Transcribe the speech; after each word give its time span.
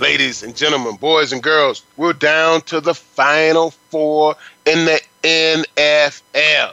ladies 0.00 0.42
and 0.42 0.56
gentlemen, 0.56 0.96
boys 0.96 1.32
and 1.32 1.42
girls, 1.42 1.82
we're 1.98 2.14
down 2.14 2.62
to 2.62 2.80
the 2.80 2.94
final 2.94 3.70
four 3.90 4.34
in 4.64 4.86
the 4.86 5.00
NFL. 5.22 6.72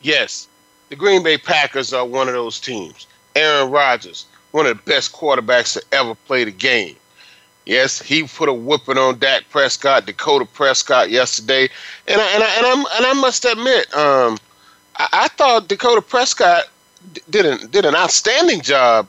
Yes, 0.00 0.46
the 0.88 0.96
Green 0.96 1.22
Bay 1.22 1.38
Packers 1.38 1.92
are 1.92 2.06
one 2.06 2.28
of 2.28 2.34
those 2.34 2.60
teams. 2.60 3.06
Aaron 3.34 3.70
Rodgers, 3.70 4.26
one 4.52 4.66
of 4.66 4.76
the 4.76 4.82
best 4.90 5.12
quarterbacks 5.12 5.72
to 5.74 5.82
ever 5.92 6.14
play 6.14 6.44
the 6.44 6.52
game. 6.52 6.96
Yes, 7.66 8.00
he 8.00 8.24
put 8.24 8.48
a 8.48 8.52
whooping 8.52 8.98
on 8.98 9.18
Dak 9.18 9.42
Prescott, 9.50 10.06
Dakota 10.06 10.44
Prescott 10.44 11.10
yesterday, 11.10 11.68
and 12.06 12.20
I, 12.20 12.30
and 12.34 12.44
I, 12.44 12.56
and, 12.58 12.86
and 12.96 13.06
I 13.06 13.12
must 13.14 13.44
admit, 13.44 13.94
um, 13.96 14.38
I, 14.96 15.08
I 15.12 15.28
thought 15.28 15.68
Dakota 15.68 16.02
Prescott 16.02 16.68
did 17.30 17.44
an, 17.44 17.70
did 17.70 17.84
an 17.84 17.94
outstanding 17.94 18.60
job 18.60 19.08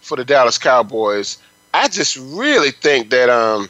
for 0.00 0.16
the 0.16 0.24
Dallas 0.24 0.58
Cowboys. 0.58 1.38
I 1.74 1.88
just 1.88 2.16
really 2.16 2.70
think 2.70 3.10
that 3.10 3.28
um 3.28 3.68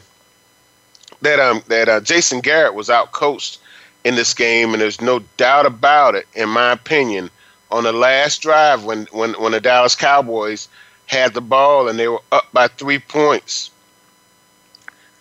that 1.21 1.39
um 1.39 1.63
that 1.67 1.89
uh, 1.89 1.99
Jason 2.01 2.39
Garrett 2.39 2.75
was 2.75 2.87
outcoached 2.87 3.57
in 4.03 4.13
this 4.13 4.35
game, 4.35 4.73
and 4.73 4.81
there's 4.81 5.01
no 5.01 5.19
doubt 5.37 5.65
about 5.65 6.13
it, 6.13 6.27
in 6.35 6.47
my 6.47 6.71
opinion. 6.71 7.31
On 7.71 7.83
the 7.83 7.91
last 7.91 8.43
drive, 8.43 8.83
when 8.83 9.07
when 9.11 9.33
when 9.33 9.53
the 9.53 9.59
Dallas 9.59 9.95
Cowboys 9.95 10.69
had 11.07 11.33
the 11.33 11.41
ball 11.41 11.89
and 11.89 11.97
they 11.97 12.07
were 12.07 12.21
up 12.31 12.47
by 12.53 12.67
three 12.67 12.99
points, 12.99 13.71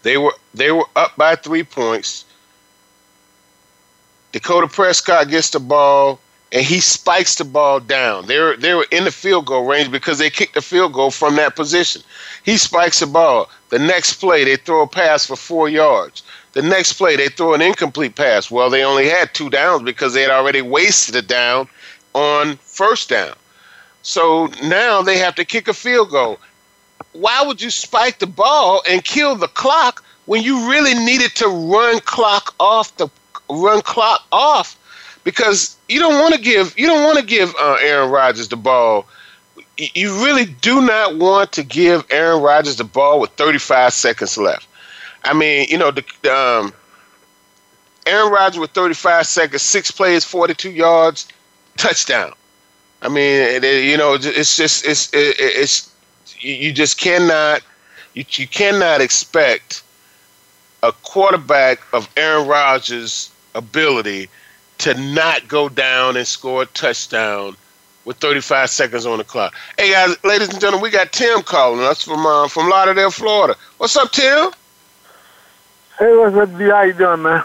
they 0.03 0.19
were 0.19 0.35
they 0.53 0.71
were 0.71 0.87
up 0.95 1.17
by 1.17 1.37
three 1.37 1.65
points. 1.65 2.27
Dakota 4.33 4.67
Prescott 4.67 5.31
gets 5.31 5.49
the 5.49 5.61
ball 5.61 6.21
and 6.53 6.65
he 6.65 6.81
spikes 6.81 7.35
the 7.37 7.45
ball 7.45 7.81
down. 7.81 8.27
They're 8.27 8.57
they 8.57 8.75
were 8.75 8.87
in 8.91 9.05
the 9.05 9.11
field 9.11 9.47
goal 9.47 9.65
range 9.65 9.91
because 9.91 10.19
they 10.19 10.31
kicked 10.31 10.55
the 10.55 10.63
field 10.63 10.93
goal 10.93 11.11
from 11.11 11.37
that 11.37 11.57
position. 11.57 12.03
He 12.45 12.59
spikes 12.59 13.01
the 13.01 13.07
ball. 13.07 13.49
The 13.71 13.79
next 13.79 14.15
play 14.15 14.45
they 14.45 14.57
throw 14.57 14.83
a 14.83 14.87
pass 14.87 15.27
for 15.27 15.35
four 15.35 15.69
yards. 15.69 16.23
The 16.53 16.63
next 16.63 16.93
play 16.93 17.17
they 17.17 17.29
throw 17.29 17.55
an 17.55 17.63
incomplete 17.63 18.15
pass. 18.15 18.51
Well, 18.51 18.71
they 18.71 18.85
only 18.85 19.09
had 19.09 19.35
two 19.35 19.51
downs 19.51 19.83
because 19.83 20.13
they 20.13 20.23
had 20.23 20.31
already 20.31 20.63
wasted 20.63 21.17
a 21.17 21.23
down 21.23 21.69
on 22.15 22.57
first 22.59 23.09
down. 23.09 23.35
So 24.03 24.51
now 24.63 25.03
they 25.03 25.19
have 25.19 25.35
to 25.37 25.45
kick 25.45 25.67
a 25.67 25.75
field 25.75 26.11
goal. 26.11 26.39
Why 27.13 27.43
would 27.43 27.63
you 27.63 27.71
spike 27.71 28.19
the 28.19 28.27
ball 28.27 28.83
and 28.89 29.03
kill 29.03 29.35
the 29.37 29.49
clock 29.49 30.05
when 30.27 30.43
you 30.43 30.71
really 30.71 30.95
needed 30.95 31.35
to 31.37 31.49
run 31.49 32.01
clock 32.01 32.55
off 32.61 32.95
the 32.99 33.09
run 33.49 33.83
clock 33.83 34.25
off 34.33 34.77
because 35.25 35.77
you 35.89 36.01
don't 36.01 36.21
want 36.21 36.35
to 36.35 36.41
give 36.41 36.79
you 36.79 36.87
don't 36.87 37.05
want 37.05 37.19
to 37.19 37.25
give 37.25 37.55
uh, 37.59 37.79
Aaron 37.81 38.11
Rodgers 38.11 38.49
the 38.49 38.57
ball. 38.57 39.07
You 39.77 40.25
really 40.25 40.45
do 40.45 40.81
not 40.81 41.17
want 41.17 41.53
to 41.53 41.65
give 41.65 42.05
Aaron 42.11 42.43
Rodgers 42.43 42.77
the 42.77 42.85
ball 42.85 43.19
with 43.19 43.31
35 43.31 43.93
seconds 43.93 44.39
left. 44.39 44.69
I 45.25 45.33
mean, 45.33 45.67
you 45.69 45.79
know, 45.79 45.91
the, 45.91 46.05
um, 46.33 46.73
Aaron 48.07 48.31
Rodgers 48.31 48.59
with 48.59 48.71
35 48.71 49.27
seconds, 49.27 49.63
six 49.63 49.91
plays, 49.91 50.25
42 50.25 50.71
yards, 50.71 51.27
touchdown. 51.77 52.33
I 53.03 53.09
mean, 53.09 53.65
it, 53.65 53.85
you 53.85 53.97
know, 53.97 54.17
it's 54.21 54.57
just 54.57 54.87
it's 54.87 55.13
it, 55.13 55.37
it's 55.39 55.93
you 56.39 56.73
just 56.73 56.99
cannot 56.99 57.63
you, 58.15 58.25
you 58.31 58.47
cannot 58.47 59.01
expect 59.01 59.83
a 60.83 60.93
quarterback 60.93 61.81
of 61.93 62.09
Aaron 62.17 62.47
Rodgers' 62.47 63.31
ability 63.55 64.29
to 64.79 64.95
not 64.95 65.49
go 65.49 65.69
down 65.69 66.17
and 66.17 66.27
score 66.27 66.63
a 66.63 66.67
touchdown 66.67 67.57
with 68.05 68.17
35 68.19 68.71
seconds 68.71 69.07
on 69.07 69.19
the 69.19 69.25
clock. 69.25 69.55
Hey 69.79 69.91
guys, 69.91 70.17
ladies 70.25 70.49
and 70.49 70.61
gentlemen, 70.61 70.83
we 70.83 70.91
got 70.91 71.13
Tim 71.13 71.43
calling 71.43 71.81
us 71.81 72.03
from 72.03 72.25
uh, 72.27 72.49
from 72.49 72.69
Lauderdale, 72.69 73.11
Florida. 73.11 73.57
What's 73.79 73.97
up, 73.97 74.13
Tim? 74.13 74.51
Hey, 75.99 76.17
what's 76.17 76.37
up, 76.37 76.57
D? 76.59 76.65
How 76.65 76.83
you 76.83 76.93
doing, 76.93 77.23
man? 77.23 77.45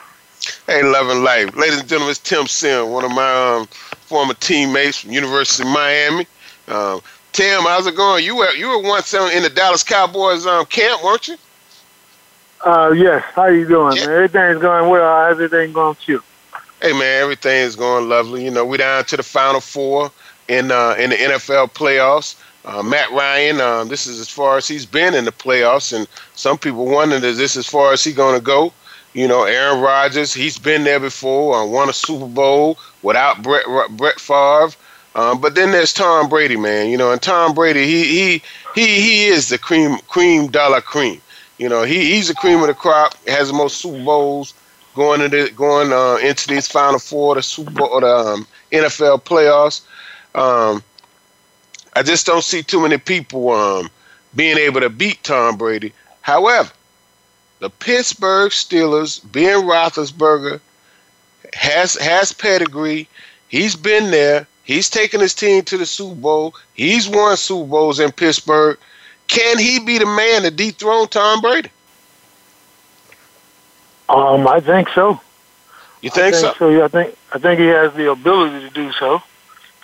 Hey, 0.68 0.84
loving 0.84 1.24
life, 1.24 1.56
ladies 1.56 1.80
and 1.80 1.90
gentlemen. 1.90 2.12
It's 2.12 2.20
Tim 2.20 2.48
Sim, 2.48 2.90
one 2.90 3.06
of 3.06 3.12
my 3.12 3.58
um, 3.58 3.68
former 3.68 4.34
teammates 4.36 5.00
from 5.00 5.12
University 5.12 5.64
of 5.64 5.74
Miami. 5.74 6.26
Um, 6.68 7.02
Tim, 7.32 7.62
how's 7.62 7.86
it 7.88 7.96
going? 7.96 8.26
You 8.26 8.36
were 8.36 8.52
you 8.54 8.70
were 8.70 8.82
once 8.82 9.14
in 9.14 9.44
the 9.44 9.50
Dallas 9.50 9.84
Cowboys 9.84 10.46
um, 10.46 10.66
camp, 10.66 11.04
weren't 11.04 11.28
you? 11.28 11.38
Uh, 12.66 12.92
yes. 12.96 13.24
How 13.34 13.48
you 13.48 13.68
doing, 13.68 13.96
yeah. 13.98 14.04
Everything's 14.04 14.60
going 14.62 14.90
well. 14.90 15.26
How's 15.26 15.40
everything 15.40 15.72
going 15.72 15.90
with 15.90 16.10
you? 16.10 16.24
Hey 16.82 16.94
man, 16.94 17.22
everything 17.22 17.62
is 17.62 17.76
going 17.76 18.10
lovely. 18.10 18.44
You 18.46 18.52
know, 18.52 18.66
we're 18.66 18.78
down 18.78 19.06
to 19.06 19.18
the 19.18 19.24
final 19.24 19.62
four 19.62 20.12
in 20.50 20.72
uh, 20.72 20.96
in 21.00 21.12
the 21.12 21.16
NFL 21.16 21.72
playoffs. 21.72 22.36
Uh, 22.66 22.84
Matt 22.84 23.10
Ryan, 23.12 23.62
um, 23.62 23.88
this 23.88 24.06
is 24.06 24.20
as 24.20 24.28
far 24.28 24.58
as 24.58 24.68
he's 24.68 24.86
been 24.86 25.14
in 25.14 25.24
the 25.24 25.32
playoffs, 25.32 25.96
and 25.96 26.08
some 26.36 26.58
people 26.58 26.86
wondering 26.86 27.24
is 27.24 27.38
this 27.38 27.56
as 27.56 27.66
far 27.66 27.94
as 27.94 28.04
he's 28.04 28.16
going 28.16 28.36
to 28.36 28.44
go. 28.44 28.74
You 29.14 29.28
know, 29.28 29.44
Aaron 29.44 29.82
Rodgers, 29.82 30.34
he's 30.34 30.58
been 30.60 30.84
there 30.84 31.00
before, 31.00 31.56
uh, 31.56 31.66
won 31.66 31.90
a 31.90 31.94
Super 31.94 32.28
Bowl 32.28 32.78
without 33.02 33.42
Brett 33.42 33.66
Brett 33.92 34.20
Favre. 34.20 34.76
Um, 35.16 35.42
but 35.42 35.56
then 35.56 35.72
there's 35.72 35.94
Tom 35.94 36.30
Brady, 36.30 36.58
man. 36.58 36.90
You 36.90 36.98
know, 36.98 37.12
and 37.12 37.22
Tom 37.22 37.54
Brady, 37.54 37.86
he 37.86 38.04
he 38.04 38.42
he 38.76 39.02
he 39.02 39.26
is 39.28 39.50
the 39.50 39.58
cream 39.58 39.98
cream 40.08 40.48
dollar 40.48 40.82
cream. 40.82 41.22
You 41.58 41.70
know, 41.70 41.84
he 41.84 42.12
he's 42.12 42.28
the 42.28 42.36
cream 42.36 42.62
of 42.62 42.68
the 42.68 42.74
crop. 42.74 43.16
Has 43.28 43.48
the 43.48 43.54
most 43.54 43.78
Super 43.78 44.04
Bowls 44.04 44.54
going 44.96 45.22
into 45.22 45.50
going 45.52 45.92
uh, 45.92 46.18
into 46.18 46.48
these 46.48 46.68
Final 46.68 47.00
Four, 47.00 47.36
the 47.36 47.44
Super 47.44 47.72
Bowl, 47.72 48.00
the 48.02 48.08
um, 48.08 48.48
NFL 48.72 49.24
playoffs. 49.24 49.82
Um, 50.36 50.84
I 51.96 52.04
just 52.04 52.26
don't 52.26 52.44
see 52.44 52.64
too 52.64 52.82
many 52.82 52.98
people 52.98 53.52
um, 53.52 53.90
being 54.36 54.58
able 54.58 54.82
to 54.82 54.90
beat 54.90 55.24
Tom 55.24 55.58
Brady. 55.58 55.94
However, 56.22 56.72
the 57.60 57.70
Pittsburgh 57.70 58.52
Steelers, 58.52 59.20
Ben 59.32 59.64
Roethlisberger, 59.64 60.62
has 61.54 61.96
has 61.96 62.32
pedigree. 62.32 63.08
He's 63.48 63.76
been 63.76 64.12
there. 64.12 64.48
He's 64.64 64.90
taken 64.90 65.20
his 65.20 65.34
team 65.34 65.64
to 65.64 65.78
the 65.78 65.86
Super 65.86 66.16
Bowl. 66.16 66.54
He's 66.74 67.10
won 67.10 67.36
Super 67.38 67.68
Bowls 67.68 68.00
in 68.00 68.12
Pittsburgh. 68.12 68.78
Can 69.28 69.58
he 69.58 69.80
be 69.80 69.98
the 69.98 70.06
man 70.06 70.44
to 70.44 70.52
dethrone 70.52 71.08
Tom 71.08 71.42
Brady? 71.42 71.70
Um, 74.08 74.48
I 74.48 74.60
think 74.60 74.90
so. 74.90 75.20
You 76.02 76.10
think, 76.10 76.36
think 76.36 76.36
so? 76.36 76.54
so? 76.58 76.70
Yeah, 76.70 76.86
I 76.86 76.88
think 76.88 77.18
I 77.34 77.40
think 77.40 77.60
he 77.60 77.68
has 77.68 77.94
the 77.94 78.12
ability 78.12 78.60
to 78.68 78.70
do 78.70 78.92
so. 78.94 79.22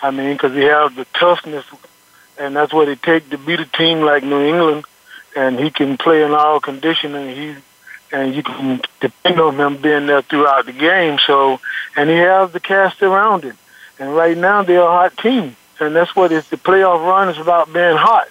I 0.02 0.10
mean, 0.10 0.32
because 0.34 0.52
he 0.52 0.64
has 0.64 0.94
the 0.94 1.06
toughness, 1.14 1.64
and 2.38 2.54
that's 2.54 2.72
what 2.72 2.88
it 2.88 3.02
takes 3.02 3.28
to 3.30 3.38
beat 3.38 3.60
a 3.60 3.66
team 3.66 4.00
like 4.00 4.22
New 4.22 4.42
England. 4.42 4.84
And 5.34 5.58
he 5.58 5.70
can 5.70 5.98
play 5.98 6.22
in 6.22 6.32
all 6.32 6.60
conditions, 6.60 7.14
and 7.14 7.30
he 7.30 7.56
and 8.12 8.34
you 8.34 8.42
can 8.42 8.80
depend 9.00 9.40
on 9.40 9.58
him 9.58 9.80
being 9.80 10.06
there 10.06 10.22
throughout 10.22 10.66
the 10.66 10.72
game. 10.72 11.18
So, 11.26 11.60
and 11.96 12.08
he 12.08 12.16
has 12.16 12.52
the 12.52 12.60
cast 12.60 13.02
around 13.02 13.42
him. 13.42 13.56
And 13.98 14.14
right 14.14 14.36
now, 14.36 14.62
they're 14.62 14.80
a 14.80 14.86
hot 14.86 15.16
team, 15.16 15.56
and 15.80 15.96
that's 15.96 16.14
what 16.14 16.32
it's 16.32 16.48
the 16.48 16.56
playoff 16.56 17.00
run 17.00 17.28
is 17.28 17.38
about 17.38 17.72
being 17.72 17.96
hot. 17.96 18.28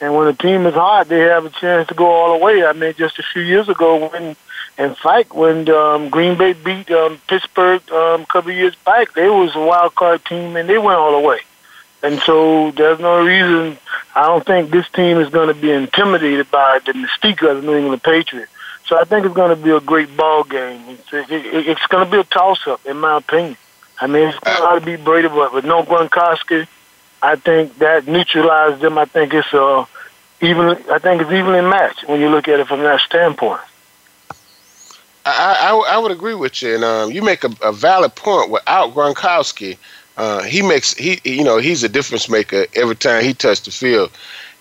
And 0.00 0.14
when 0.14 0.28
a 0.28 0.34
team 0.34 0.66
is 0.66 0.74
hot, 0.74 1.08
they 1.08 1.20
have 1.20 1.44
a 1.44 1.50
chance 1.50 1.88
to 1.88 1.94
go 1.94 2.06
all 2.06 2.38
the 2.38 2.44
way. 2.44 2.64
I 2.64 2.72
mean, 2.72 2.94
just 2.96 3.18
a 3.18 3.22
few 3.22 3.42
years 3.42 3.68
ago 3.68 4.08
when 4.08 4.36
in 4.80 4.94
fact, 4.94 5.34
when 5.34 5.68
um, 5.68 6.08
Green 6.08 6.38
Bay 6.38 6.54
beat 6.54 6.90
um, 6.90 7.20
Pittsburgh 7.28 7.82
um, 7.92 8.22
a 8.22 8.26
couple 8.26 8.50
years 8.50 8.74
back, 8.76 9.12
they 9.12 9.28
was 9.28 9.54
a 9.54 9.60
wild 9.60 9.94
card 9.94 10.24
team 10.24 10.56
and 10.56 10.68
they 10.68 10.78
went 10.78 10.98
all 10.98 11.20
the 11.20 11.26
way. 11.26 11.40
And 12.02 12.18
so 12.20 12.70
there's 12.70 12.98
no 12.98 13.22
reason. 13.22 13.76
I 14.14 14.26
don't 14.26 14.44
think 14.44 14.70
this 14.70 14.88
team 14.88 15.18
is 15.18 15.28
going 15.28 15.48
to 15.48 15.60
be 15.60 15.70
intimidated 15.70 16.50
by 16.50 16.80
the 16.86 16.92
mystique 16.92 17.42
of 17.48 17.60
the 17.60 17.62
New 17.62 17.76
England 17.76 18.02
Patriots. 18.02 18.50
So 18.86 18.98
I 18.98 19.04
think 19.04 19.26
it's 19.26 19.34
going 19.34 19.54
to 19.54 19.62
be 19.62 19.70
a 19.70 19.80
great 19.80 20.16
ball 20.16 20.44
game. 20.44 20.82
It's, 20.88 21.12
it, 21.12 21.30
it, 21.30 21.68
it's 21.68 21.86
going 21.88 22.04
to 22.06 22.10
be 22.10 22.18
a 22.18 22.24
toss-up, 22.24 22.84
in 22.86 22.98
my 22.98 23.18
opinion. 23.18 23.56
I 24.00 24.06
mean, 24.06 24.28
it's 24.28 24.38
going 24.38 24.80
to 24.80 24.86
be 24.86 24.96
Brady, 24.96 25.28
but 25.28 25.52
with 25.52 25.66
no 25.66 25.82
Gronkowski, 25.82 26.66
I 27.22 27.36
think 27.36 27.78
that 27.78 28.08
neutralized 28.08 28.80
them. 28.80 28.96
I 28.96 29.04
think 29.04 29.34
it's 29.34 29.52
uh, 29.52 29.84
even. 30.40 30.70
I 30.90 30.98
think 30.98 31.20
it's 31.20 31.30
evenly 31.30 31.60
matched 31.60 32.08
when 32.08 32.18
you 32.18 32.30
look 32.30 32.48
at 32.48 32.60
it 32.60 32.66
from 32.66 32.80
that 32.80 33.00
standpoint. 33.00 33.60
I, 35.30 35.70
I, 35.70 35.94
I 35.94 35.98
would 35.98 36.12
agree 36.12 36.34
with 36.34 36.62
you, 36.62 36.74
and 36.74 36.84
um, 36.84 37.10
you 37.10 37.22
make 37.22 37.44
a, 37.44 37.50
a, 37.62 37.72
valid 37.72 38.14
point. 38.14 38.50
Without 38.50 38.94
Gronkowski, 38.94 39.76
uh, 40.16 40.42
he 40.42 40.62
makes 40.62 40.94
he 40.94 41.20
you 41.24 41.44
know 41.44 41.58
he's 41.58 41.82
a 41.82 41.88
difference 41.88 42.28
maker 42.28 42.66
every 42.74 42.96
time 42.96 43.24
he 43.24 43.34
touches 43.34 43.64
the 43.64 43.70
field, 43.70 44.10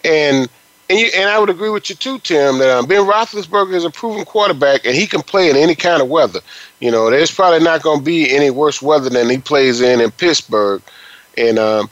and 0.03 0.49
and 0.89 0.99
you, 0.99 1.09
and 1.15 1.29
I 1.29 1.37
would 1.37 1.49
agree 1.49 1.69
with 1.69 1.89
you 1.89 1.95
too, 1.95 2.19
Tim, 2.19 2.57
that 2.59 2.69
um, 2.69 2.85
Ben 2.87 3.05
Roethlisberger 3.05 3.73
is 3.73 3.85
a 3.85 3.91
proven 3.91 4.25
quarterback, 4.25 4.85
and 4.85 4.95
he 4.95 5.05
can 5.05 5.21
play 5.21 5.49
in 5.49 5.55
any 5.55 5.75
kind 5.75 6.01
of 6.01 6.09
weather. 6.09 6.39
You 6.79 6.91
know, 6.91 7.09
there's 7.09 7.31
probably 7.31 7.63
not 7.63 7.83
going 7.83 7.99
to 7.99 8.05
be 8.05 8.35
any 8.35 8.49
worse 8.49 8.81
weather 8.81 9.09
than 9.09 9.29
he 9.29 9.37
plays 9.37 9.81
in 9.81 10.01
in 10.01 10.11
Pittsburgh, 10.11 10.81
and 11.37 11.59
um, 11.59 11.89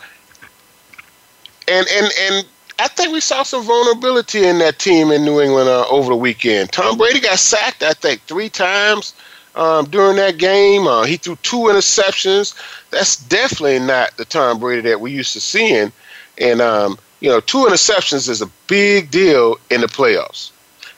and 1.68 1.86
and 1.94 2.12
and 2.22 2.48
I 2.80 2.88
think 2.88 3.12
we 3.12 3.22
saw 3.22 3.44
some 3.44 3.64
vulnerability 3.64 4.46
in 4.46 4.60
that 4.60 4.78
team 4.78 5.12
in 5.12 5.26
New 5.26 5.42
England 5.42 5.68
uh, 5.68 5.86
over 5.90 6.10
the 6.10 6.16
weekend. 6.16 6.72
Tom 6.72 6.98
Brady 6.98 7.20
got 7.20 7.40
sacked, 7.40 7.82
I 7.82 7.94
think, 7.94 8.22
three 8.22 8.50
times 8.50 9.16
um, 9.56 9.86
during 9.86 10.18
that 10.18 10.38
game. 10.38 10.86
Uh, 10.86 11.04
he 11.04 11.18
threw 11.18 11.36
two 11.38 11.58
interceptions. 11.58 12.54
That's 12.92 13.16
definitely 13.16 13.80
not 13.80 14.16
the 14.18 14.26
Tom 14.26 14.60
Brady 14.60 14.82
that 14.90 15.02
we 15.02 15.12
used 15.12 15.34
to 15.34 15.42
seeing. 15.42 15.92
And 16.38 16.62
um, 16.62 17.00
you 17.20 17.30
know, 17.30 17.40
two 17.40 17.66
interceptions 17.66 18.30
is 18.30 18.42
a 18.42 18.50
big 18.68 19.10
deal 19.10 19.58
in 19.72 19.82
the 19.82 19.88
playoffs. 19.88 20.52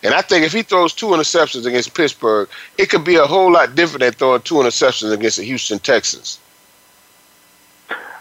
And 0.04 0.14
I 0.14 0.22
think 0.22 0.46
if 0.46 0.54
he 0.54 0.64
throws 0.64 0.94
two 0.94 1.08
interceptions 1.08 1.66
against 1.66 1.94
Pittsburgh, 1.94 2.50
it 2.78 2.90
could 2.90 3.04
be 3.04 3.16
a 3.16 3.25
whole 3.25 3.52
lot 3.52 3.75
different 3.75 4.02
than 4.02 4.14
throwing 4.14 4.42
two 4.42 4.56
interceptions 4.56 5.14
against 5.14 5.38
the 5.38 5.44
Houston 5.44 5.80
Texans. 5.80 6.40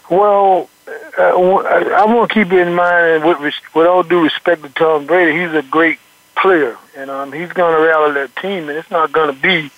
Well, 0.09 0.69
uh, 0.87 1.21
I 1.21 2.05
want 2.05 2.29
to 2.29 2.33
keep 2.33 2.51
in 2.51 2.73
mind, 2.73 3.05
and 3.05 3.25
with, 3.25 3.53
with 3.75 3.87
all 3.87 4.03
due 4.03 4.23
respect 4.23 4.63
to 4.63 4.69
Tom 4.69 5.05
Brady, 5.05 5.39
he's 5.39 5.53
a 5.53 5.61
great 5.61 5.99
player, 6.35 6.77
and 6.95 7.11
um, 7.11 7.31
he's 7.31 7.51
going 7.51 7.75
to 7.75 7.81
rally 7.81 8.13
that 8.13 8.35
team, 8.37 8.69
and 8.69 8.77
it's 8.77 8.89
not 8.89 9.11
going 9.11 9.33
to 9.33 9.39
be. 9.39 9.69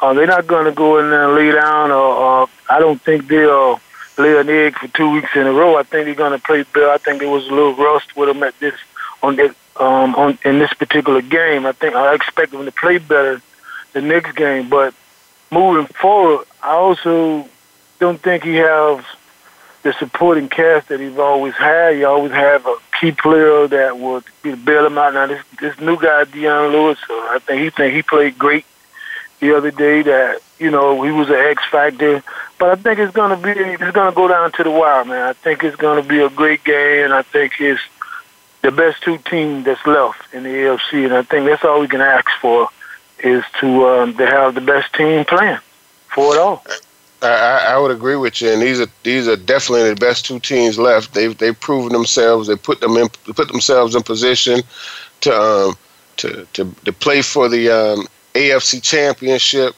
Uh, 0.00 0.14
they're 0.14 0.26
not 0.26 0.46
going 0.46 0.66
to 0.66 0.72
go 0.72 0.98
in 0.98 1.10
there 1.10 1.24
and 1.24 1.34
lay 1.34 1.52
down, 1.52 1.90
or 1.90 2.42
uh, 2.42 2.46
I 2.70 2.78
don't 2.78 3.00
think 3.00 3.26
they'll 3.26 3.80
lay 4.18 4.38
an 4.38 4.48
egg 4.48 4.76
for 4.78 4.88
two 4.88 5.10
weeks 5.10 5.30
in 5.34 5.46
a 5.46 5.52
row. 5.52 5.76
I 5.76 5.82
think 5.82 6.04
they're 6.04 6.14
going 6.14 6.38
to 6.38 6.44
play 6.44 6.62
better. 6.62 6.90
I 6.90 6.98
think 6.98 7.20
there 7.20 7.30
was 7.30 7.46
a 7.48 7.50
little 7.50 7.74
rust 7.74 8.16
with 8.16 8.28
them 8.28 8.42
at 8.42 8.58
this 8.60 8.74
on 9.22 9.36
that 9.36 9.54
um, 9.76 10.14
on 10.14 10.38
in 10.44 10.58
this 10.58 10.72
particular 10.74 11.22
game. 11.22 11.66
I 11.66 11.72
think 11.72 11.94
I 11.94 12.14
expect 12.14 12.52
them 12.52 12.64
to 12.64 12.72
play 12.72 12.98
better 12.98 13.40
the 13.94 14.00
next 14.02 14.34
game, 14.36 14.68
but 14.68 14.94
moving 15.50 15.86
forward, 15.86 16.46
I 16.62 16.72
also 16.72 17.48
don't 17.98 18.20
think 18.20 18.44
he 18.44 18.56
has 18.56 19.04
the 19.82 19.92
supporting 19.94 20.48
cast 20.48 20.88
that 20.88 21.00
he's 21.00 21.18
always 21.18 21.54
had. 21.54 21.98
You 21.98 22.06
always 22.06 22.32
have 22.32 22.66
a 22.66 22.76
key 23.00 23.12
player 23.12 23.66
that 23.68 23.98
would 23.98 24.24
bail 24.42 24.86
him 24.86 24.98
out. 24.98 25.14
Now 25.14 25.26
this 25.26 25.44
this 25.60 25.78
new 25.80 25.98
guy, 25.98 26.24
Dion 26.24 26.72
Lewis, 26.72 26.98
uh, 27.10 27.12
I 27.12 27.38
think 27.44 27.62
he 27.62 27.70
think 27.70 27.94
he 27.94 28.02
played 28.02 28.38
great 28.38 28.64
the 29.40 29.56
other 29.56 29.70
day. 29.70 30.02
That 30.02 30.40
you 30.58 30.70
know 30.70 31.02
he 31.02 31.10
was 31.10 31.28
an 31.28 31.36
X 31.36 31.62
factor, 31.70 32.22
but 32.58 32.70
I 32.70 32.80
think 32.80 33.00
it's 33.00 33.12
gonna 33.12 33.36
be 33.36 33.50
it's 33.50 33.92
gonna 33.92 34.14
go 34.14 34.28
down 34.28 34.52
to 34.52 34.62
the 34.62 34.70
wire, 34.70 35.04
man. 35.04 35.22
I 35.22 35.32
think 35.32 35.64
it's 35.64 35.76
gonna 35.76 36.02
be 36.02 36.20
a 36.20 36.30
great 36.30 36.62
game, 36.64 37.04
and 37.04 37.12
I 37.12 37.22
think 37.22 37.60
it's 37.60 37.82
the 38.62 38.70
best 38.70 39.02
two 39.02 39.18
teams 39.18 39.64
that's 39.64 39.84
left 39.86 40.32
in 40.32 40.44
the 40.44 40.48
AFC, 40.48 41.04
and 41.04 41.12
I 41.12 41.22
think 41.22 41.46
that's 41.46 41.64
all 41.64 41.80
we 41.80 41.88
can 41.88 42.00
ask 42.00 42.28
for 42.40 42.68
is 43.18 43.44
to 43.60 43.86
um, 43.88 44.16
to 44.16 44.26
have 44.26 44.54
the 44.54 44.60
best 44.60 44.94
team 44.94 45.24
playing 45.24 45.58
for 46.08 46.36
it 46.36 46.38
all. 46.38 46.64
I, 47.22 47.74
I 47.74 47.78
would 47.78 47.90
agree 47.90 48.16
with 48.16 48.40
you, 48.40 48.50
and 48.50 48.60
these 48.60 48.80
are 48.80 48.88
these 49.04 49.28
are 49.28 49.36
definitely 49.36 49.90
the 49.90 49.96
best 49.96 50.24
two 50.24 50.40
teams 50.40 50.78
left. 50.78 51.14
They've 51.14 51.36
they've 51.36 51.58
proven 51.58 51.92
themselves. 51.92 52.48
They 52.48 52.56
put 52.56 52.80
them 52.80 52.96
in 52.96 53.08
put 53.08 53.48
themselves 53.48 53.94
in 53.94 54.02
position 54.02 54.60
to 55.22 55.34
um, 55.34 55.76
to, 56.18 56.46
to 56.54 56.74
to 56.84 56.92
play 56.92 57.22
for 57.22 57.48
the 57.48 57.68
um, 57.70 58.06
AFC 58.34 58.82
Championship, 58.82 59.74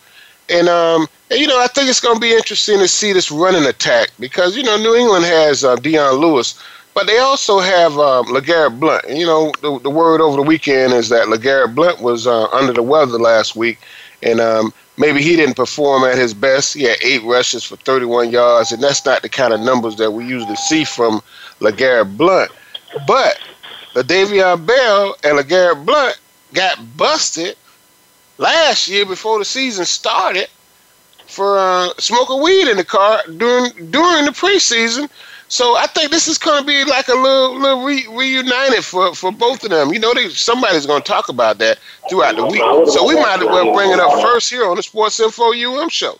and 0.49 0.69
um, 0.69 1.06
and, 1.31 1.38
you 1.38 1.46
know 1.46 1.61
I 1.61 1.67
think 1.67 1.88
it's 1.88 2.00
going 2.00 2.17
to 2.17 2.20
be 2.20 2.32
interesting 2.32 2.79
to 2.79 2.88
see 2.88 3.12
this 3.12 3.31
running 3.31 3.67
attack 3.67 4.11
because 4.19 4.56
you 4.56 4.62
know 4.62 4.76
New 4.79 4.94
England 4.94 5.25
has 5.25 5.64
uh, 5.64 5.76
Dion 5.76 6.14
Lewis, 6.14 6.58
but 6.94 7.06
they 7.06 7.19
also 7.19 7.61
have 7.61 7.99
um, 7.99 8.26
LeGarrette 8.26 8.81
Blount. 8.81 9.05
And, 9.05 9.19
you 9.19 9.26
know 9.26 9.52
the 9.61 9.79
the 9.81 9.90
word 9.90 10.23
over 10.23 10.37
the 10.37 10.43
weekend 10.43 10.94
is 10.94 11.11
that 11.11 11.26
LeGarrette 11.26 11.75
Blount 11.75 12.00
was 12.00 12.26
uh, 12.26 12.47
under 12.49 12.73
the 12.73 12.82
weather 12.82 13.19
last 13.19 13.55
week, 13.55 13.81
and 14.23 14.40
um, 14.40 14.73
maybe 14.96 15.23
he 15.23 15.37
didn't 15.37 15.56
perform 15.56 16.05
at 16.05 16.17
his 16.17 16.35
best. 16.35 16.75
He 16.75 16.85
had 16.85 16.96
eight 17.02 17.23
rushes 17.25 17.64
for 17.64 17.76
31 17.76 18.31
yards, 18.31 18.73
and 18.73 18.82
that's 18.82 19.05
not 19.05 19.23
the 19.23 19.29
kind 19.29 19.52
of 19.52 19.61
numbers 19.61 19.96
that 19.96 20.11
we 20.11 20.26
usually 20.26 20.56
see 20.56 20.85
from 20.85 21.23
LeGarrette 21.61 22.17
Blount. 22.17 22.50
But 23.06 23.38
Le'Veon 23.94 24.67
Bell 24.67 25.17
and 25.25 25.38
LeGarrette 25.38 25.85
Blount 25.85 26.20
got 26.52 26.96
busted 26.96 27.56
last 28.38 28.88
year 28.88 29.06
before 29.06 29.38
the 29.38 29.44
season 29.44 29.85
started 29.85 30.49
for 31.26 31.58
uh, 31.58 31.88
smoking 31.99 32.43
weed 32.43 32.69
in 32.69 32.76
the 32.76 32.85
car 32.85 33.20
during 33.37 33.70
during 33.90 34.25
the 34.25 34.31
preseason 34.31 35.08
so 35.55 35.77
I 35.77 35.87
think 35.87 36.11
this 36.11 36.27
is 36.27 36.37
going 36.37 36.61
to 36.61 36.67
be 36.67 36.83
like 36.83 37.06
a 37.06 37.15
little, 37.15 37.56
little 37.56 37.85
re- 37.85 38.09
reunited 38.11 38.85
for, 38.85 39.15
for 39.15 39.31
both 39.31 39.62
of 39.62 39.71
them. 39.71 39.93
You 39.93 40.01
know, 40.01 40.12
they, 40.12 40.29
somebody's 40.31 40.85
going 40.85 41.01
to 41.01 41.06
talk 41.06 41.29
about 41.29 41.59
that 41.59 41.79
throughout 42.11 42.35
the 42.35 42.45
week. 42.45 42.61
So 42.89 43.06
we 43.06 43.15
might 43.15 43.39
as 43.39 43.47
well 43.47 43.73
bring 43.73 43.93
it 43.93 44.01
up 44.01 44.21
first 44.21 44.51
here 44.51 44.69
on 44.69 44.75
the 44.75 44.83
Sports 44.83 45.21
Info 45.21 45.53
UM 45.53 45.89
show. 45.91 46.19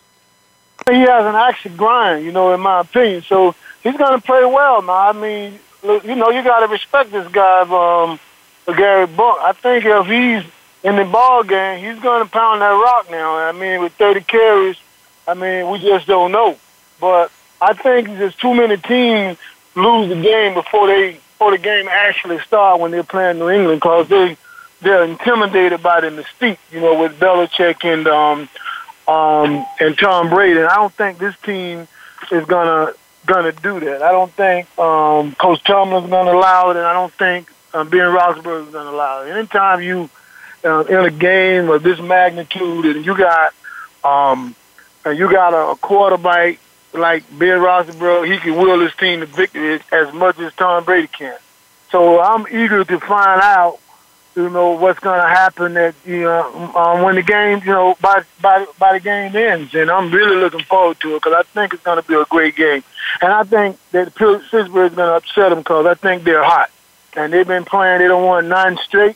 He 0.89 0.99
has 0.99 1.25
an 1.25 1.35
action 1.35 1.75
grind, 1.75 2.23
you 2.23 2.31
know, 2.31 2.53
in 2.53 2.61
my 2.61 2.79
opinion. 2.79 3.23
So 3.23 3.53
he's 3.83 3.97
going 3.97 4.17
to 4.17 4.25
play 4.25 4.45
well 4.45 4.81
now. 4.81 5.09
I 5.09 5.11
mean, 5.11 5.59
you 5.83 6.15
know, 6.15 6.29
you 6.29 6.41
got 6.41 6.61
to 6.61 6.67
respect 6.67 7.11
this 7.11 7.27
guy, 7.27 7.63
um, 7.63 8.17
Gary 8.73 9.05
Buck. 9.05 9.39
I 9.41 9.51
think 9.51 9.83
if 9.83 10.07
he's 10.07 10.49
in 10.81 10.95
the 10.95 11.03
ball 11.03 11.43
game, 11.43 11.83
he's 11.83 12.01
going 12.01 12.23
to 12.23 12.31
pound 12.31 12.61
that 12.61 12.69
rock 12.69 13.11
now. 13.11 13.35
I 13.35 13.51
mean, 13.51 13.81
with 13.81 13.91
30 13.95 14.21
carries, 14.21 14.77
I 15.27 15.33
mean, 15.33 15.69
we 15.69 15.79
just 15.79 16.07
don't 16.07 16.31
know. 16.31 16.57
But 17.01 17.33
I 17.61 17.73
think 17.73 18.07
there's 18.07 18.35
too 18.35 18.53
many 18.53 18.77
teams 18.77 19.37
lose 19.75 20.09
the 20.09 20.21
game 20.21 20.53
before 20.53 20.87
they 20.87 21.13
before 21.13 21.51
the 21.51 21.57
game 21.57 21.87
actually 21.89 22.39
start 22.39 22.79
when 22.79 22.91
they're 22.91 23.03
playing 23.03 23.39
New 23.39 23.49
England 23.49 23.81
because 23.81 24.07
they 24.07 24.37
they're 24.81 25.03
intimidated 25.03 25.81
by 25.81 26.01
the 26.01 26.07
mystique, 26.07 26.57
you 26.71 26.79
know, 26.79 26.99
with 26.99 27.19
Belichick 27.19 27.83
and 27.83 28.07
um 28.07 28.49
um 29.07 29.65
and 29.79 29.97
Tom 29.97 30.29
Brady. 30.29 30.59
And 30.59 30.69
I 30.69 30.75
don't 30.75 30.93
think 30.93 31.17
this 31.17 31.35
team 31.43 31.87
is 32.31 32.45
gonna 32.45 32.93
gonna 33.25 33.51
do 33.51 33.79
that. 33.81 34.01
I 34.01 34.11
don't 34.11 34.31
think 34.31 34.67
um 34.79 35.35
Coach 35.35 35.63
Tomlin's 35.63 36.09
gonna 36.09 36.33
allow 36.33 36.69
it, 36.71 36.77
and 36.77 36.85
I 36.85 36.93
don't 36.93 37.13
think 37.13 37.49
um, 37.73 37.89
Ben 37.89 37.99
Roethlisberger 38.01 38.67
is 38.67 38.73
gonna 38.73 38.89
allow 38.91 39.23
it. 39.23 39.31
Anytime 39.31 39.81
you 39.81 40.09
uh, 40.63 40.83
in 40.85 40.99
a 41.05 41.11
game 41.11 41.69
of 41.69 41.83
this 41.83 41.99
magnitude 41.99 42.85
and 42.85 43.05
you 43.05 43.17
got 43.17 43.53
um 44.03 44.55
and 45.03 45.17
you 45.17 45.29
got 45.29 45.53
a, 45.53 45.71
a 45.71 45.75
quarterback 45.75 46.59
like 46.97 47.23
Ben 47.37 47.59
Roethlisberger, 47.59 48.31
he 48.31 48.39
can 48.39 48.55
will 48.55 48.79
his 48.79 48.95
team 48.95 49.19
to 49.21 49.25
victory 49.25 49.79
as 49.91 50.13
much 50.13 50.39
as 50.39 50.53
Tom 50.55 50.83
Brady 50.83 51.07
can. 51.07 51.37
So 51.91 52.19
I'm 52.21 52.45
eager 52.47 52.83
to 52.83 52.99
find 52.99 53.41
out, 53.41 53.79
you 54.35 54.49
know, 54.49 54.71
what's 54.71 54.99
going 54.99 55.21
to 55.21 55.27
happen 55.27 55.77
at 55.77 55.95
you 56.05 56.23
know 56.23 56.73
um, 56.75 57.03
when 57.03 57.15
the 57.15 57.21
game, 57.21 57.59
you 57.59 57.71
know, 57.71 57.95
by 58.01 58.23
by 58.41 58.65
by 58.77 58.93
the 58.93 58.99
game 58.99 59.35
ends, 59.35 59.73
and 59.73 59.89
I'm 59.89 60.11
really 60.11 60.35
looking 60.35 60.63
forward 60.63 60.99
to 61.01 61.15
it 61.15 61.23
because 61.23 61.33
I 61.33 61.43
think 61.43 61.73
it's 61.73 61.83
going 61.83 62.01
to 62.01 62.07
be 62.07 62.15
a 62.15 62.25
great 62.25 62.55
game, 62.55 62.83
and 63.21 63.31
I 63.31 63.43
think 63.43 63.77
that 63.91 64.13
Pittsburgh 64.15 64.41
is 64.61 64.69
going 64.69 64.95
to 64.95 65.15
upset 65.15 65.51
them 65.51 65.59
because 65.59 65.85
I 65.85 65.93
think 65.93 66.23
they're 66.23 66.43
hot, 66.43 66.69
and 67.15 67.31
they've 67.31 67.47
been 67.47 67.65
playing. 67.65 67.99
They 67.99 68.07
don't 68.07 68.25
want 68.25 68.47
nine 68.47 68.77
straight, 68.77 69.15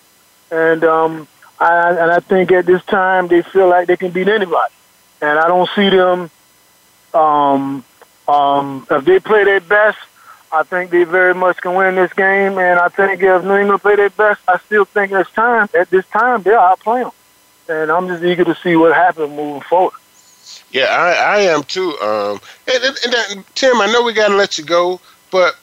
and 0.51 0.83
um, 0.86 1.27
I 1.59 1.89
and 1.89 2.12
I 2.12 2.19
think 2.21 2.51
at 2.53 2.65
this 2.65 2.83
time 2.86 3.27
they 3.27 3.41
feel 3.41 3.67
like 3.67 3.88
they 3.88 3.98
can 3.98 4.12
beat 4.12 4.29
anybody, 4.29 4.74
and 5.21 5.38
I 5.38 5.48
don't 5.50 5.69
see 5.75 5.89
them 5.89 6.31
um, 7.13 7.84
um, 8.28 8.88
if 8.89 9.06
they 9.06 9.20
play 9.20 9.44
their 9.44 9.62
best, 9.62 9.98
I 10.51 10.63
think 10.63 10.92
they 10.92 11.04
very 11.04 11.34
much 11.34 11.58
can 11.58 11.75
win 11.75 11.96
this 11.96 12.13
game. 12.13 12.58
And 12.58 12.80
I 12.80 12.89
think 12.89 13.22
if 13.22 13.44
New 13.44 13.56
England 13.56 13.82
play 13.82 13.96
their 13.96 14.10
best, 14.10 14.42
I 14.48 14.58
still 14.60 14.86
think 14.86 15.12
it's 15.12 15.32
time, 15.32 15.70
at 15.78 15.89
this 15.89 16.08
time, 16.08 16.42
they'll 16.42 16.60
outplay 16.60 17.04
them. 17.04 17.12
And 17.68 17.92
I'm 17.92 18.08
just 18.08 18.24
eager 18.24 18.44
to 18.46 18.56
see 18.56 18.75
what 18.75 18.94
happens 18.96 19.30
moving 19.30 19.62
forward. 19.62 19.94
Yeah, 20.72 20.86
I, 20.86 21.38
I 21.38 21.39
am 21.42 21.63
too. 21.63 21.98
Um, 22.01 22.39
and, 22.72 22.84
and, 22.84 23.16
and 23.32 23.56
Tim, 23.56 23.80
I 23.80 23.92
know 23.92 24.04
we 24.04 24.13
got 24.13 24.30
to 24.30 24.36
let 24.36 24.58
you 24.58 24.66
go, 24.66 25.00
but 25.32 25.56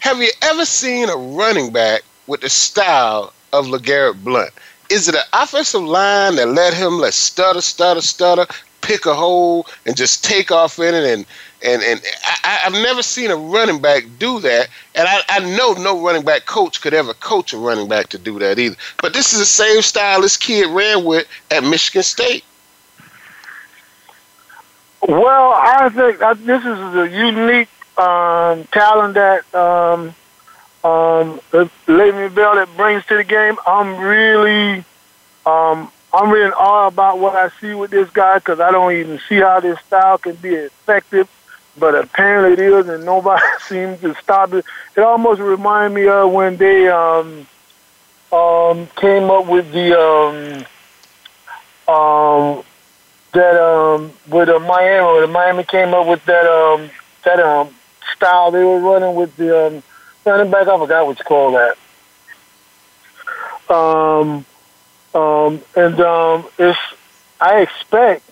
have 0.00 0.18
you 0.18 0.30
ever 0.42 0.64
seen 0.64 1.08
a 1.08 1.16
running 1.16 1.72
back 1.72 2.02
with 2.26 2.40
the 2.40 2.48
style 2.48 3.32
of 3.52 3.66
LeGarrette 3.66 4.22
Blount? 4.22 4.50
Is 4.90 5.08
it 5.08 5.14
an 5.14 5.22
offensive 5.32 5.82
line 5.82 6.36
that 6.36 6.48
let 6.48 6.74
him 6.74 6.98
let 6.98 7.14
stutter, 7.14 7.60
stutter, 7.60 8.02
stutter, 8.02 8.46
pick 8.84 9.06
a 9.06 9.14
hole 9.14 9.66
and 9.86 9.96
just 9.96 10.22
take 10.22 10.52
off 10.52 10.78
in 10.78 10.94
it 10.94 11.04
and 11.04 11.26
and 11.64 11.82
and 11.82 12.00
I, 12.44 12.48
have 12.64 12.72
never 12.74 13.02
seen 13.02 13.30
a 13.30 13.36
running 13.36 13.80
back 13.80 14.04
do 14.18 14.38
that, 14.40 14.68
and 14.94 15.08
I, 15.08 15.20
I 15.28 15.38
know 15.56 15.72
no 15.72 16.00
running 16.04 16.22
back 16.22 16.44
coach 16.46 16.80
could 16.80 16.92
ever 16.92 17.14
coach 17.14 17.52
a 17.52 17.58
running 17.58 17.88
back 17.88 18.08
to 18.10 18.18
do 18.18 18.38
that 18.38 18.58
either. 18.58 18.76
But 19.00 19.14
this 19.14 19.32
is 19.32 19.38
the 19.38 19.46
same 19.46 19.80
style 19.80 20.20
this 20.20 20.36
kid 20.36 20.68
ran 20.68 21.04
with 21.04 21.26
at 21.50 21.64
Michigan 21.64 22.02
State. 22.02 22.44
Well, 25.08 25.52
I 25.54 25.88
think 25.88 26.18
this 26.44 26.64
is 26.64 26.78
a 26.94 27.08
unique 27.08 27.68
um, 27.98 28.64
talent 28.64 29.14
that 29.14 29.54
um, 29.54 30.14
um, 30.82 31.40
Le'Veon 31.86 32.34
Bell 32.34 32.54
that 32.56 32.68
brings 32.76 33.04
to 33.06 33.16
the 33.16 33.24
game. 33.24 33.56
I'm 33.66 33.98
really 33.98 34.84
um, 35.46 35.90
I'm 36.14 36.32
in 36.36 36.52
awe 36.52 36.86
about 36.86 37.18
what 37.18 37.34
I 37.34 37.48
see 37.60 37.74
with 37.74 37.90
this 37.90 38.08
guy 38.10 38.38
because 38.38 38.60
I 38.60 38.70
don't 38.70 38.92
even 38.92 39.18
see 39.28 39.36
how 39.36 39.58
this 39.58 39.80
style 39.80 40.16
can 40.18 40.36
be 40.36 40.54
effective, 40.54 41.28
but 41.76 41.94
apparently 41.96 42.52
it 42.52 42.60
is, 42.60 42.88
and 42.88 43.04
nobody 43.04 43.42
seems 43.60 44.00
to 44.02 44.14
stop 44.22 44.52
it. 44.52 44.64
It 44.96 45.00
almost 45.00 45.40
reminds 45.40 45.94
me 45.94 46.06
of 46.06 46.30
when 46.30 46.56
they 46.56 46.88
um, 46.88 47.46
um, 48.32 48.86
came 48.96 49.30
up 49.30 49.46
with 49.46 49.72
the 49.72 49.98
um, 49.98 50.64
um, 51.92 52.64
that 53.32 53.60
um, 53.60 54.12
with 54.28 54.48
uh, 54.48 54.60
Miami. 54.60 55.20
The 55.20 55.26
Miami 55.26 55.64
came 55.64 55.94
up 55.94 56.06
with 56.06 56.24
that 56.26 56.46
um, 56.46 56.90
that 57.24 57.40
um, 57.40 57.74
style 58.14 58.52
they 58.52 58.62
were 58.62 58.78
running 58.78 59.16
with 59.16 59.36
the 59.36 59.66
um, 59.66 59.82
running 60.24 60.50
back. 60.50 60.68
I 60.68 60.78
forgot 60.78 61.06
what 61.06 61.18
you 61.18 61.24
call 61.24 61.52
that. 61.52 61.76
Um, 63.68 64.44
um, 65.14 65.62
and 65.76 66.00
um, 66.00 66.46
it's 66.58 66.78
I 67.40 67.60
expect 67.60 68.22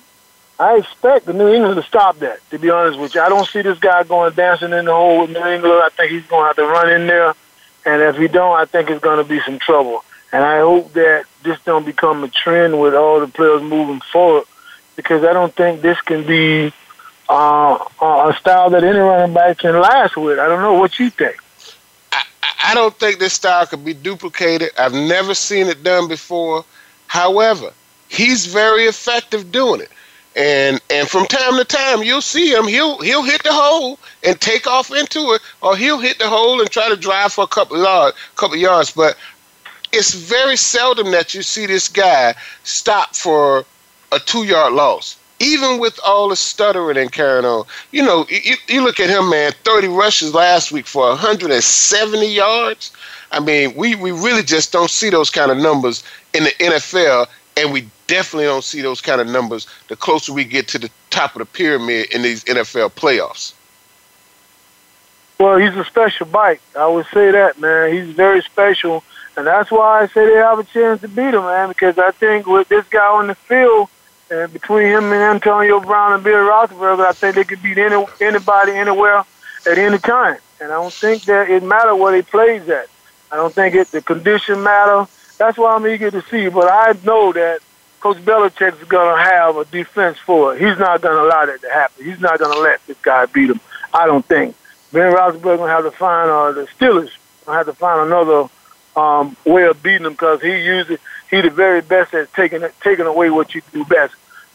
I 0.58 0.76
expect 0.76 1.26
the 1.26 1.32
New 1.32 1.52
England 1.52 1.76
to 1.76 1.86
stop 1.86 2.18
that. 2.20 2.38
To 2.50 2.58
be 2.58 2.70
honest 2.70 2.98
with 2.98 3.14
you, 3.14 3.20
I 3.20 3.28
don't 3.28 3.48
see 3.48 3.62
this 3.62 3.78
guy 3.78 4.04
going 4.04 4.32
dancing 4.34 4.72
in 4.72 4.84
the 4.84 4.92
hole 4.92 5.22
with 5.22 5.30
New 5.30 5.44
England. 5.44 5.82
I 5.84 5.88
think 5.90 6.12
he's 6.12 6.26
going 6.26 6.42
to 6.42 6.46
have 6.46 6.56
to 6.56 6.66
run 6.66 6.90
in 6.90 7.06
there, 7.06 7.34
and 7.84 8.02
if 8.02 8.16
he 8.16 8.28
don't, 8.28 8.56
I 8.56 8.64
think 8.64 8.90
it's 8.90 9.02
going 9.02 9.18
to 9.18 9.28
be 9.28 9.40
some 9.40 9.58
trouble. 9.58 10.04
And 10.32 10.42
I 10.44 10.60
hope 10.60 10.92
that 10.94 11.24
this 11.42 11.60
don't 11.64 11.84
become 11.84 12.24
a 12.24 12.28
trend 12.28 12.80
with 12.80 12.94
all 12.94 13.20
the 13.20 13.26
players 13.26 13.62
moving 13.62 14.00
forward, 14.00 14.44
because 14.96 15.24
I 15.24 15.32
don't 15.32 15.54
think 15.54 15.82
this 15.82 16.00
can 16.00 16.26
be 16.26 16.72
uh, 17.28 17.78
a 18.00 18.36
style 18.38 18.70
that 18.70 18.84
any 18.84 18.98
running 18.98 19.34
back 19.34 19.58
can 19.58 19.78
last 19.78 20.16
with. 20.16 20.38
I 20.38 20.46
don't 20.46 20.62
know 20.62 20.74
what 20.74 20.98
you 20.98 21.10
think. 21.10 21.36
I, 22.64 22.74
don't 22.74 22.94
think 22.98 23.18
this 23.18 23.34
style 23.34 23.66
could 23.66 23.84
be 23.84 23.94
duplicated. 23.94 24.70
I've 24.78 24.92
never 24.92 25.34
seen 25.34 25.66
it 25.68 25.82
done 25.82 26.08
before. 26.08 26.64
However, 27.06 27.72
he's 28.08 28.46
very 28.46 28.84
effective 28.84 29.52
doing 29.52 29.80
it. 29.80 29.90
And 30.34 30.80
and 30.88 31.06
from 31.08 31.26
time 31.26 31.58
to 31.58 31.64
time 31.64 32.02
you'll 32.02 32.22
see 32.22 32.50
him. 32.54 32.66
He'll 32.66 32.98
he'll 33.00 33.22
hit 33.22 33.42
the 33.42 33.52
hole 33.52 33.98
and 34.24 34.40
take 34.40 34.66
off 34.66 34.90
into 34.90 35.32
it, 35.32 35.42
or 35.60 35.76
he'll 35.76 35.98
hit 35.98 36.18
the 36.18 36.28
hole 36.28 36.60
and 36.60 36.70
try 36.70 36.88
to 36.88 36.96
drive 36.96 37.34
for 37.34 37.44
a 37.44 37.48
couple 37.48 37.76
yards, 37.76 38.16
couple 38.36 38.56
yards. 38.56 38.92
But 38.92 39.18
it's 39.92 40.14
very 40.14 40.56
seldom 40.56 41.10
that 41.10 41.34
you 41.34 41.42
see 41.42 41.66
this 41.66 41.86
guy 41.88 42.34
stop 42.64 43.14
for 43.14 43.66
a 44.10 44.18
two 44.18 44.44
yard 44.44 44.72
loss. 44.72 45.18
Even 45.42 45.78
with 45.78 45.98
all 46.04 46.28
the 46.28 46.36
stuttering 46.36 46.96
and 46.96 47.10
carrying 47.10 47.44
on, 47.44 47.64
you 47.90 48.02
know, 48.02 48.26
you, 48.28 48.54
you 48.68 48.82
look 48.82 49.00
at 49.00 49.10
him, 49.10 49.28
man. 49.30 49.52
Thirty 49.64 49.88
rushes 49.88 50.34
last 50.34 50.72
week 50.72 50.86
for 50.86 51.08
170 51.08 52.26
yards. 52.26 52.92
I 53.32 53.40
mean, 53.40 53.74
we, 53.74 53.94
we 53.94 54.12
really 54.12 54.42
just 54.42 54.72
don't 54.72 54.90
see 54.90 55.10
those 55.10 55.30
kind 55.30 55.50
of 55.50 55.56
numbers 55.56 56.04
in 56.34 56.44
the 56.44 56.50
NFL, 56.50 57.26
and 57.56 57.72
we 57.72 57.88
definitely 58.06 58.44
don't 58.44 58.64
see 58.64 58.82
those 58.82 59.00
kind 59.00 59.20
of 59.20 59.26
numbers 59.26 59.66
the 59.88 59.96
closer 59.96 60.32
we 60.32 60.44
get 60.44 60.68
to 60.68 60.78
the 60.78 60.90
top 61.10 61.34
of 61.34 61.40
the 61.40 61.46
pyramid 61.46 62.12
in 62.12 62.22
these 62.22 62.44
NFL 62.44 62.92
playoffs. 62.92 63.54
Well, 65.40 65.56
he's 65.56 65.74
a 65.74 65.84
special 65.84 66.26
bike. 66.26 66.60
I 66.78 66.86
would 66.86 67.06
say 67.06 67.30
that, 67.32 67.58
man. 67.58 67.92
He's 67.92 68.14
very 68.14 68.42
special, 68.42 69.02
and 69.36 69.46
that's 69.46 69.70
why 69.70 70.02
I 70.02 70.06
say 70.06 70.26
they 70.26 70.36
have 70.36 70.58
a 70.58 70.64
chance 70.64 71.00
to 71.00 71.08
beat 71.08 71.34
him, 71.34 71.42
man. 71.42 71.68
Because 71.68 71.98
I 71.98 72.10
think 72.12 72.46
with 72.46 72.68
this 72.68 72.86
guy 72.88 73.06
on 73.06 73.26
the 73.26 73.34
field, 73.34 73.88
and 74.32 74.52
between 74.52 74.86
him 74.86 75.04
and 75.04 75.22
Antonio 75.22 75.78
Brown 75.78 76.14
and 76.14 76.24
Bill 76.24 76.38
Roethlisberger, 76.38 77.04
I 77.04 77.12
think 77.12 77.34
they 77.34 77.44
could 77.44 77.62
beat 77.62 77.76
any, 77.76 78.04
anybody 78.20 78.72
anywhere 78.72 79.24
at 79.70 79.78
any 79.78 79.98
time. 79.98 80.38
And 80.60 80.72
I 80.72 80.76
don't 80.76 80.92
think 80.92 81.24
that 81.24 81.50
it 81.50 81.62
matters 81.62 81.98
where 81.98 82.16
he 82.16 82.22
plays 82.22 82.66
at. 82.68 82.86
I 83.30 83.36
don't 83.36 83.52
think 83.52 83.74
it 83.74 83.88
the 83.88 84.00
condition 84.00 84.62
matter. 84.62 85.06
That's 85.36 85.58
why 85.58 85.74
I'm 85.74 85.86
eager 85.86 86.10
to 86.10 86.22
see. 86.30 86.48
But 86.48 86.68
I 86.70 86.94
know 87.04 87.32
that 87.32 87.60
Coach 88.00 88.18
Belichick 88.18 88.80
is 88.80 88.88
going 88.88 89.16
to 89.16 89.22
have 89.22 89.56
a 89.56 89.64
defense 89.66 90.18
for 90.18 90.54
it. 90.54 90.62
He's 90.62 90.78
not 90.78 91.02
to 91.02 91.12
allow 91.12 91.46
that 91.46 91.60
to 91.60 91.70
happen. 91.70 92.04
He's 92.04 92.20
not 92.20 92.38
to 92.38 92.48
let 92.48 92.84
this 92.86 92.98
guy 93.02 93.26
beat 93.26 93.50
him. 93.50 93.60
I 93.92 94.06
don't 94.06 94.24
think. 94.24 94.56
Ben 94.92 95.12
Roethlisberger 95.12 95.58
to 95.58 95.68
have 95.68 95.84
to 95.84 95.90
find, 95.90 96.30
uh, 96.30 96.52
the 96.52 96.66
Steelers 96.78 97.10
to 97.44 97.50
have 97.50 97.66
to 97.66 97.74
find 97.74 98.06
another 98.06 98.48
um, 98.96 99.36
way 99.44 99.64
of 99.64 99.82
beating 99.82 100.06
him 100.06 100.12
because 100.12 100.40
he 100.40 100.64
uses 100.64 100.98
he's 101.30 101.42
the 101.42 101.50
very 101.50 101.80
best 101.80 102.14
at 102.14 102.32
taking 102.34 102.62
taking 102.82 103.06
away 103.06 103.30
what 103.30 103.54
you 103.54 103.62
do 103.72 103.84
best. 103.84 104.14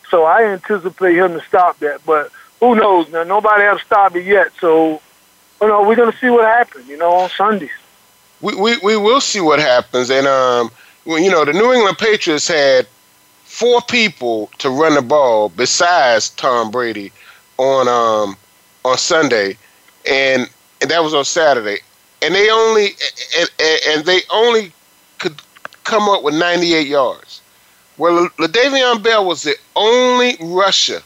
So 0.09 0.23
I 0.23 0.43
anticipate 0.45 1.17
him 1.17 1.33
to 1.33 1.41
stop 1.45 1.79
that. 1.79 2.05
But 2.05 2.31
who 2.59 2.75
knows? 2.75 3.09
Now 3.11 3.23
nobody 3.23 3.63
has 3.63 3.81
stopped 3.81 4.15
it 4.15 4.25
yet. 4.25 4.51
So 4.59 5.01
you 5.61 5.67
know 5.67 5.87
we're 5.87 5.95
gonna 5.95 6.17
see 6.19 6.29
what 6.29 6.45
happens. 6.45 6.87
You 6.87 6.97
know 6.97 7.11
on 7.13 7.29
Sundays. 7.29 7.69
We 8.41 8.55
we, 8.55 8.77
we 8.83 8.97
will 8.97 9.21
see 9.21 9.41
what 9.41 9.59
happens. 9.59 10.09
And 10.09 10.27
um, 10.27 10.69
you 11.05 11.29
know 11.29 11.45
the 11.45 11.53
New 11.53 11.73
England 11.73 11.97
Patriots 11.97 12.47
had 12.47 12.87
four 13.43 13.81
people 13.81 14.49
to 14.59 14.69
run 14.69 14.95
the 14.95 15.01
ball 15.01 15.49
besides 15.49 16.29
Tom 16.31 16.69
Brady 16.71 17.11
on 17.57 17.87
um 17.87 18.37
on 18.85 18.97
Sunday, 18.97 19.57
and, 20.09 20.49
and 20.81 20.89
that 20.91 21.03
was 21.03 21.13
on 21.13 21.25
Saturday. 21.25 21.79
And 22.21 22.33
they 22.33 22.49
only 22.49 22.89
and, 23.37 23.49
and 23.87 24.05
they 24.05 24.21
only 24.31 24.71
could 25.19 25.41
come 25.83 26.09
up 26.09 26.23
with 26.23 26.35
98 26.35 26.87
yards. 26.87 27.26
Well, 27.97 28.29
Le'Veon 28.37 29.01
Bell 29.01 29.25
was 29.25 29.43
the 29.43 29.55
only 29.75 30.37
rusher 30.39 31.01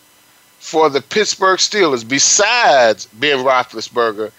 for 0.60 0.89
the 0.89 1.01
Pittsburgh 1.01 1.57
Steelers 1.57 2.07
besides 2.07 3.05
Ben 3.13 3.39
Roethlisberger, 3.39 4.31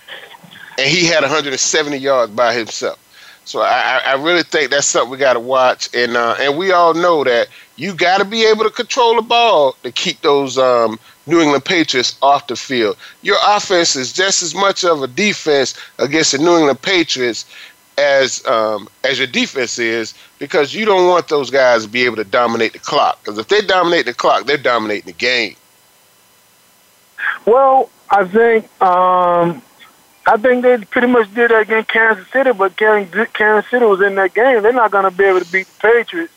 and 0.78 0.86
he 0.86 1.06
had 1.06 1.22
170 1.22 1.96
yards 1.96 2.32
by 2.32 2.52
himself. 2.52 2.98
So 3.44 3.60
I, 3.60 4.00
I 4.04 4.14
really 4.14 4.44
think 4.44 4.70
that's 4.70 4.86
something 4.86 5.10
we 5.10 5.18
got 5.18 5.32
to 5.32 5.40
watch, 5.40 5.88
and 5.94 6.16
uh, 6.16 6.36
and 6.38 6.56
we 6.56 6.70
all 6.70 6.94
know 6.94 7.24
that 7.24 7.48
you 7.76 7.92
got 7.92 8.18
to 8.18 8.24
be 8.24 8.44
able 8.44 8.62
to 8.64 8.70
control 8.70 9.16
the 9.16 9.22
ball 9.22 9.74
to 9.82 9.90
keep 9.90 10.20
those 10.20 10.58
um, 10.58 10.98
New 11.26 11.40
England 11.40 11.64
Patriots 11.64 12.16
off 12.22 12.46
the 12.46 12.54
field. 12.54 12.96
Your 13.22 13.38
offense 13.44 13.96
is 13.96 14.12
just 14.12 14.42
as 14.42 14.54
much 14.54 14.84
of 14.84 15.02
a 15.02 15.08
defense 15.08 15.74
against 15.98 16.32
the 16.32 16.38
New 16.38 16.56
England 16.56 16.82
Patriots 16.82 17.44
as 17.98 18.44
um, 18.46 18.88
as 19.04 19.18
your 19.18 19.26
defense 19.26 19.78
is 19.78 20.14
because 20.38 20.74
you 20.74 20.84
don't 20.84 21.08
want 21.08 21.28
those 21.28 21.50
guys 21.50 21.84
to 21.84 21.88
be 21.90 22.04
able 22.04 22.16
to 22.16 22.24
dominate 22.24 22.72
the 22.72 22.78
clock. 22.78 23.18
Because 23.22 23.38
if 23.38 23.48
they 23.48 23.60
dominate 23.60 24.06
the 24.06 24.14
clock, 24.14 24.46
they're 24.46 24.56
dominating 24.56 25.06
the 25.06 25.12
game. 25.12 25.56
Well, 27.46 27.90
I 28.10 28.24
think 28.24 28.64
um, 28.82 29.62
I 30.26 30.36
think 30.36 30.62
they 30.62 30.78
pretty 30.78 31.08
much 31.08 31.32
did 31.34 31.50
that 31.50 31.62
against 31.62 31.90
Kansas 31.90 32.28
City, 32.28 32.52
but 32.52 32.76
Kansas 32.76 33.70
City 33.70 33.84
was 33.84 34.00
in 34.00 34.14
that 34.16 34.34
game. 34.34 34.62
They're 34.62 34.72
not 34.72 34.90
going 34.90 35.04
to 35.04 35.16
be 35.16 35.24
able 35.24 35.40
to 35.40 35.52
beat 35.52 35.66
the 35.66 35.80
Patriots 35.80 36.32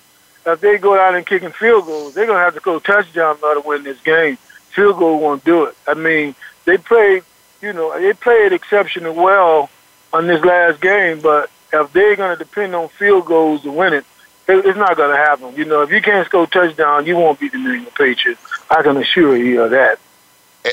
if 0.45 0.61
they 0.61 0.77
go 0.77 0.99
out 0.99 1.15
and 1.15 1.25
kicking 1.25 1.51
field 1.51 1.85
goals. 1.85 2.13
They're 2.13 2.25
going 2.25 2.37
to 2.37 2.43
have 2.43 2.55
to 2.55 2.59
go 2.59 2.79
touchdown 2.79 3.39
to 3.39 3.63
win 3.65 3.83
this 3.83 3.99
game. 4.01 4.37
Field 4.69 4.97
goal 4.97 5.19
won't 5.19 5.43
do 5.45 5.65
it. 5.65 5.75
I 5.87 5.93
mean, 5.93 6.35
they 6.65 6.77
played, 6.77 7.23
you 7.61 7.73
know, 7.73 7.99
they 7.99 8.13
played 8.13 8.53
exceptionally 8.53 9.15
well 9.15 9.69
on 10.15 10.27
this 10.27 10.43
last 10.43 10.81
game, 10.81 11.19
but 11.19 11.49
if 11.73 11.91
they're 11.93 12.15
going 12.15 12.37
to 12.37 12.43
depend 12.43 12.73
on 12.73 12.87
field 12.89 13.25
goals 13.25 13.63
to 13.63 13.71
win 13.71 13.93
it, 13.93 14.05
it's 14.47 14.77
not 14.77 14.95
going 14.95 15.11
to 15.11 15.17
happen. 15.17 15.55
You 15.55 15.65
know, 15.65 15.81
if 15.81 15.91
you 15.91 16.01
can't 16.01 16.25
score 16.25 16.47
touchdown, 16.47 17.05
you 17.05 17.17
won't 17.17 17.39
beat 17.39 17.51
the 17.51 17.57
New 17.57 17.73
England 17.73 17.95
Patriots. 17.95 18.41
I 18.69 18.81
can 18.83 18.97
assure 18.97 19.35
you 19.35 19.63
of 19.63 19.71
that. 19.71 19.99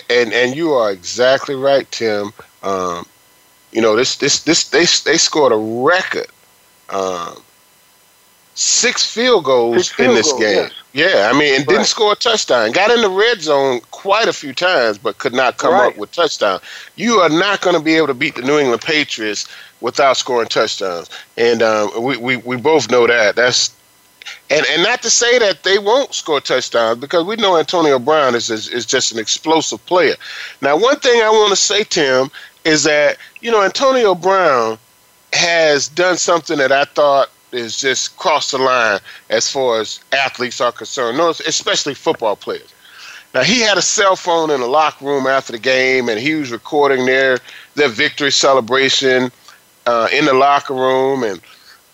And 0.09 0.33
and 0.33 0.57
you 0.57 0.73
are 0.73 0.91
exactly 0.91 1.55
right, 1.55 1.91
Tim. 1.91 2.33
Um, 2.63 3.07
you 3.73 3.83
know, 3.83 3.97
this 3.97 4.17
this 4.17 4.43
this 4.43 4.69
they 4.71 4.85
they 5.11 5.19
scored 5.19 5.53
a 5.53 5.57
record 5.57 6.29
um, 6.89 7.43
six 8.55 9.07
field 9.11 9.45
goals 9.45 9.87
six 9.87 9.97
field 9.97 10.11
in 10.11 10.15
this 10.15 10.31
goals, 10.31 10.41
game. 10.41 10.57
Yes. 10.57 10.73
Yeah, 10.95 11.31
I 11.33 11.39
mean, 11.39 11.55
and 11.55 11.67
right. 11.67 11.77
didn't 11.77 11.87
score 11.87 12.13
a 12.13 12.17
touchdown. 12.17 12.71
Got 12.73 12.91
in 12.91 13.01
the 13.01 13.09
red 13.09 13.41
zone 13.41 13.81
quite 13.93 14.29
a 14.29 14.33
few 14.33 14.53
times, 14.53 14.99
but 14.99 15.17
could 15.17 15.33
not 15.33 15.57
come 15.57 15.73
right. 15.73 15.91
up 15.93 15.97
with 15.97 16.13
touchdown. 16.13 16.61
You 16.97 17.15
are 17.21 17.31
not 17.31 17.63
going 17.63 17.75
to 17.77 17.83
be 17.83 17.95
able 17.95 18.09
to 18.09 18.15
beat 18.15 18.35
the 18.35 18.43
New 18.43 18.59
England 18.59 18.83
Patriots 18.83 19.49
without 19.81 20.19
scoring 20.19 20.49
touchdowns, 20.49 21.09
and 21.39 21.63
um, 21.63 21.91
we, 22.03 22.17
we 22.19 22.37
we 22.37 22.57
both 22.57 22.91
know 22.91 23.07
that. 23.07 23.37
That's 23.37 23.75
and 24.51 24.67
and 24.67 24.83
not 24.83 25.03
to 25.03 25.11
say 25.11 25.39
that 25.39 25.63
they 25.63 25.79
won't 25.79 26.15
score 26.15 26.41
touchdowns 26.41 26.99
because 26.99 27.25
we 27.25 27.37
know 27.37 27.57
Antonio 27.57 27.99
Brown 27.99 28.35
is, 28.35 28.51
is 28.51 28.69
is 28.69 28.85
just 28.85 29.13
an 29.13 29.19
explosive 29.19 29.85
player. 29.87 30.15
Now, 30.61 30.77
one 30.77 30.99
thing 31.01 31.23
I 31.23 31.31
want 31.31 31.51
to 31.51 31.57
say, 31.57 31.85
Tim, 31.85 32.31
is 32.65 32.85
that 32.85 33.17
you 33.41 33.51
know 33.51 33.63
Antonio 33.63 34.15
Brown 34.15 34.79
has 35.33 35.89
done 35.89 36.19
something 36.19 36.59
that 36.59 36.71
I 36.71 36.85
thought 36.85 37.31
is 37.53 37.81
just 37.81 38.17
crossed 38.17 38.53
the 38.53 38.59
line 38.59 39.01
as 39.31 39.51
far 39.51 39.81
as 39.81 40.01
athletes 40.13 40.61
are 40.61 40.73
concerned, 40.73 41.19
especially 41.47 41.95
football 41.95 42.37
players. 42.37 42.73
Now 43.35 43.43
he 43.43 43.61
had 43.61 43.79
a 43.79 43.83
cell 43.83 44.17
phone 44.17 44.51
in 44.51 44.61
the 44.61 44.67
locker 44.67 45.05
room 45.05 45.27
after 45.27 45.53
the 45.53 45.59
game, 45.59 46.09
and 46.09 46.21
he 46.21 46.35
was 46.35 46.51
recording 46.51 47.07
their 47.07 47.39
their 47.75 47.89
victory 47.89 48.31
celebration 48.31 49.33
uh, 49.87 50.09
in 50.13 50.27
the 50.27 50.35
locker 50.35 50.75
room. 50.75 51.23
And 51.23 51.41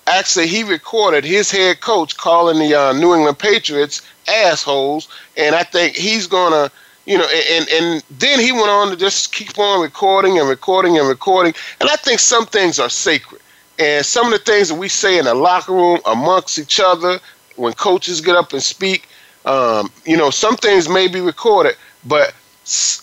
actually, 0.08 0.48
he 0.48 0.64
recorded 0.64 1.24
his 1.24 1.50
head 1.50 1.80
coach 1.80 2.16
calling 2.16 2.58
the 2.58 2.74
uh, 2.74 2.92
New 2.92 3.14
England 3.14 3.38
Patriots 3.38 4.02
assholes, 4.26 5.08
and 5.36 5.54
I 5.54 5.62
think 5.62 5.94
he's 5.94 6.26
gonna 6.26 6.72
you 7.08 7.16
know, 7.16 7.26
and 7.50 7.68
and 7.70 8.04
then 8.10 8.38
he 8.38 8.52
went 8.52 8.68
on 8.68 8.90
to 8.90 8.96
just 8.96 9.32
keep 9.32 9.58
on 9.58 9.80
recording 9.80 10.38
and 10.38 10.48
recording 10.48 10.98
and 10.98 11.08
recording. 11.08 11.54
And 11.80 11.88
I 11.88 11.96
think 11.96 12.20
some 12.20 12.44
things 12.44 12.78
are 12.78 12.90
sacred, 12.90 13.40
and 13.78 14.04
some 14.04 14.26
of 14.26 14.32
the 14.32 14.38
things 14.38 14.68
that 14.68 14.74
we 14.74 14.88
say 14.88 15.18
in 15.18 15.24
the 15.24 15.34
locker 15.34 15.72
room 15.72 16.00
amongst 16.06 16.58
each 16.58 16.80
other 16.80 17.20
when 17.56 17.72
coaches 17.72 18.20
get 18.20 18.36
up 18.36 18.52
and 18.52 18.62
speak, 18.62 19.08
um, 19.44 19.90
you 20.04 20.16
know, 20.16 20.30
some 20.30 20.56
things 20.56 20.88
may 20.88 21.08
be 21.08 21.20
recorded, 21.20 21.74
but 22.04 22.34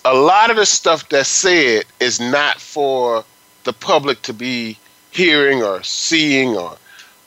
a 0.05 0.13
lot 0.13 0.49
of 0.51 0.57
the 0.57 0.65
stuff 0.65 1.07
that's 1.09 1.29
said 1.29 1.85
is 1.99 2.19
not 2.19 2.59
for 2.59 3.23
the 3.63 3.73
public 3.73 4.21
to 4.23 4.33
be 4.33 4.77
hearing 5.11 5.63
or 5.63 5.81
seeing 5.83 6.55
or 6.55 6.77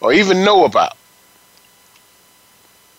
or 0.00 0.12
even 0.12 0.44
know 0.44 0.64
about? 0.64 0.96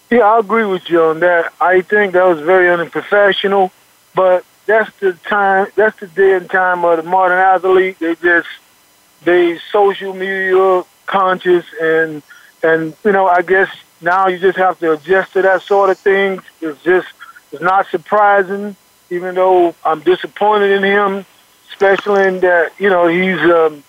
Yeah, 0.10 0.22
I 0.22 0.40
agree 0.40 0.66
with 0.66 0.90
you 0.90 1.02
on 1.04 1.20
that. 1.20 1.54
I 1.62 1.82
think 1.82 2.14
that 2.14 2.24
was 2.24 2.40
very 2.40 2.70
unprofessional, 2.70 3.72
but 4.16 4.44
that's 4.66 4.96
the 5.00 5.14
time, 5.14 5.68
that's 5.76 6.00
the 6.00 6.08
day 6.08 6.34
and 6.34 6.50
time 6.50 6.84
of 6.84 6.98
the 6.98 7.04
modern 7.04 7.38
athlete. 7.38 8.00
They 8.00 8.16
just, 8.16 8.48
they 9.24 9.60
social 9.72 10.14
media 10.14 10.84
conscious 11.06 11.66
and, 11.82 12.22
and, 12.64 12.96
you 13.04 13.12
know, 13.12 13.28
I 13.28 13.42
guess 13.42 13.70
now 14.02 14.28
you 14.28 14.38
just 14.38 14.58
have 14.58 14.80
to 14.80 14.94
adjust 14.94 15.34
to 15.34 15.42
that 15.42 15.62
sort 15.64 15.90
of 15.90 15.98
thing. 15.98 16.42
It's 16.62 16.82
just, 16.84 17.08
it's 17.52 17.62
not 17.62 17.88
surprising, 17.88 18.76
even 19.10 19.36
though 19.36 19.76
I'm 19.84 20.02
disappointed 20.02 20.72
in 20.72 20.84
him, 20.84 21.26
especially 21.70 22.28
in 22.28 22.40
that, 22.42 22.74
you 22.80 22.90
know, 22.90 23.08
he's, 23.08 23.40
um, 23.40 23.84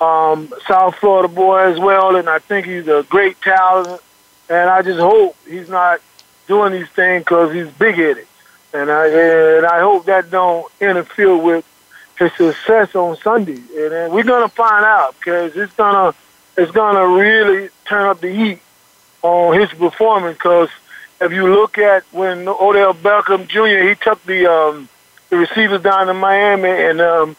um, 0.00 0.52
South 0.68 0.94
Florida 0.96 1.28
boy 1.28 1.58
as 1.72 1.78
well, 1.78 2.16
and 2.16 2.28
I 2.28 2.38
think 2.38 2.66
he's 2.66 2.86
a 2.86 3.04
great 3.08 3.40
talent 3.42 4.00
and 4.48 4.70
I 4.70 4.82
just 4.82 4.98
hope 4.98 5.36
he's 5.46 5.68
not 5.68 6.00
doing 6.46 6.72
these 6.72 6.88
things 6.88 7.24
because 7.24 7.52
he's 7.52 7.68
big 7.68 7.94
headed, 7.94 8.26
and 8.72 8.90
I 8.90 9.06
and 9.08 9.66
I 9.66 9.80
hope 9.80 10.06
that 10.06 10.30
don't 10.30 10.70
interfere 10.80 11.36
with 11.36 11.64
his 12.18 12.32
success 12.34 12.94
on 12.94 13.16
Sunday. 13.18 13.60
And 13.76 13.92
uh, 13.92 14.08
we're 14.12 14.24
gonna 14.24 14.48
find 14.48 14.84
out 14.84 15.14
because 15.18 15.56
it's 15.56 15.72
gonna 15.74 16.14
it's 16.56 16.72
gonna 16.72 17.06
really 17.06 17.70
turn 17.84 18.08
up 18.08 18.20
the 18.20 18.30
heat 18.30 18.60
on 19.22 19.58
his 19.60 19.70
performance. 19.70 20.36
Because 20.36 20.70
if 21.20 21.32
you 21.32 21.52
look 21.52 21.78
at 21.78 22.04
when 22.12 22.48
Odell 22.48 22.94
Beckham 22.94 23.46
Jr. 23.46 23.88
he 23.88 23.94
took 23.94 24.22
the 24.24 24.46
um, 24.46 24.88
the 25.30 25.36
receivers 25.36 25.82
down 25.82 26.06
to 26.06 26.14
Miami 26.14 26.68
and 26.68 27.00
um, 27.00 27.36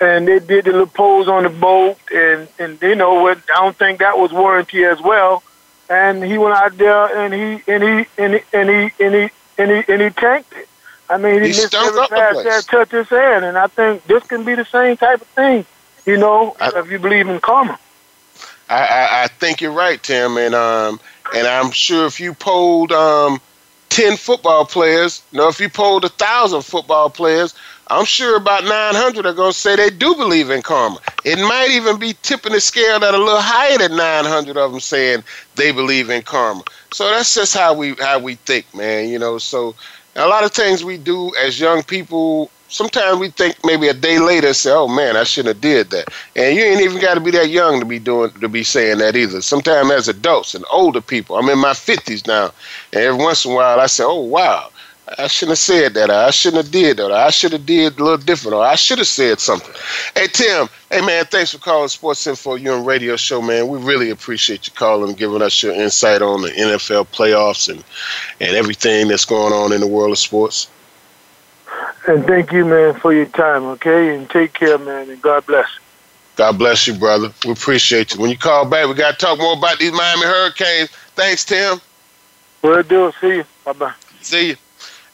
and 0.00 0.28
they 0.28 0.38
did 0.38 0.66
the 0.66 0.72
little 0.72 0.86
pose 0.86 1.28
on 1.28 1.42
the 1.44 1.48
boat 1.48 1.98
and 2.14 2.48
and 2.58 2.80
you 2.82 2.94
know 2.94 3.22
what 3.22 3.38
I 3.54 3.62
don't 3.64 3.76
think 3.76 4.00
that 4.00 4.18
was 4.18 4.32
warranty 4.32 4.84
as 4.84 5.00
well 5.00 5.42
and 5.88 6.24
he 6.24 6.38
went 6.38 6.54
out 6.54 6.76
there 6.76 7.16
and 7.18 7.32
he 7.32 7.72
and 7.72 7.82
he 7.82 8.06
and 8.18 8.34
he 8.34 8.40
and 8.52 8.70
he 8.70 9.04
and 9.04 9.14
he 9.14 9.30
and 9.58 9.70
he, 9.70 9.92
and 9.92 10.02
he 10.02 10.10
tanked 10.10 10.52
it. 10.52 10.68
I 11.08 11.18
mean, 11.18 11.42
he, 11.42 11.48
he 11.48 11.48
missed 11.48 11.74
every 11.74 12.06
pass 12.08 12.42
that 12.42 12.66
touched 12.68 12.92
his 12.92 13.08
hand, 13.08 13.44
and 13.44 13.56
I 13.56 13.66
think 13.68 14.04
this 14.04 14.24
can 14.24 14.44
be 14.44 14.54
the 14.54 14.64
same 14.64 14.96
type 14.96 15.20
of 15.20 15.26
thing. 15.28 15.64
You 16.04 16.16
know, 16.16 16.56
I, 16.60 16.70
if 16.76 16.90
you 16.90 16.98
believe 16.98 17.28
in 17.28 17.40
karma. 17.40 17.78
I, 18.68 18.78
I, 18.78 19.22
I 19.24 19.26
think 19.28 19.60
you're 19.60 19.72
right, 19.72 20.02
Tim, 20.02 20.36
and 20.36 20.54
um, 20.54 21.00
and 21.34 21.46
I'm 21.46 21.70
sure 21.70 22.06
if 22.06 22.20
you 22.20 22.34
polled 22.34 22.92
um, 22.92 23.40
ten 23.88 24.16
football 24.16 24.64
players, 24.64 25.22
you 25.32 25.38
know, 25.38 25.48
if 25.48 25.60
you 25.60 25.68
polled 25.68 26.04
a 26.04 26.08
thousand 26.08 26.62
football 26.62 27.10
players, 27.10 27.54
I'm 27.88 28.04
sure 28.04 28.36
about 28.36 28.64
900 28.64 29.26
are 29.26 29.32
going 29.32 29.52
to 29.52 29.58
say 29.58 29.76
they 29.76 29.90
do 29.90 30.14
believe 30.16 30.50
in 30.50 30.62
karma. 30.62 30.98
It 31.24 31.38
might 31.38 31.70
even 31.70 31.98
be 31.98 32.14
tipping 32.22 32.52
the 32.52 32.60
scale 32.60 32.96
at 32.96 33.14
a 33.14 33.18
little 33.18 33.40
higher 33.40 33.78
than 33.78 33.96
900 33.96 34.56
of 34.56 34.72
them 34.72 34.80
saying 34.80 35.22
they 35.54 35.70
believe 35.70 36.10
in 36.10 36.22
karma. 36.22 36.64
So 36.92 37.08
that's 37.08 37.34
just 37.34 37.54
how 37.54 37.74
we 37.74 37.94
how 37.94 38.18
we 38.18 38.34
think, 38.34 38.74
man. 38.74 39.08
You 39.08 39.20
know, 39.20 39.38
so 39.38 39.76
a 40.16 40.26
lot 40.26 40.44
of 40.44 40.52
things 40.52 40.84
we 40.84 40.96
do 40.96 41.32
as 41.36 41.60
young 41.60 41.82
people. 41.82 42.50
Sometimes 42.68 43.18
we 43.20 43.30
think 43.30 43.56
maybe 43.64 43.88
a 43.88 43.94
day 43.94 44.18
later, 44.18 44.52
say, 44.52 44.72
"Oh 44.72 44.88
man, 44.88 45.16
I 45.16 45.24
shouldn't 45.24 45.54
have 45.54 45.60
did 45.62 45.90
that." 45.90 46.08
And 46.34 46.56
you 46.56 46.64
ain't 46.64 46.80
even 46.80 47.00
got 47.00 47.14
to 47.14 47.20
be 47.20 47.30
that 47.32 47.48
young 47.50 47.78
to 47.80 47.86
be 47.86 47.98
doing 48.00 48.32
to 48.40 48.48
be 48.48 48.64
saying 48.64 48.98
that 48.98 49.16
either. 49.16 49.40
Sometimes 49.42 49.90
as 49.92 50.08
adults 50.08 50.54
and 50.54 50.64
older 50.72 51.00
people, 51.00 51.36
I'm 51.36 51.48
in 51.48 51.58
my 51.58 51.74
50s 51.74 52.26
now, 52.26 52.52
and 52.92 53.02
every 53.02 53.22
once 53.22 53.44
in 53.44 53.52
a 53.52 53.54
while 53.54 53.78
I 53.80 53.86
say, 53.86 54.04
"Oh 54.04 54.20
wow." 54.20 54.70
I 55.18 55.28
shouldn't 55.28 55.52
have 55.52 55.58
said 55.58 55.94
that. 55.94 56.10
I 56.10 56.30
shouldn't 56.30 56.64
have 56.64 56.72
did 56.72 56.96
that. 56.96 57.12
I 57.12 57.30
should 57.30 57.52
have 57.52 57.64
did 57.64 57.98
a 57.98 58.02
little 58.02 58.18
different. 58.18 58.56
Or 58.56 58.64
I 58.64 58.74
should 58.74 58.98
have 58.98 59.06
said 59.06 59.38
something. 59.38 59.72
Hey 60.16 60.26
Tim. 60.26 60.68
Hey 60.90 61.00
man, 61.00 61.24
thanks 61.26 61.52
for 61.52 61.58
calling 61.58 61.88
Sports 61.88 62.26
Info 62.26 62.56
You 62.56 62.74
and 62.74 62.84
Radio 62.84 63.16
Show, 63.16 63.40
man. 63.40 63.68
We 63.68 63.78
really 63.78 64.10
appreciate 64.10 64.66
you 64.66 64.72
calling 64.72 65.14
giving 65.14 65.42
us 65.42 65.62
your 65.62 65.74
insight 65.74 66.22
on 66.22 66.42
the 66.42 66.50
NFL 66.50 67.06
playoffs 67.08 67.68
and 67.68 67.84
and 68.40 68.56
everything 68.56 69.08
that's 69.08 69.24
going 69.24 69.52
on 69.52 69.72
in 69.72 69.80
the 69.80 69.86
world 69.86 70.10
of 70.10 70.18
sports. 70.18 70.68
And 72.08 72.24
thank 72.24 72.52
you, 72.52 72.64
man, 72.64 72.94
for 72.94 73.12
your 73.12 73.26
time. 73.26 73.64
Okay, 73.64 74.14
and 74.14 74.28
take 74.28 74.54
care, 74.54 74.78
man, 74.78 75.08
and 75.08 75.22
God 75.22 75.46
bless. 75.46 75.68
God 76.36 76.58
bless 76.58 76.86
you, 76.86 76.94
brother. 76.94 77.32
We 77.44 77.52
appreciate 77.52 78.14
you. 78.14 78.20
When 78.20 78.30
you 78.30 78.36
call 78.36 78.68
back, 78.68 78.88
we 78.88 78.94
got 78.94 79.18
to 79.18 79.24
talk 79.24 79.38
more 79.38 79.56
about 79.56 79.78
these 79.78 79.92
Miami 79.92 80.22
Hurricanes. 80.26 80.90
Thanks, 81.14 81.44
Tim. 81.44 81.80
We'll 82.62 82.82
do. 82.82 83.12
See 83.20 83.36
you. 83.36 83.44
Bye 83.64 83.72
bye. 83.72 83.94
See 84.20 84.48
you. 84.48 84.56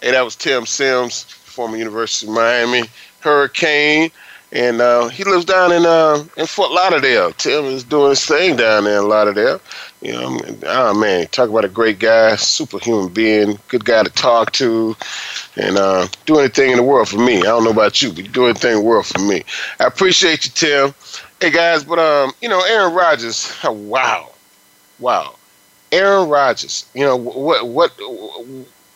Hey, 0.02 0.10
that 0.10 0.24
was 0.24 0.34
Tim 0.34 0.66
Sims, 0.66 1.22
former 1.22 1.76
University 1.76 2.26
of 2.26 2.34
Miami 2.34 2.82
Hurricane, 3.20 4.10
and 4.50 4.80
uh, 4.80 5.06
he 5.06 5.22
lives 5.22 5.44
down 5.44 5.70
in 5.70 5.86
uh, 5.86 6.24
in 6.36 6.46
Fort 6.46 6.72
Lauderdale. 6.72 7.30
Tim 7.34 7.66
is 7.66 7.84
doing 7.84 8.10
his 8.10 8.26
thing 8.26 8.56
down 8.56 8.82
there 8.82 8.98
in 8.98 9.08
Lauderdale. 9.08 9.60
You 10.00 10.14
know, 10.14 10.40
oh 10.66 10.92
man, 10.92 11.28
talk 11.28 11.48
about 11.48 11.64
a 11.64 11.68
great 11.68 12.00
guy, 12.00 12.34
superhuman 12.34 13.12
being, 13.12 13.60
good 13.68 13.84
guy 13.84 14.02
to 14.02 14.10
talk 14.10 14.50
to, 14.54 14.96
and 15.54 15.78
uh, 15.78 16.08
do 16.26 16.40
anything 16.40 16.72
in 16.72 16.78
the 16.78 16.82
world 16.82 17.08
for 17.08 17.18
me. 17.18 17.38
I 17.38 17.42
don't 17.42 17.62
know 17.62 17.70
about 17.70 18.02
you, 18.02 18.12
but 18.12 18.32
do 18.32 18.46
anything 18.46 18.72
in 18.72 18.78
the 18.78 18.84
world 18.84 19.06
for 19.06 19.20
me. 19.20 19.44
I 19.78 19.84
appreciate 19.84 20.44
you, 20.44 20.50
Tim. 20.50 20.94
Hey 21.40 21.52
guys, 21.52 21.84
but 21.84 22.00
um, 22.00 22.32
you 22.42 22.48
know, 22.48 22.60
Aaron 22.64 22.92
Rodgers, 22.92 23.56
wow, 23.64 24.32
wow, 24.98 25.36
Aaron 25.92 26.28
Rodgers. 26.28 26.86
You 26.92 27.04
know 27.04 27.14
what? 27.14 27.68
What? 27.68 27.92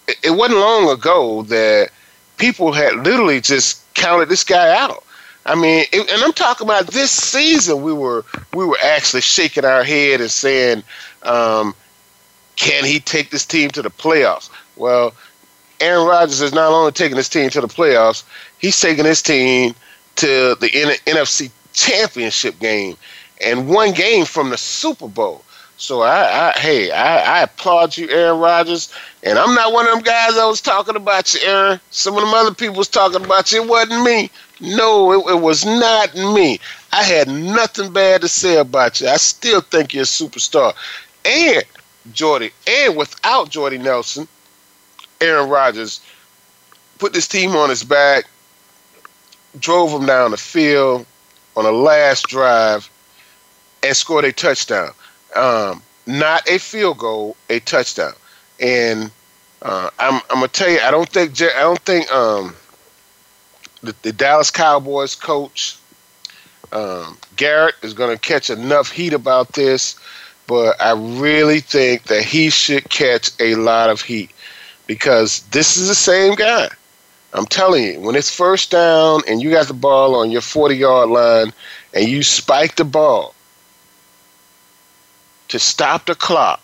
It 0.09 0.31
wasn't 0.31 0.61
long 0.61 0.91
ago 0.91 1.43
that 1.43 1.91
people 2.39 2.73
had 2.73 2.95
literally 3.05 3.41
just 3.41 3.83
counted 3.95 4.29
this 4.29 4.45
guy 4.45 4.77
out. 4.77 5.05
I 5.45 5.55
mean, 5.55 5.85
it, 5.93 6.11
and 6.11 6.23
I'm 6.23 6.33
talking 6.33 6.67
about 6.67 6.89
this 6.89 7.11
season. 7.11 7.83
We 7.83 7.93
were 7.93 8.25
we 8.55 8.65
were 8.65 8.79
actually 8.83 9.23
shaking 9.23 9.65
our 9.65 9.85
head 9.85 10.21
and 10.21 10.31
saying, 10.31 10.83
um, 11.23 11.75
"Can 12.57 12.85
he 12.85 12.99
take 12.99 13.31
this 13.31 13.47
team 13.47 13.71
to 13.71 13.83
the 13.83 13.91
playoffs?" 13.91 14.51
Well, 14.77 15.15
Aaron 15.81 16.07
Rodgers 16.07 16.41
is 16.41 16.53
not 16.53 16.73
only 16.73 16.93
taking 16.93 17.17
this 17.17 17.29
team 17.29 17.51
to 17.51 17.61
the 17.61 17.69
playoffs; 17.69 18.25
he's 18.59 18.81
taking 18.81 19.05
this 19.05 19.23
team 19.23 19.75
to 20.17 20.57
the 20.57 20.71
N- 20.75 20.97
NFC 21.07 21.51
Championship 21.73 22.59
game 22.59 22.97
and 23.41 23.69
one 23.69 23.93
game 23.93 24.25
from 24.25 24.51
the 24.51 24.59
Super 24.59 25.09
Bowl. 25.09 25.43
So 25.79 26.03
I, 26.03 26.49
I 26.49 26.59
hey, 26.59 26.91
I, 26.91 27.41
I, 27.41 27.43
applaud 27.43 27.97
you, 27.97 28.09
Aaron 28.09 28.41
Rodgers. 28.41 28.93
And 29.23 29.39
I'm 29.39 29.55
not 29.55 29.73
one 29.73 29.87
of 29.87 29.93
them 29.93 30.03
guys 30.03 30.35
that 30.35 30.45
was 30.47 30.63
talking 30.63 30.97
about 30.97 31.35
you, 31.35 31.41
Aaron. 31.45 31.81
Some 31.91 32.15
of 32.15 32.23
them 32.23 32.33
other 32.33 32.55
people 32.55 32.77
was 32.77 32.89
talking 32.89 33.23
about 33.23 33.53
you. 33.53 33.63
It 33.63 33.69
wasn't 33.69 34.03
me. 34.03 34.31
No, 34.61 35.13
it, 35.13 35.35
it 35.35 35.41
was 35.41 35.67
not 35.67 36.15
me. 36.15 36.61
I 36.93 37.03
had 37.03 37.29
nothing 37.29 37.93
bad 37.93 38.23
to 38.23 38.29
say 38.29 38.57
about 38.57 39.01
you. 39.01 39.09
I 39.09 39.19
still 39.19 39.61
think 39.61 39.93
you're 39.93 40.05
a 40.05 40.07
superstar. 40.07 40.73
And 41.27 41.65
Jordy, 42.13 42.53
and 42.67 42.97
without 42.97 43.51
Jordy 43.51 43.77
Nelson, 43.77 44.27
Aaron 45.21 45.51
Rodgers 45.51 46.01
put 46.99 47.13
this 47.13 47.29
team 47.29 47.55
on 47.55 47.69
his 47.69 47.85
back, 47.85 48.25
drove 49.59 49.93
them 49.93 50.07
down 50.07 50.31
the 50.31 50.37
field 50.39 51.05
on 51.55 51.67
a 51.67 51.71
last 51.71 52.29
drive, 52.29 52.89
and 53.83 53.95
scored 53.95 54.25
a 54.25 54.33
touchdown 54.33 54.93
um, 55.37 55.83
not 56.07 56.49
a 56.49 56.59
field 56.59 56.99
goal, 56.99 57.37
a 57.51 57.61
touchdown. 57.61 58.15
And 58.61 59.11
uh, 59.63 59.91
I'm, 59.99 60.15
I'm 60.31 60.37
gonna 60.37 60.49
tell 60.49 60.71
you, 60.71 60.81
I 60.81 60.91
don't 60.91 61.09
think 61.09 61.41
I 61.43 61.61
don't 61.61 61.81
think 61.81 62.11
um, 62.13 62.55
the, 63.83 63.95
the, 64.03 64.13
Dallas 64.13 64.51
Cowboys 64.51 65.15
coach 65.15 65.77
um, 66.73 67.19
Garrett 67.37 67.75
is 67.83 67.95
gonna 67.95 68.19
catch 68.19 68.51
enough 68.51 68.91
heat 68.91 69.13
about 69.13 69.53
this, 69.53 69.99
but 70.47 70.81
I 70.81 70.93
really 70.93 71.61
think 71.61 72.05
that 72.05 72.23
he 72.23 72.51
should 72.51 72.89
catch 72.89 73.31
a 73.41 73.55
lot 73.57 73.91
of 73.91 74.03
heat 74.03 74.31
because 74.87 75.41
this 75.51 75.77
is 75.77 75.89
the 75.89 75.95
same 75.95 76.35
guy. 76.35 76.69
I'm 77.33 77.47
telling 77.47 77.85
you, 77.85 78.01
when 78.01 78.17
it's 78.17 78.35
first 78.35 78.71
down 78.71 79.21
and 79.29 79.43
you 79.43 79.51
got 79.51 79.67
the 79.67 79.75
ball 79.75 80.15
on 80.15 80.31
your 80.31 80.41
40 80.41 80.77
yard 80.77 81.11
line 81.11 81.53
and 81.93 82.09
you 82.09 82.23
spike 82.23 82.77
the 82.77 82.85
ball, 82.85 83.35
to 85.49 85.59
stop 85.59 86.07
the 86.07 86.15
clock. 86.15 86.61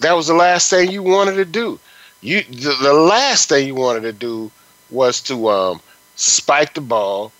That 0.00 0.12
was 0.12 0.26
the 0.26 0.34
last 0.34 0.70
thing 0.70 0.90
you 0.90 1.02
wanted 1.02 1.34
to 1.36 1.44
do. 1.44 1.78
You 2.20 2.42
the, 2.42 2.76
the 2.82 2.92
last 2.92 3.48
thing 3.48 3.66
you 3.66 3.74
wanted 3.74 4.02
to 4.02 4.12
do 4.12 4.50
was 4.90 5.20
to 5.22 5.48
um, 5.48 5.80
spike 6.16 6.74
the 6.74 6.80
ball 6.80 7.32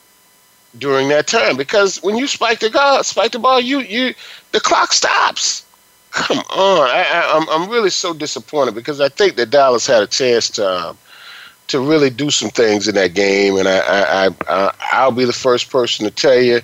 during 0.78 1.08
that 1.08 1.26
time 1.26 1.56
because 1.56 2.02
when 2.02 2.16
you 2.16 2.26
spike 2.26 2.60
the 2.60 2.70
ball, 2.70 3.02
spike 3.02 3.32
the 3.32 3.38
ball, 3.38 3.60
you 3.60 3.80
you 3.80 4.14
the 4.52 4.60
clock 4.60 4.92
stops. 4.92 5.64
Come 6.10 6.38
on, 6.38 6.88
I, 6.88 7.02
I, 7.02 7.36
am 7.36 7.48
I'm, 7.48 7.62
I'm 7.62 7.70
really 7.70 7.90
so 7.90 8.14
disappointed 8.14 8.74
because 8.74 9.00
I 9.00 9.08
think 9.08 9.34
that 9.36 9.50
Dallas 9.50 9.86
had 9.86 10.02
a 10.02 10.06
chance 10.06 10.48
to 10.50 10.68
um, 10.68 10.98
to 11.68 11.80
really 11.80 12.10
do 12.10 12.30
some 12.30 12.50
things 12.50 12.86
in 12.86 12.94
that 12.94 13.14
game, 13.14 13.56
and 13.56 13.66
I, 13.66 14.26
I, 14.26 14.30
I 14.48 14.74
I'll 14.92 15.10
be 15.12 15.24
the 15.24 15.32
first 15.32 15.70
person 15.70 16.04
to 16.04 16.10
tell 16.10 16.40
you 16.40 16.60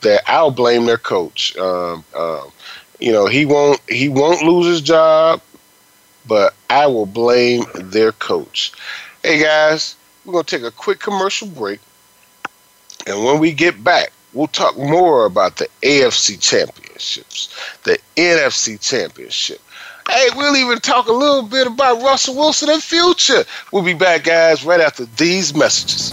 that 0.00 0.22
I'll 0.26 0.50
blame 0.50 0.86
their 0.86 0.98
coach. 0.98 1.56
Um, 1.56 2.04
um, 2.14 2.50
you 2.98 3.12
know, 3.12 3.26
he 3.26 3.44
won't 3.44 3.80
he 3.88 4.08
won't 4.08 4.42
lose 4.42 4.66
his 4.66 4.80
job, 4.80 5.40
but 6.26 6.54
I 6.70 6.86
will 6.86 7.06
blame 7.06 7.64
their 7.74 8.12
coach. 8.12 8.72
Hey 9.22 9.42
guys, 9.42 9.96
we're 10.24 10.32
gonna 10.32 10.44
take 10.44 10.62
a 10.62 10.70
quick 10.70 11.00
commercial 11.00 11.48
break, 11.48 11.80
and 13.06 13.24
when 13.24 13.38
we 13.38 13.52
get 13.52 13.82
back, 13.82 14.12
we'll 14.32 14.46
talk 14.46 14.76
more 14.76 15.24
about 15.26 15.56
the 15.56 15.68
AFC 15.82 16.40
championships, 16.40 17.54
the 17.84 17.98
NFC 18.16 18.80
championship. 18.80 19.60
Hey, 20.08 20.28
we'll 20.36 20.56
even 20.56 20.78
talk 20.80 21.08
a 21.08 21.12
little 21.12 21.42
bit 21.42 21.66
about 21.66 22.02
Russell 22.02 22.36
Wilson 22.36 22.68
and 22.68 22.82
future. 22.82 23.44
We'll 23.72 23.82
be 23.82 23.94
back, 23.94 24.24
guys, 24.24 24.62
right 24.62 24.80
after 24.80 25.06
these 25.06 25.54
messages. 25.54 26.12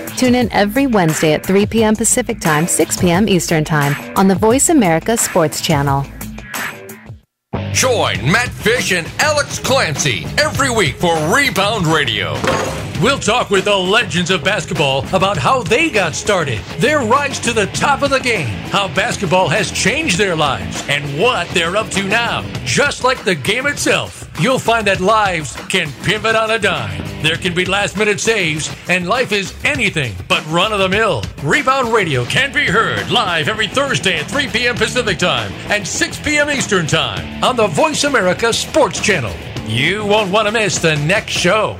Tune 0.17 0.35
in 0.35 0.51
every 0.51 0.87
Wednesday 0.87 1.33
at 1.33 1.45
3 1.45 1.65
p.m. 1.65 1.95
Pacific 1.95 2.39
Time, 2.39 2.67
6 2.67 2.97
p.m. 2.97 3.27
Eastern 3.27 3.63
Time 3.63 3.95
on 4.17 4.27
the 4.27 4.35
Voice 4.35 4.69
America 4.69 5.17
Sports 5.17 5.61
Channel. 5.61 6.05
Join 7.73 8.31
Matt 8.31 8.49
Fish 8.49 8.91
and 8.91 9.09
Alex 9.19 9.59
Clancy 9.59 10.25
every 10.37 10.69
week 10.69 10.95
for 10.95 11.15
Rebound 11.35 11.87
Radio. 11.87 12.35
We'll 13.01 13.17
talk 13.17 13.49
with 13.49 13.65
the 13.65 13.75
legends 13.75 14.29
of 14.29 14.43
basketball 14.43 15.07
about 15.07 15.35
how 15.35 15.63
they 15.63 15.89
got 15.89 16.13
started, 16.13 16.59
their 16.77 16.99
rise 16.99 17.39
to 17.39 17.51
the 17.51 17.65
top 17.67 18.03
of 18.03 18.11
the 18.11 18.19
game, 18.19 18.45
how 18.69 18.93
basketball 18.93 19.49
has 19.49 19.71
changed 19.71 20.19
their 20.19 20.35
lives, 20.35 20.87
and 20.87 21.19
what 21.19 21.47
they're 21.49 21.75
up 21.75 21.89
to 21.91 22.03
now. 22.03 22.43
Just 22.63 23.03
like 23.03 23.23
the 23.23 23.33
game 23.33 23.65
itself, 23.65 24.29
you'll 24.39 24.59
find 24.59 24.85
that 24.85 24.99
lives 24.99 25.55
can 25.67 25.91
pivot 26.03 26.35
on 26.35 26.51
a 26.51 26.59
dime. 26.59 27.03
There 27.23 27.37
can 27.37 27.55
be 27.55 27.65
last 27.65 27.97
minute 27.97 28.19
saves, 28.19 28.71
and 28.87 29.07
life 29.07 29.31
is 29.31 29.51
anything 29.65 30.13
but 30.27 30.45
run 30.45 30.71
of 30.71 30.77
the 30.77 30.89
mill. 30.89 31.23
Rebound 31.41 31.91
Radio 31.91 32.23
can 32.25 32.53
be 32.53 32.67
heard 32.67 33.09
live 33.09 33.47
every 33.47 33.67
Thursday 33.67 34.19
at 34.19 34.29
3 34.29 34.45
p.m. 34.49 34.75
Pacific 34.75 35.17
Time 35.17 35.51
and 35.71 35.87
6 35.87 36.19
p.m. 36.19 36.51
Eastern 36.51 36.85
Time 36.85 37.43
on 37.43 37.55
the 37.55 37.65
Voice 37.65 38.03
America 38.03 38.53
Sports 38.53 38.99
Channel. 38.99 39.33
You 39.65 40.05
won't 40.05 40.31
want 40.31 40.47
to 40.47 40.51
miss 40.51 40.77
the 40.77 40.97
next 40.97 41.31
show. 41.31 41.79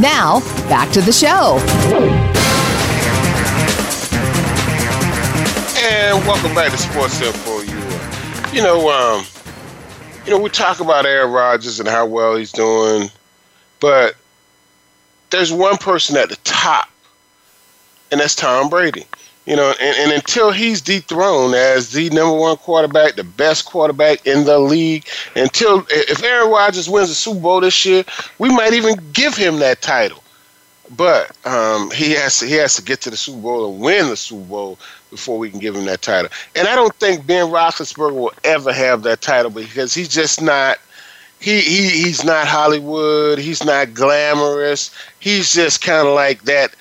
Now, 0.00 0.40
back 0.68 0.90
to 0.92 1.00
the 1.00 1.12
show. 1.12 1.58
And 5.76 6.24
welcome 6.26 6.54
back 6.54 6.70
to 6.72 6.78
Sports 6.78 7.20
Info. 7.20 7.60
You 8.52 8.62
know, 8.62 8.88
um, 8.90 9.24
you 10.24 10.30
know, 10.30 10.38
we 10.38 10.48
talk 10.48 10.80
about 10.80 11.06
Aaron 11.06 11.30
Rodgers 11.30 11.80
and 11.80 11.88
how 11.88 12.06
well 12.06 12.36
he's 12.36 12.52
doing, 12.52 13.10
but 13.80 14.14
there's 15.30 15.52
one 15.52 15.76
person 15.76 16.16
at 16.16 16.28
the 16.28 16.36
top, 16.44 16.88
and 18.14 18.20
that's 18.20 18.36
Tom 18.36 18.68
Brady. 18.68 19.04
You 19.44 19.56
know, 19.56 19.74
and, 19.80 19.96
and 19.98 20.12
until 20.12 20.52
he's 20.52 20.80
dethroned 20.80 21.56
as 21.56 21.90
the 21.90 22.08
number 22.10 22.38
one 22.38 22.56
quarterback, 22.58 23.16
the 23.16 23.24
best 23.24 23.64
quarterback 23.64 24.24
in 24.24 24.44
the 24.44 24.60
league, 24.60 25.04
until 25.34 25.84
if 25.90 26.22
Aaron 26.22 26.48
Rodgers 26.48 26.88
wins 26.88 27.08
the 27.08 27.16
Super 27.16 27.40
Bowl 27.40 27.60
this 27.60 27.84
year, 27.84 28.04
we 28.38 28.50
might 28.50 28.72
even 28.72 28.94
give 29.12 29.36
him 29.36 29.58
that 29.58 29.82
title. 29.82 30.22
But 30.96 31.36
um, 31.44 31.90
he 31.90 32.12
has 32.12 32.38
to 32.38 32.46
he 32.46 32.54
has 32.54 32.76
to 32.76 32.82
get 32.82 33.00
to 33.00 33.10
the 33.10 33.16
Super 33.16 33.40
Bowl 33.40 33.72
and 33.72 33.80
win 33.80 34.08
the 34.10 34.16
Super 34.16 34.44
Bowl 34.44 34.78
before 35.10 35.38
we 35.38 35.50
can 35.50 35.58
give 35.58 35.74
him 35.74 35.86
that 35.86 36.02
title. 36.02 36.30
And 36.54 36.68
I 36.68 36.76
don't 36.76 36.94
think 36.94 37.26
Ben 37.26 37.48
Roethlisberger 37.48 38.14
will 38.14 38.32
ever 38.44 38.72
have 38.72 39.02
that 39.02 39.22
title 39.22 39.50
because 39.50 39.92
he's 39.92 40.08
just 40.08 40.40
not. 40.40 40.78
He, 41.40 41.60
he 41.60 41.88
he's 41.88 42.22
not 42.22 42.46
Hollywood. 42.46 43.38
He's 43.38 43.64
not 43.64 43.92
glamorous. 43.92 44.94
He's 45.18 45.52
just 45.52 45.82
kind 45.82 46.06
of 46.06 46.14
like 46.14 46.44
that. 46.44 46.74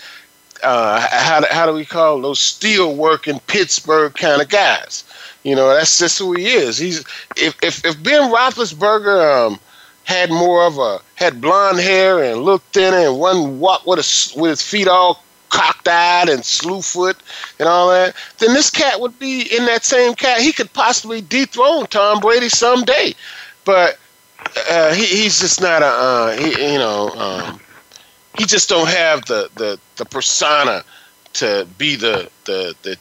Uh, 0.63 1.05
how 1.11 1.43
how 1.51 1.65
do 1.65 1.73
we 1.73 1.85
call 1.85 2.21
those 2.21 2.39
steel 2.39 2.95
working 2.95 3.39
Pittsburgh 3.41 4.13
kind 4.13 4.41
of 4.41 4.49
guys? 4.49 5.03
You 5.43 5.55
know, 5.55 5.73
that's 5.73 5.99
just 5.99 6.17
who 6.19 6.33
he 6.33 6.47
is. 6.47 6.77
He's 6.77 6.99
if 7.35 7.55
if, 7.61 7.85
if 7.85 8.01
Ben 8.01 8.31
Roethlisberger 8.31 9.47
um, 9.47 9.59
had 10.05 10.29
more 10.29 10.65
of 10.65 10.77
a 10.77 10.99
had 11.15 11.41
blonde 11.41 11.79
hair 11.79 12.23
and 12.23 12.41
looked 12.43 12.73
thinner 12.73 12.97
and 12.97 13.19
one 13.19 13.59
walk 13.59 13.85
with 13.85 13.99
a, 13.99 14.39
with 14.39 14.49
his 14.51 14.61
feet 14.61 14.87
all 14.87 15.23
cocked 15.49 15.87
eyed 15.87 16.29
and 16.29 16.43
slew 16.43 16.81
foot 16.81 17.17
and 17.59 17.67
all 17.69 17.89
that, 17.89 18.15
then 18.39 18.53
this 18.53 18.69
cat 18.69 18.99
would 18.99 19.17
be 19.19 19.41
in 19.55 19.65
that 19.65 19.85
same 19.85 20.15
cat. 20.15 20.41
He 20.41 20.51
could 20.51 20.71
possibly 20.73 21.21
dethrone 21.21 21.85
Tom 21.87 22.19
Brady 22.19 22.49
someday, 22.49 23.13
but 23.63 23.99
uh, 24.69 24.93
he, 24.93 25.05
he's 25.05 25.39
just 25.39 25.61
not 25.61 25.81
a 25.81 25.85
uh, 25.85 26.37
he, 26.37 26.73
you 26.73 26.79
know 26.79 27.09
um, 27.11 27.59
he 28.37 28.45
just 28.45 28.69
don't 28.69 28.89
have 28.89 29.25
the, 29.25 29.49
the, 29.55 29.79
the 29.97 30.05
persona 30.05 30.83
to 31.33 31.67
be 31.77 31.95
the 31.95 32.29
the 32.45 32.75
the 32.83 32.97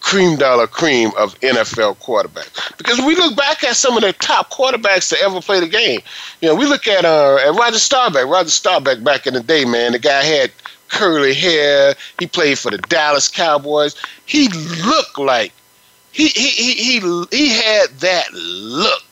cream 0.00 0.36
dollar 0.36 0.66
cream 0.66 1.10
of 1.18 1.38
NFL 1.40 1.96
quarterbacks. 1.98 2.76
Because 2.76 3.00
we 3.00 3.16
look 3.16 3.36
back 3.36 3.64
at 3.64 3.74
some 3.74 3.96
of 3.96 4.02
the 4.02 4.12
top 4.12 4.50
quarterbacks 4.50 5.08
to 5.08 5.20
ever 5.20 5.40
play 5.40 5.58
the 5.58 5.66
game. 5.66 6.00
You 6.40 6.48
know, 6.48 6.54
we 6.54 6.66
look 6.66 6.86
at 6.86 7.04
uh 7.04 7.36
at 7.36 7.54
Roger 7.54 7.78
Staubach. 7.78 8.28
Roger 8.28 8.50
Staubach 8.50 9.02
back 9.02 9.26
in 9.26 9.34
the 9.34 9.40
day, 9.40 9.64
man, 9.64 9.92
the 9.92 9.98
guy 9.98 10.22
had 10.22 10.52
curly 10.88 11.34
hair. 11.34 11.94
He 12.18 12.26
played 12.26 12.58
for 12.58 12.70
the 12.70 12.78
Dallas 12.78 13.28
Cowboys. 13.28 13.96
He 14.26 14.48
looked 14.48 15.18
like 15.18 15.52
he 16.12 16.28
he 16.28 16.48
he 16.50 17.00
he, 17.00 17.24
he 17.30 17.48
had 17.48 17.90
that 18.00 18.32
look. 18.32 19.02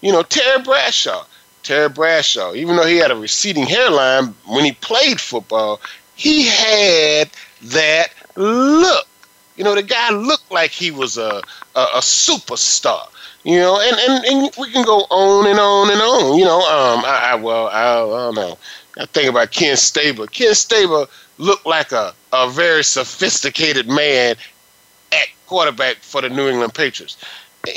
You 0.00 0.12
know, 0.12 0.22
Terry 0.22 0.62
Bradshaw. 0.62 1.24
Terry 1.66 1.88
Bradshaw, 1.88 2.54
even 2.54 2.76
though 2.76 2.86
he 2.86 2.96
had 2.96 3.10
a 3.10 3.16
receding 3.16 3.66
hairline 3.66 4.34
when 4.46 4.64
he 4.64 4.70
played 4.72 5.20
football, 5.20 5.80
he 6.14 6.46
had 6.46 7.28
that 7.62 8.08
look. 8.36 9.08
You 9.56 9.64
know, 9.64 9.74
the 9.74 9.82
guy 9.82 10.10
looked 10.10 10.52
like 10.52 10.70
he 10.70 10.92
was 10.92 11.18
a 11.18 11.42
a, 11.74 11.80
a 11.80 12.00
superstar. 12.00 13.08
You 13.42 13.58
know, 13.58 13.80
and, 13.80 13.96
and, 13.96 14.24
and 14.24 14.50
we 14.58 14.70
can 14.72 14.84
go 14.84 15.06
on 15.10 15.46
and 15.46 15.58
on 15.58 15.90
and 15.90 16.00
on. 16.00 16.38
You 16.38 16.44
know, 16.44 16.58
um, 16.58 17.04
I, 17.04 17.30
I 17.30 17.34
well, 17.34 17.66
I, 17.68 17.92
I 17.94 18.26
don't 18.26 18.34
know. 18.36 18.58
I 18.98 19.06
think 19.06 19.28
about 19.28 19.50
Ken 19.50 19.76
Stabler. 19.76 20.26
Ken 20.28 20.54
Stabler 20.54 21.06
looked 21.38 21.66
like 21.66 21.90
a, 21.92 22.14
a 22.32 22.48
very 22.48 22.84
sophisticated 22.84 23.88
man 23.88 24.36
at 25.12 25.28
quarterback 25.46 25.96
for 25.98 26.22
the 26.22 26.28
New 26.28 26.48
England 26.48 26.74
Patriots. 26.74 27.16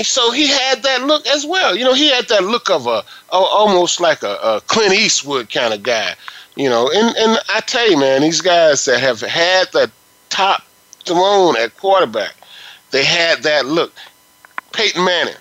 So 0.03 0.31
he 0.31 0.47
had 0.47 0.83
that 0.83 1.03
look 1.03 1.25
as 1.27 1.45
well. 1.45 1.75
You 1.75 1.83
know, 1.85 1.93
he 1.93 2.09
had 2.09 2.27
that 2.29 2.43
look 2.43 2.69
of 2.69 2.87
a, 2.87 3.03
a 3.31 3.37
almost 3.37 3.99
like 3.99 4.23
a, 4.23 4.37
a 4.43 4.61
Clint 4.67 4.93
Eastwood 4.93 5.51
kind 5.51 5.73
of 5.73 5.83
guy. 5.83 6.15
You 6.55 6.69
know, 6.69 6.89
and, 6.93 7.15
and 7.17 7.39
I 7.49 7.61
tell 7.61 7.89
you, 7.89 7.97
man, 7.97 8.21
these 8.21 8.41
guys 8.41 8.85
that 8.85 8.99
have 8.99 9.21
had 9.21 9.71
the 9.71 9.89
top 10.29 10.63
throne 11.05 11.55
at 11.57 11.75
quarterback, 11.77 12.35
they 12.91 13.03
had 13.03 13.43
that 13.43 13.65
look. 13.65 13.93
Peyton 14.73 15.03
Manning. 15.03 15.35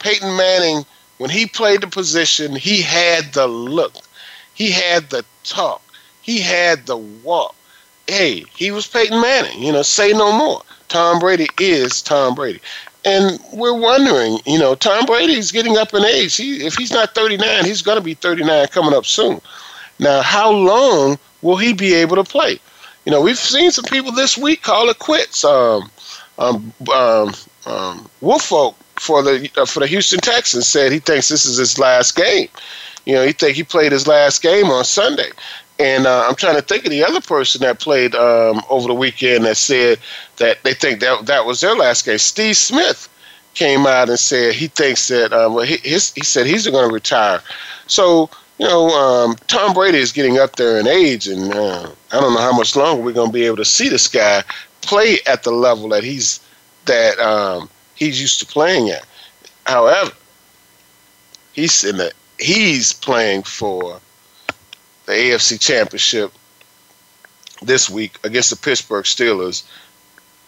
Peyton 0.00 0.36
Manning, 0.36 0.84
when 1.18 1.30
he 1.30 1.46
played 1.46 1.80
the 1.80 1.86
position, 1.86 2.56
he 2.56 2.82
had 2.82 3.32
the 3.32 3.46
look. 3.46 3.94
He 4.54 4.70
had 4.70 5.10
the 5.10 5.24
talk. 5.44 5.82
He 6.22 6.40
had 6.40 6.86
the 6.86 6.96
walk. 6.96 7.54
Hey, 8.06 8.44
he 8.56 8.70
was 8.70 8.86
Peyton 8.86 9.20
Manning. 9.20 9.62
You 9.62 9.72
know, 9.72 9.82
say 9.82 10.12
no 10.12 10.36
more. 10.36 10.62
Tom 10.88 11.18
Brady 11.18 11.48
is 11.58 12.02
Tom 12.02 12.34
Brady. 12.34 12.60
And 13.04 13.40
we're 13.52 13.78
wondering, 13.78 14.38
you 14.46 14.58
know, 14.58 14.74
Tom 14.74 15.06
Brady's 15.06 15.50
getting 15.50 15.76
up 15.76 15.92
in 15.92 16.04
age. 16.04 16.36
He, 16.36 16.64
if 16.64 16.76
he's 16.76 16.92
not 16.92 17.14
39, 17.14 17.64
he's 17.64 17.82
going 17.82 17.98
to 17.98 18.04
be 18.04 18.14
39 18.14 18.68
coming 18.68 18.94
up 18.94 19.06
soon. 19.06 19.40
Now, 19.98 20.22
how 20.22 20.50
long 20.50 21.18
will 21.42 21.56
he 21.56 21.72
be 21.72 21.94
able 21.94 22.16
to 22.16 22.24
play? 22.24 22.60
You 23.04 23.12
know, 23.12 23.20
we've 23.20 23.38
seen 23.38 23.70
some 23.72 23.84
people 23.84 24.12
this 24.12 24.38
week 24.38 24.62
call 24.62 24.88
it 24.88 24.98
quits. 24.98 25.44
Um, 25.44 25.90
um, 26.38 26.72
um, 26.92 27.34
um, 27.66 28.08
Wilfork 28.22 28.74
for 28.96 29.22
the 29.22 29.50
uh, 29.56 29.66
for 29.66 29.80
the 29.80 29.86
Houston 29.86 30.20
Texans 30.20 30.68
said 30.68 30.92
he 30.92 30.98
thinks 30.98 31.28
this 31.28 31.44
is 31.44 31.56
his 31.56 31.78
last 31.78 32.14
game. 32.14 32.48
You 33.04 33.14
know, 33.14 33.26
he 33.26 33.32
think 33.32 33.56
he 33.56 33.64
played 33.64 33.90
his 33.90 34.06
last 34.06 34.42
game 34.42 34.66
on 34.66 34.84
Sunday. 34.84 35.30
And 35.82 36.06
uh, 36.06 36.26
I'm 36.28 36.36
trying 36.36 36.54
to 36.54 36.62
think 36.62 36.84
of 36.84 36.92
the 36.92 37.02
other 37.04 37.20
person 37.20 37.60
that 37.62 37.80
played 37.80 38.14
um, 38.14 38.62
over 38.70 38.86
the 38.86 38.94
weekend 38.94 39.44
that 39.46 39.56
said 39.56 39.98
that 40.36 40.62
they 40.62 40.74
think 40.74 41.00
that 41.00 41.26
that 41.26 41.44
was 41.44 41.60
their 41.60 41.74
last 41.74 42.04
game. 42.04 42.18
Steve 42.18 42.56
Smith 42.56 43.08
came 43.54 43.84
out 43.84 44.08
and 44.08 44.18
said 44.18 44.54
he 44.54 44.68
thinks 44.68 45.08
that 45.08 45.32
uh, 45.32 45.50
well, 45.50 45.64
he, 45.64 45.78
his, 45.78 46.12
he 46.12 46.22
said 46.22 46.46
he's 46.46 46.68
going 46.68 46.88
to 46.88 46.94
retire. 46.94 47.40
So 47.88 48.30
you 48.58 48.68
know, 48.68 48.90
um, 48.90 49.34
Tom 49.48 49.74
Brady 49.74 49.98
is 49.98 50.12
getting 50.12 50.38
up 50.38 50.54
there 50.54 50.78
in 50.78 50.86
age, 50.86 51.26
and 51.26 51.52
uh, 51.52 51.90
I 52.12 52.20
don't 52.20 52.32
know 52.32 52.40
how 52.40 52.56
much 52.56 52.76
longer 52.76 53.02
we're 53.02 53.12
going 53.12 53.30
to 53.30 53.32
be 53.32 53.44
able 53.44 53.56
to 53.56 53.64
see 53.64 53.88
this 53.88 54.06
guy 54.06 54.44
play 54.82 55.18
at 55.26 55.42
the 55.42 55.50
level 55.50 55.88
that 55.88 56.04
he's 56.04 56.38
that 56.84 57.18
um, 57.18 57.68
he's 57.96 58.20
used 58.20 58.38
to 58.38 58.46
playing 58.46 58.90
at. 58.90 59.04
However, 59.66 60.12
he's 61.54 61.82
in 61.82 61.96
the 61.96 62.12
he's 62.38 62.92
playing 62.92 63.42
for 63.42 64.00
the 65.06 65.12
AFC 65.12 65.60
Championship 65.60 66.32
this 67.60 67.88
week 67.88 68.18
against 68.24 68.50
the 68.50 68.56
Pittsburgh 68.56 69.04
Steelers 69.04 69.64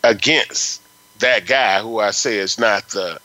against 0.03 0.81
that 1.19 1.47
guy 1.47 1.81
who 1.81 2.01
I 2.01 2.11
say 2.11 2.39
is 2.39 2.59
not 2.59 2.89
the 2.91 3.19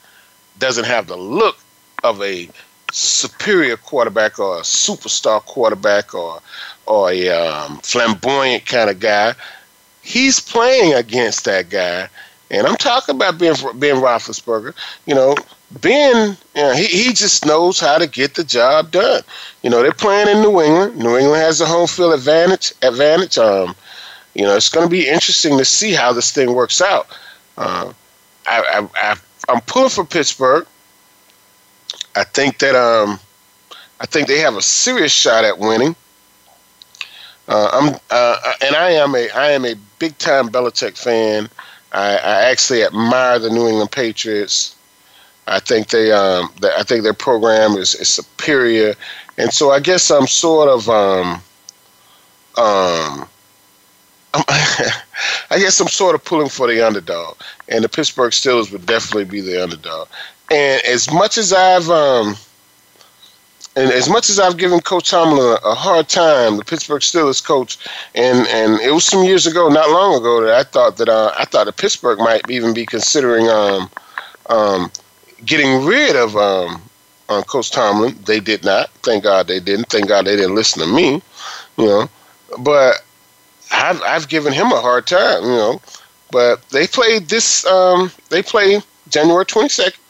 doesn't 0.60 0.86
have 0.86 1.08
the 1.08 1.18
look 1.18 1.58
of 2.04 2.22
a 2.22 2.50
superior 2.92 3.78
quarterback 3.78 4.40
or 4.40 4.58
a 4.58 4.62
superstar 4.62 5.42
quarterback 5.46 6.14
or 6.14 6.42
or 6.86 7.12
a 7.12 7.30
um, 7.30 7.78
flamboyant 7.80 8.66
kind 8.66 8.90
of 8.90 9.00
guy. 9.00 9.36
He's 10.02 10.40
playing 10.40 10.94
against 10.94 11.46
that 11.46 11.70
guy, 11.70 12.10
and 12.52 12.66
I'm 12.66 12.76
talking 12.76 13.16
about 13.16 13.38
Ben 13.38 13.54
Ben 13.76 13.98
Roethlisberger. 13.98 14.74
You 15.06 15.16
know, 15.16 15.36
Ben, 15.72 16.38
you 16.56 16.62
know, 16.62 16.74
he 16.74 16.86
he 16.86 17.14
just 17.14 17.46
knows 17.46 17.80
how 17.80 17.98
to 17.98 18.08
get 18.08 18.36
the 18.36 18.44
job 18.44 18.92
done. 18.92 19.22
You 19.62 19.70
know, 19.70 19.82
they're 19.82 19.92
playing 19.92 20.28
in 20.28 20.42
New 20.42 20.62
England. 20.62 20.98
New 20.98 21.18
England 21.18 21.42
has 21.42 21.60
the 21.60 21.66
home 21.66 21.88
field 21.88 22.14
advantage. 22.14 22.74
Advantage. 22.82 23.38
Um, 23.38 23.76
you 24.34 24.44
know, 24.44 24.56
it's 24.56 24.70
going 24.70 24.86
to 24.86 24.92
be 24.92 25.08
interesting 25.08 25.58
to 25.58 25.66
see 25.66 25.92
how 25.92 26.14
this 26.14 26.32
thing 26.32 26.54
works 26.54 26.82
out. 26.82 27.08
Uh, 27.58 27.94
I, 28.48 28.62
I, 28.62 29.12
I 29.12 29.16
I'm 29.50 29.62
pulling 29.62 29.90
for 29.90 30.06
Pittsburgh. 30.06 30.66
I 32.16 32.24
think 32.24 32.60
that 32.60 32.76
um, 32.76 33.20
I 34.00 34.06
think 34.06 34.28
they 34.28 34.40
have 34.40 34.56
a 34.56 34.62
serious 34.62 35.12
shot 35.12 35.44
at 35.44 35.58
winning. 35.60 35.96
Uh, 37.48 37.70
I'm 37.74 38.00
uh, 38.12 38.54
and 38.62 38.76
I 38.76 38.92
am 38.92 39.16
a 39.16 39.30
I 39.32 39.52
am 39.52 39.66
a 39.66 39.76
big 39.98 40.18
time 40.18 40.50
Belichick 40.50 40.98
fan. 40.98 41.50
I, 41.92 42.18
I 42.18 42.50
actually 42.52 42.84
admire 42.84 43.40
the 43.40 43.50
New 43.50 43.68
England 43.68 43.92
Patriots. 43.92 44.76
I 45.48 45.60
think 45.60 45.90
they 45.90 46.12
um, 46.12 46.52
I 46.64 46.84
think 46.84 47.04
their 47.04 47.14
program 47.14 47.72
is, 47.72 47.96
is 47.96 48.08
superior, 48.08 48.94
and 49.38 49.52
so 49.52 49.72
I 49.72 49.80
guess 49.80 50.12
I'm 50.12 50.28
sort 50.28 50.70
of 50.70 50.88
um, 50.90 51.42
um, 52.58 53.28
I 54.34 55.58
guess 55.58 55.80
I'm 55.80 55.88
sort 55.88 56.14
of 56.14 56.24
pulling 56.24 56.50
for 56.50 56.68
the 56.68 56.86
underdog, 56.86 57.36
and 57.68 57.84
the 57.84 57.90
Pittsburgh 57.90 58.32
Steelers 58.32 58.72
would 58.72 58.86
definitely 58.86 59.26
be 59.26 59.42
the 59.42 59.62
underdog. 59.62 60.08
And 60.52 60.84
as 60.86 61.12
much 61.12 61.38
as 61.38 61.52
I've 61.52 61.90
um, 61.90 62.36
and 63.80 63.92
as 63.94 64.10
much 64.10 64.30
as 64.30 64.40
I've 64.40 64.58
given 64.58 64.82
Coach 64.82 65.10
Tomlin 65.10 65.40
a, 65.40 65.68
a, 65.70 65.74
hard 65.74 66.10
time, 66.10 66.58
the 66.58 66.66
Pittsburgh 66.66 67.02
Steelers 67.02 67.42
coach, 67.42 67.78
and 68.14 68.46
and 68.48 68.82
it 68.82 68.92
was 68.92 69.06
some 69.06 69.24
years 69.24 69.48
ago, 69.48 69.70
not 69.70 69.90
long 69.90 70.20
ago, 70.20 70.44
that 70.44 70.54
I 70.54 70.64
thought 70.64 70.98
that 70.98 71.08
uh, 71.08 71.32
I 71.38 71.46
thought 71.46 71.64
that 71.66 71.78
Pittsburgh 71.78 72.20
might 72.20 72.50
even 72.50 72.74
be 72.74 72.86
considering 72.86 73.48
um, 73.48 73.90
um, 74.48 74.92
getting 75.46 75.86
rid 75.86 76.18
of 76.18 76.36
um, 76.36 76.82
uh, 77.30 77.42
Coach 77.44 77.72
Tomlin. 77.72 78.20
They 78.26 78.42
did 78.42 78.66
not. 78.66 78.90
Thank 79.04 79.24
God 79.24 79.48
they 79.48 79.62
didn't. 79.62 79.88
Thank 79.88 80.10
God 80.10 80.26
they 80.26 80.36
didn't 80.36 80.56
listen 80.56 80.86
to 80.86 80.94
me. 80.94 81.22
You 81.78 81.86
know, 81.86 82.10
but 82.60 82.96
I've 83.72 84.02
I've 84.02 84.28
given 84.28 84.52
him 84.52 84.74
a 84.74 84.82
hard 84.82 85.08
time. 85.08 85.44
You 85.44 85.56
know, 85.56 85.82
but 86.32 86.68
they 86.72 86.86
played 86.86 87.30
this. 87.30 87.66
Um, 87.66 88.12
they 88.30 88.44
play 88.44 88.82
January 89.08 89.46
twenty 89.46 89.70
second 89.70 90.02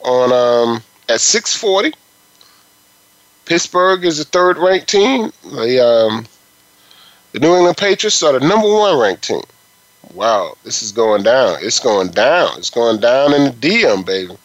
on 0.00 0.32
um, 0.32 0.82
at 1.10 1.20
six 1.20 1.54
forty. 1.54 1.92
Pittsburgh 3.46 4.04
is 4.04 4.18
the 4.18 4.24
third 4.24 4.58
ranked 4.58 4.88
team. 4.88 5.32
The 5.44 5.80
um, 5.80 6.26
the 7.32 7.40
New 7.40 7.54
England 7.54 7.76
Patriots 7.76 8.22
are 8.22 8.38
the 8.38 8.46
number 8.46 8.68
one 8.68 8.98
ranked 8.98 9.24
team. 9.24 9.42
Wow, 10.14 10.56
this 10.64 10.82
is 10.82 10.92
going 10.92 11.22
down. 11.22 11.58
It's 11.60 11.80
going 11.80 12.10
down. 12.10 12.58
It's 12.58 12.70
going 12.70 13.00
down 13.00 13.32
in 13.34 13.44
the 13.44 13.50
DM, 13.50 14.04
baby. 14.04 14.36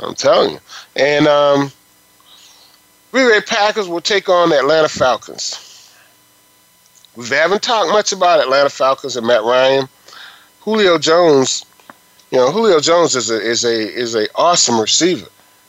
I'm 0.00 0.14
telling 0.14 0.52
you. 0.52 0.60
And 0.96 1.26
um, 1.26 1.72
Green 3.12 3.30
Bay 3.30 3.40
Packers 3.40 3.88
will 3.88 4.00
take 4.00 4.28
on 4.28 4.50
the 4.50 4.58
Atlanta 4.58 4.88
Falcons. 4.88 5.64
We 7.16 7.26
haven't 7.28 7.62
talked 7.62 7.90
much 7.90 8.12
about 8.12 8.40
Atlanta 8.40 8.70
Falcons 8.70 9.16
and 9.16 9.26
Matt 9.26 9.42
Ryan. 9.42 9.88
Julio 10.60 10.98
Jones, 10.98 11.66
you 12.30 12.38
know, 12.38 12.52
Julio 12.52 12.80
Jones 12.80 13.16
is 13.16 13.30
a 13.30 13.40
is 13.40 13.64
a 13.64 13.92
is 13.94 14.14
a 14.14 14.28
awesome 14.36 14.80
receiver. 14.80 15.26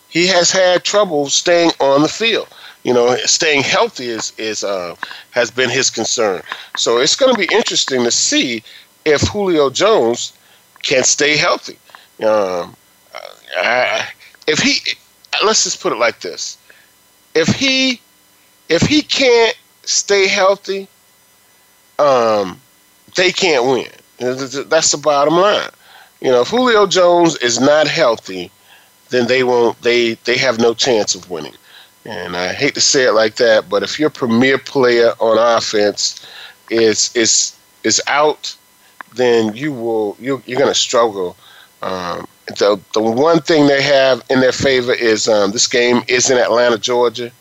He 0.10 0.28
has 0.28 0.52
had 0.52 0.84
trouble 0.84 1.30
staying 1.30 1.72
on 1.80 2.04
the 2.04 2.08
field. 2.08 2.48
You 2.84 2.94
know, 2.94 3.16
staying 3.26 3.64
healthy 3.64 4.08
is 4.08 4.32
is 4.38 4.64
uh, 4.64 4.96
has 5.32 5.52
been 5.52 5.70
his 5.70 5.90
concern. 5.90 6.42
So 6.78 6.98
it's 7.00 7.16
going 7.16 7.34
to 7.34 7.40
be 7.40 7.54
interesting 7.54 8.04
to 8.04 8.12
see 8.12 8.64
if 9.06 9.22
Julio 9.22 9.70
Jones 9.70 10.34
can 10.82 11.04
stay 11.04 11.36
healthy. 11.36 11.78
Um, 12.26 12.76
I, 13.58 14.08
if 14.48 14.60
he, 14.60 14.80
let's 15.44 15.64
just 15.64 15.82
put 15.82 15.92
it 15.92 15.98
like 15.98 16.22
this: 16.22 16.58
if 17.36 17.48
he, 17.50 18.00
if 18.70 18.82
he 18.82 19.02
can't 19.02 19.58
stay 19.84 20.28
healthy, 20.28 20.88
um, 21.98 22.60
they 23.16 23.32
can't 23.32 23.66
win. 23.66 23.90
That's 24.20 24.92
the 24.92 25.00
bottom 25.02 25.36
line. 25.36 25.70
You 26.22 26.32
know, 26.32 26.42
if 26.42 26.50
Julio 26.50 26.86
Jones 26.86 27.36
is 27.38 27.60
not 27.60 27.88
healthy, 27.88 28.52
then 29.10 29.28
they 29.28 29.44
won't. 29.44 29.82
They 29.82 30.16
they 30.26 30.38
have 30.38 30.60
no 30.60 30.74
chance 30.74 31.16
of 31.16 31.30
winning. 31.30 31.54
And 32.10 32.36
I 32.36 32.54
hate 32.54 32.74
to 32.74 32.82
say 32.82 33.04
it 33.04 33.12
like 33.12 33.36
that, 33.36 33.70
but 33.70 33.84
if 33.84 34.00
your 34.00 34.10
premier 34.10 34.58
player 34.58 35.14
on 35.20 35.38
offense 35.38 36.26
is 36.72 37.16
is 37.16 37.56
is 37.84 38.02
out, 38.08 38.56
then 39.14 39.56
you 39.56 39.72
will 39.72 40.18
you 40.20 40.42
you're 40.48 40.58
going 40.58 40.74
to 40.74 40.80
struggle. 40.80 41.38
Um, 41.84 42.28
the 42.48 42.80
the 42.96 43.02
one 43.02 43.42
thing 43.42 43.68
they 43.68 43.84
have 43.84 44.24
in 44.32 44.40
their 44.40 44.52
favor 44.52 44.92
is 44.92 45.28
um, 45.28 45.52
this 45.52 45.68
game 45.68 46.02
is 46.08 46.32
in 46.32 46.40
Atlanta, 46.40 46.80
Georgia. 46.80 47.32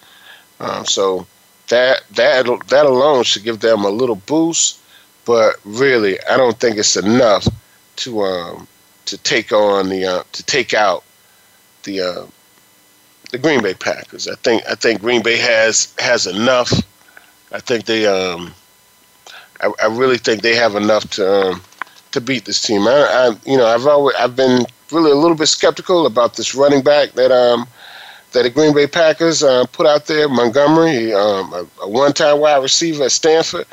Um, 0.61 0.85
so 0.85 1.27
that 1.69 2.03
that 2.11 2.45
that 2.69 2.85
alone 2.85 3.25
should 3.25 3.45
give 3.45 3.61
them 3.61 3.85
a 3.85 3.91
little 3.91 4.17
boost. 4.17 4.81
But 5.25 5.57
really, 5.65 6.21
I 6.25 6.37
don't 6.37 6.61
think 6.61 6.77
it's 6.77 6.95
enough 6.95 7.49
to 7.97 8.21
um, 8.21 8.69
to 9.07 9.17
take 9.17 9.51
on 9.51 9.89
the 9.89 10.05
uh, 10.05 10.25
to 10.33 10.43
take 10.43 10.75
out 10.75 11.05
the 11.85 12.03
uh, 12.03 12.27
the 13.31 13.39
Green 13.39 13.63
Bay 13.63 13.75
Packers. 13.75 14.29
I 14.29 14.35
think 14.37 14.63
I 14.69 14.75
think 14.75 15.01
Green 15.01 15.23
Bay 15.23 15.37
has 15.37 15.93
has 15.99 16.27
enough. 16.27 16.73
I 17.53 17.61
think 17.61 17.85
they 17.85 18.07
um, 18.07 18.53
I, 19.61 19.73
I 19.83 19.87
really 19.87 20.19
think 20.19 20.43
they 20.43 20.55
have 20.55 20.75
enough 20.75 21.09
to 21.11 21.51
um, 21.51 21.63
to 22.13 22.21
beat 22.21 22.45
this 22.45 22.63
team. 22.63 22.87
I, 22.87 22.93
I 22.93 23.37
you 23.49 23.57
know 23.57 23.67
I've 23.67 23.87
always 23.87 24.17
I've 24.17 24.37
been 24.37 24.67
really 24.91 25.11
a 25.11 25.17
little 25.17 25.37
bit 25.37 25.47
skeptical 25.47 26.07
about 26.07 26.35
this 26.35 26.55
running 26.55 26.83
back 26.83 27.13
that 27.13 27.31
um 27.31 27.67
that 28.33 28.43
the 28.43 28.51
Green 28.51 28.75
Bay 28.75 28.87
Packers 28.87 29.43
uh, 29.43 29.65
put 29.73 29.87
out 29.87 30.07
there, 30.07 30.29
Montgomery, 30.29 31.15
um, 31.15 31.51
a, 31.55 31.67
a, 31.83 31.89
one-time 31.89 32.41
wide 32.41 32.63
receiver 32.63 33.05
at 33.05 33.13
Stanford, 33.13 33.67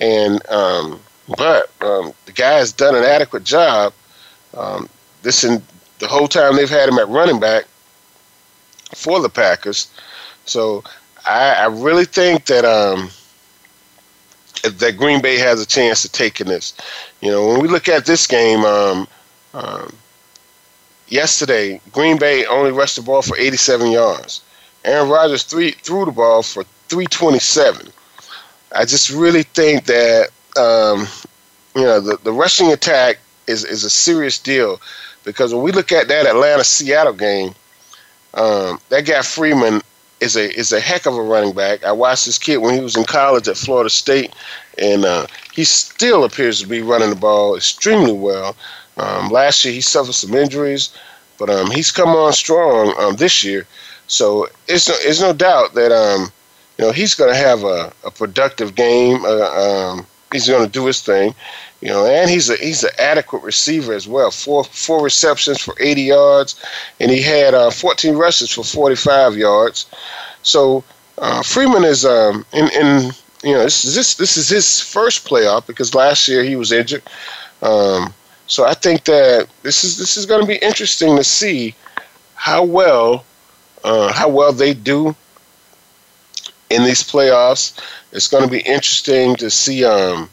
and 0.00 0.44
um, 0.50 0.98
but 1.38 1.70
um, 1.80 2.12
the 2.26 2.32
guy 2.32 2.54
has 2.54 2.72
done 2.72 2.96
an 2.96 3.04
adequate 3.04 3.44
job. 3.44 3.92
Um, 4.56 4.88
this 5.22 5.44
in 5.44 5.62
the 6.00 6.08
whole 6.08 6.26
time 6.26 6.56
they've 6.56 6.68
had 6.68 6.88
him 6.88 6.98
at 6.98 7.08
running 7.08 7.38
back 7.38 7.66
for 8.94 9.20
the 9.20 9.28
Packers, 9.28 9.90
so 10.46 10.84
I, 11.26 11.54
I 11.54 11.66
really 11.66 12.04
think 12.04 12.46
that 12.46 12.64
um, 12.64 13.10
that 14.62 14.96
Green 14.96 15.20
Bay 15.22 15.38
has 15.38 15.60
a 15.60 15.66
chance 15.66 16.04
of 16.04 16.12
taking 16.12 16.48
this. 16.48 16.74
You 17.20 17.30
know, 17.30 17.46
when 17.48 17.60
we 17.60 17.68
look 17.68 17.88
at 17.88 18.06
this 18.06 18.26
game. 18.26 18.64
Um, 18.64 19.08
um 19.52 19.92
yesterday, 21.10 21.80
Green 21.92 22.18
Bay 22.18 22.46
only 22.46 22.72
rushed 22.72 22.96
the 22.96 23.02
ball 23.02 23.22
for 23.22 23.36
87 23.36 23.90
yards. 23.90 24.40
Aaron 24.84 25.08
Rodgers 25.08 25.42
three, 25.42 25.72
threw 25.72 26.06
the 26.06 26.12
ball 26.12 26.42
for 26.42 26.64
327. 26.88 27.92
I 28.74 28.84
just 28.84 29.10
really 29.10 29.42
think 29.42 29.84
that 29.84 30.30
um, 30.56 31.06
you 31.74 31.82
know 31.82 32.00
the, 32.00 32.16
the 32.22 32.32
rushing 32.32 32.72
attack 32.72 33.18
is, 33.46 33.64
is 33.64 33.84
a 33.84 33.90
serious 33.90 34.38
deal 34.38 34.80
because 35.24 35.52
when 35.52 35.62
we 35.62 35.72
look 35.72 35.92
at 35.92 36.08
that 36.08 36.26
Atlanta 36.26 36.64
Seattle 36.64 37.12
game, 37.12 37.54
um, 38.34 38.80
that 38.88 39.06
guy 39.06 39.22
Freeman 39.22 39.80
is 40.20 40.36
a 40.36 40.54
is 40.58 40.72
a 40.72 40.80
heck 40.80 41.06
of 41.06 41.16
a 41.16 41.22
running 41.22 41.54
back. 41.54 41.84
I 41.84 41.92
watched 41.92 42.26
this 42.26 42.38
kid 42.38 42.58
when 42.58 42.74
he 42.74 42.80
was 42.80 42.96
in 42.96 43.04
college 43.04 43.48
at 43.48 43.56
Florida 43.56 43.90
State, 43.90 44.34
and 44.78 45.04
uh, 45.04 45.26
he 45.52 45.64
still 45.64 46.24
appears 46.24 46.60
to 46.60 46.66
be 46.66 46.82
running 46.82 47.10
the 47.10 47.16
ball 47.16 47.56
extremely 47.56 48.12
well. 48.12 48.54
Um, 48.98 49.30
last 49.30 49.64
year 49.64 49.72
he 49.72 49.80
suffered 49.80 50.12
some 50.12 50.34
injuries, 50.34 50.90
but 51.38 51.48
um, 51.48 51.70
he's 51.70 51.90
come 51.90 52.10
on 52.10 52.32
strong 52.32 52.94
um, 52.98 53.16
this 53.16 53.42
year. 53.42 53.66
So 54.06 54.48
it's 54.68 54.88
no, 54.88 54.94
it's 54.98 55.20
no 55.20 55.32
doubt 55.32 55.74
that 55.74 55.92
um, 55.92 56.30
you 56.78 56.84
know 56.84 56.92
he's 56.92 57.14
going 57.14 57.30
to 57.30 57.36
have 57.36 57.64
a, 57.64 57.92
a 58.04 58.10
productive 58.10 58.74
game. 58.74 59.24
Uh, 59.24 59.94
um, 59.94 60.06
he's 60.32 60.48
going 60.48 60.64
to 60.64 60.70
do 60.70 60.86
his 60.86 61.00
thing, 61.00 61.34
you 61.80 61.88
know, 61.88 62.04
and 62.06 62.28
he's 62.28 62.50
a 62.50 62.56
he's 62.56 62.84
an 62.84 62.90
adequate 62.98 63.42
receiver 63.42 63.94
as 63.94 64.06
well. 64.06 64.30
Four 64.30 64.64
four 64.64 65.02
receptions 65.02 65.60
for 65.60 65.74
80 65.80 66.02
yards, 66.02 66.54
and 66.98 67.10
he 67.10 67.22
had 67.22 67.54
uh, 67.54 67.70
14 67.70 68.16
rushes 68.16 68.50
for 68.50 68.64
45 68.64 69.36
yards. 69.36 69.86
So 70.42 70.84
uh, 71.18 71.42
Freeman 71.42 71.84
is 71.84 72.04
um, 72.04 72.44
in 72.52 72.68
in 72.70 73.12
you 73.42 73.54
know 73.54 73.62
this 73.62 73.84
is 73.84 73.94
this 73.94 74.14
this 74.14 74.36
is 74.36 74.48
his 74.48 74.80
first 74.80 75.26
playoff 75.26 75.66
because 75.66 75.94
last 75.94 76.28
year 76.28 76.44
he 76.44 76.56
was 76.56 76.70
injured. 76.70 77.02
Um, 77.62 78.12
so 78.46 78.66
I 78.66 78.74
think 78.74 79.04
that 79.04 79.48
this 79.62 79.84
is 79.84 79.96
this 79.96 80.16
is 80.16 80.26
going 80.26 80.42
to 80.42 80.46
be 80.46 80.56
interesting 80.56 81.16
to 81.16 81.24
see 81.24 81.74
how 82.34 82.62
well 82.62 83.24
uh, 83.84 84.12
how 84.12 84.28
well 84.28 84.52
they 84.52 84.74
do 84.74 85.14
in 86.68 86.84
these 86.84 87.02
playoffs. 87.02 87.78
It's 88.12 88.28
going 88.28 88.44
to 88.44 88.50
be 88.50 88.60
interesting 88.60 89.36
to 89.36 89.50
see 89.50 89.84
um, 89.84 90.28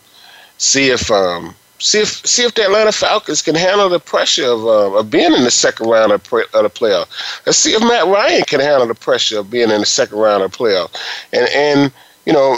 see 0.57 0.89
if 0.89 1.09
um, 1.11 1.55
see 1.79 1.99
if 2.01 2.25
see 2.25 2.43
if 2.43 2.53
the 2.55 2.63
Atlanta 2.63 2.91
Falcons 2.91 3.41
can 3.41 3.55
handle 3.55 3.89
the 3.89 3.99
pressure 3.99 4.45
of, 4.45 4.65
uh, 4.65 4.97
of 4.97 5.09
being 5.09 5.33
in 5.33 5.43
the 5.43 5.51
second 5.51 5.87
round 5.89 6.11
of, 6.11 6.23
pre- 6.23 6.45
of 6.53 6.63
the 6.63 6.69
playoff. 6.69 7.07
Let's 7.45 7.57
see 7.57 7.73
if 7.73 7.81
Matt 7.81 8.07
Ryan 8.07 8.43
can 8.43 8.59
handle 8.59 8.87
the 8.87 8.95
pressure 8.95 9.39
of 9.39 9.49
being 9.49 9.69
in 9.71 9.79
the 9.79 9.85
second 9.85 10.17
round 10.17 10.43
of 10.43 10.51
the 10.51 10.57
playoff. 10.57 10.95
And 11.33 11.47
and 11.49 11.91
you 12.25 12.33
know, 12.33 12.57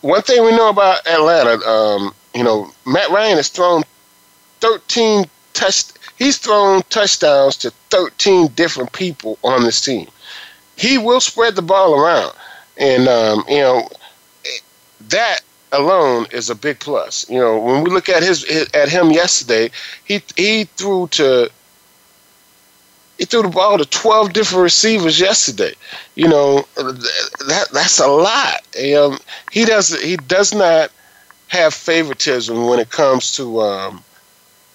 one 0.00 0.22
thing 0.22 0.44
we 0.44 0.50
know 0.50 0.68
about 0.68 1.06
Atlanta, 1.06 1.64
um, 1.68 2.14
you 2.34 2.44
know, 2.44 2.70
Matt 2.86 3.10
Ryan 3.10 3.36
has 3.36 3.48
thrown 3.48 3.82
13 4.60 5.26
touch. 5.52 5.84
He's 6.16 6.38
thrown 6.38 6.82
touchdowns 6.88 7.56
to 7.58 7.70
13 7.90 8.48
different 8.48 8.92
people 8.92 9.38
on 9.44 9.64
this 9.64 9.80
team. 9.84 10.08
He 10.76 10.98
will 10.98 11.20
spread 11.20 11.56
the 11.56 11.62
ball 11.62 11.94
around, 11.94 12.32
and 12.78 13.08
um, 13.08 13.44
you 13.48 13.58
know 13.58 13.88
that 15.08 15.40
alone 15.78 16.26
is 16.30 16.50
a 16.50 16.54
big 16.54 16.78
plus. 16.80 17.28
You 17.28 17.38
know, 17.38 17.58
when 17.58 17.84
we 17.84 17.90
look 17.90 18.08
at 18.08 18.22
his, 18.22 18.44
his 18.44 18.68
at 18.74 18.88
him 18.88 19.10
yesterday, 19.10 19.70
he 20.04 20.22
he 20.36 20.64
threw 20.64 21.08
to 21.08 21.50
he 23.18 23.24
threw 23.24 23.42
the 23.42 23.48
ball 23.48 23.78
to 23.78 23.84
12 23.86 24.32
different 24.32 24.62
receivers 24.62 25.18
yesterday. 25.18 25.74
You 26.14 26.28
know, 26.28 26.66
that 26.76 27.68
that's 27.72 27.98
a 27.98 28.06
lot. 28.08 28.60
Um, 28.76 29.18
he 29.52 29.64
does 29.64 30.00
he 30.02 30.16
does 30.16 30.54
not 30.54 30.90
have 31.48 31.72
favoritism 31.74 32.66
when 32.66 32.78
it 32.78 32.90
comes 32.90 33.32
to 33.36 33.60
um, 33.60 34.04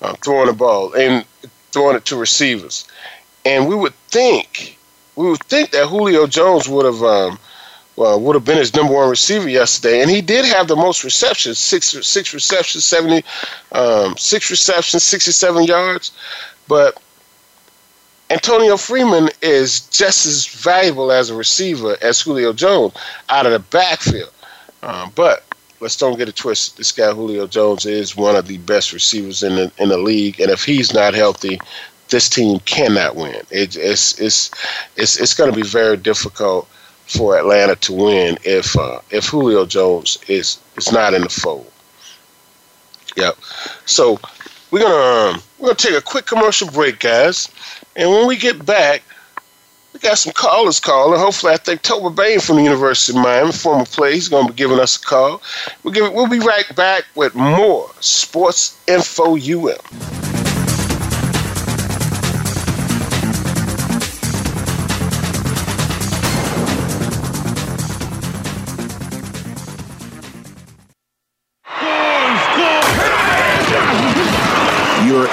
uh, 0.02 0.14
throwing 0.24 0.48
the 0.48 0.54
ball 0.54 0.94
and 0.94 1.26
throwing 1.72 1.96
it 1.96 2.06
to 2.06 2.16
receivers. 2.16 2.88
And 3.46 3.68
we 3.68 3.76
would 3.76 3.96
think, 4.10 4.78
we 5.16 5.30
would 5.30 5.44
think 5.44 5.72
that 5.72 5.88
Julio 5.88 6.28
Jones 6.28 6.70
would 6.70 6.86
have, 6.86 7.04
um, 7.04 7.40
well, 7.96 8.20
would 8.20 8.36
have 8.36 8.46
been 8.46 8.58
his 8.58 8.74
number 8.74 8.94
one 8.94 9.10
receiver 9.10 9.50
yesterday, 9.50 10.02
and 10.02 10.10
he 10.10 10.22
did 10.22 10.46
have 10.46 10.68
the 10.68 10.76
most 10.76 11.04
receptions 11.04 11.60
six 11.60 11.88
six 12.08 12.34
receptions, 12.34 12.86
seventy 12.86 13.24
um, 13.74 14.16
six 14.18 14.50
receptions, 14.50 15.04
sixty 15.04 15.32
seven 15.32 15.64
yards. 15.64 16.12
But 16.68 17.02
Antonio 18.30 18.78
Freeman 18.78 19.30
is 19.42 19.82
just 19.90 20.26
as 20.26 20.48
valuable 20.48 21.12
as 21.12 21.30
a 21.30 21.36
receiver 21.36 21.98
as 22.02 22.22
Julio 22.22 22.54
Jones 22.54 22.94
out 23.30 23.46
of 23.46 23.52
the 23.52 23.60
backfield. 23.60 24.32
Um, 24.84 25.12
but 25.16 25.44
let's 25.82 25.98
don't 25.98 26.18
get 26.18 26.30
it 26.30 26.36
twisted. 26.38 26.78
This 26.78 26.94
guy 26.94 27.12
Julio 27.12 27.46
Jones 27.46 27.86
is 27.86 28.16
one 28.16 28.38
of 28.38 28.48
the 28.48 28.58
best 28.60 28.94
receivers 28.94 29.44
in 29.44 29.56
the 29.56 29.72
in 29.80 29.90
the 29.90 29.98
league, 29.98 30.40
and 30.40 30.50
if 30.50 30.64
he's 30.64 30.94
not 30.94 31.14
healthy, 31.14 31.60
this 32.10 32.30
team 32.30 32.60
cannot 32.62 33.18
win. 33.18 33.36
It, 33.52 33.76
it's 33.76 34.20
it's 34.20 34.50
it's 34.96 35.20
it's 35.20 35.34
going 35.34 35.52
to 35.52 35.56
be 35.56 35.68
very 35.68 35.98
difficult 35.98 36.70
for 37.12 37.38
Atlanta 37.38 37.76
to 37.76 37.94
win 37.94 38.38
if 38.44 38.78
uh, 38.78 39.00
if 39.10 39.28
Julio 39.28 39.66
Jones 39.66 40.18
is 40.28 40.60
is 40.78 40.92
not 40.92 41.14
in 41.14 41.24
the 41.24 41.30
fold. 41.30 41.70
Yep. 43.18 43.38
So 43.86 44.20
we're 44.72 44.82
gonna 44.82 45.36
um, 45.36 45.42
we're 45.60 45.68
gonna 45.68 45.76
take 45.76 45.98
a 45.98 46.02
quick 46.02 46.26
commercial 46.26 46.70
break, 46.70 47.00
guys, 47.00 47.50
and 47.96 48.10
when 48.10 48.28
we 48.28 48.38
get 48.38 48.66
back, 48.66 49.04
we 49.94 50.00
got 50.00 50.18
some 50.18 50.32
callers 50.32 50.80
calling. 50.80 51.20
Hopefully, 51.20 51.54
I 51.54 51.58
think 51.58 51.82
Tolbert 51.82 52.16
Bain 52.16 52.40
from 52.40 52.56
the 52.56 52.64
University 52.64 53.18
of 53.18 53.24
Miami, 53.24 53.52
former 53.52 53.86
player, 53.86 54.14
he's 54.14 54.30
going 54.30 54.48
to 54.48 54.54
be 54.54 54.58
giving 54.58 54.80
us 54.80 54.96
a 54.96 55.02
call. 55.02 55.42
We'll, 55.84 55.94
give, 55.94 56.14
we'll 56.14 56.30
be 56.30 56.40
right 56.40 56.74
back 56.76 57.04
with 57.16 57.36
more 57.36 57.92
Sports 58.00 58.80
Info 58.88 59.36
UM. 59.36 60.31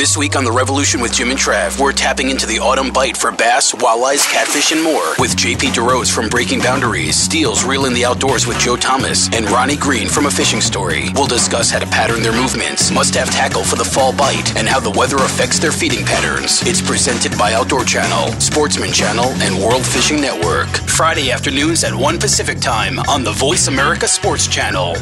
This 0.00 0.16
week 0.16 0.34
on 0.34 0.44
The 0.44 0.50
Revolution 0.50 1.02
with 1.02 1.12
Jim 1.12 1.28
and 1.28 1.38
Trav, 1.38 1.78
we're 1.78 1.92
tapping 1.92 2.30
into 2.30 2.46
the 2.46 2.58
autumn 2.58 2.90
bite 2.90 3.18
for 3.18 3.30
bass, 3.30 3.72
walleyes, 3.72 4.26
catfish, 4.26 4.72
and 4.72 4.82
more 4.82 5.14
with 5.18 5.36
JP 5.36 5.74
DeRose 5.74 6.10
from 6.10 6.30
Breaking 6.30 6.58
Boundaries, 6.58 7.16
Steele's 7.16 7.64
Reel 7.64 7.84
in 7.84 7.92
the 7.92 8.06
Outdoors 8.06 8.46
with 8.46 8.58
Joe 8.58 8.76
Thomas, 8.76 9.30
and 9.34 9.44
Ronnie 9.50 9.76
Green 9.76 10.08
from 10.08 10.24
A 10.24 10.30
Fishing 10.30 10.62
Story. 10.62 11.10
We'll 11.14 11.26
discuss 11.26 11.70
how 11.70 11.80
to 11.80 11.86
pattern 11.86 12.22
their 12.22 12.32
movements, 12.32 12.90
must 12.90 13.14
have 13.14 13.30
tackle 13.30 13.62
for 13.62 13.76
the 13.76 13.84
fall 13.84 14.16
bite, 14.16 14.56
and 14.56 14.66
how 14.66 14.80
the 14.80 14.90
weather 14.98 15.18
affects 15.18 15.58
their 15.58 15.70
feeding 15.70 16.06
patterns. 16.06 16.62
It's 16.66 16.80
presented 16.80 17.36
by 17.36 17.52
Outdoor 17.52 17.84
Channel, 17.84 18.40
Sportsman 18.40 18.92
Channel, 18.92 19.26
and 19.26 19.62
World 19.62 19.84
Fishing 19.84 20.22
Network. 20.22 20.68
Friday 20.88 21.30
afternoons 21.30 21.84
at 21.84 21.94
1 21.94 22.18
Pacific 22.18 22.58
Time 22.58 22.98
on 23.00 23.22
the 23.22 23.32
Voice 23.32 23.68
America 23.68 24.08
Sports 24.08 24.48
Channel. 24.48 24.96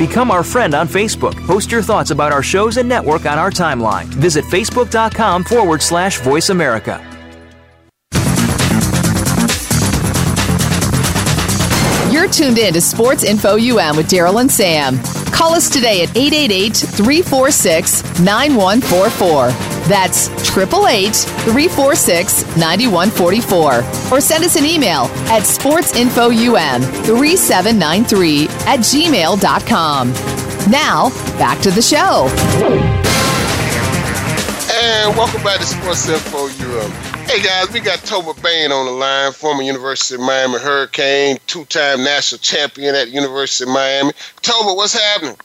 Become 0.00 0.30
our 0.30 0.42
friend 0.42 0.74
on 0.74 0.88
Facebook. 0.88 1.36
Post 1.46 1.70
your 1.70 1.82
thoughts 1.82 2.10
about 2.10 2.32
our 2.32 2.42
shows 2.42 2.78
and 2.78 2.88
network 2.88 3.26
on 3.26 3.38
our 3.38 3.50
timeline. 3.50 4.06
Visit 4.06 4.46
facebook.com 4.46 5.44
forward 5.44 5.82
slash 5.82 6.20
voice 6.20 6.48
America. 6.48 7.06
You're 12.10 12.30
tuned 12.30 12.56
in 12.56 12.72
to 12.72 12.80
Sports 12.80 13.24
Info 13.24 13.58
UM 13.58 13.94
with 13.94 14.08
Daryl 14.08 14.40
and 14.40 14.50
Sam. 14.50 14.98
Call 15.34 15.52
us 15.52 15.68
today 15.68 16.02
at 16.02 16.16
888 16.16 16.74
346 16.76 18.20
9144. 18.20 19.69
That's 19.88 20.28
888 20.56 21.14
346 21.14 22.56
9144. 22.56 24.12
Or 24.12 24.20
send 24.20 24.44
us 24.44 24.56
an 24.56 24.64
email 24.64 25.04
at 25.30 25.42
sportsinfoum 25.42 26.80
3793 27.04 28.44
at 28.66 28.80
gmail.com. 28.80 30.12
Now, 30.70 31.10
back 31.38 31.60
to 31.62 31.70
the 31.70 31.82
show. 31.82 32.28
And 34.72 35.16
welcome 35.16 35.42
back 35.42 35.58
to 35.58 35.66
Sports 35.66 36.08
Info 36.08 36.46
UM. 36.46 36.90
Hey 37.26 37.42
guys, 37.42 37.70
we 37.72 37.80
got 37.80 37.98
Tolbert 38.00 38.42
Bain 38.42 38.72
on 38.72 38.86
the 38.86 38.92
line, 38.92 39.32
former 39.32 39.62
University 39.62 40.14
of 40.16 40.20
Miami 40.20 40.58
Hurricane, 40.58 41.38
two-time 41.46 42.02
national 42.02 42.38
champion 42.40 42.94
at 42.94 43.08
University 43.10 43.68
of 43.68 43.74
Miami. 43.74 44.12
Tolbert, 44.42 44.76
what's 44.76 44.94
happening? 44.94 45.36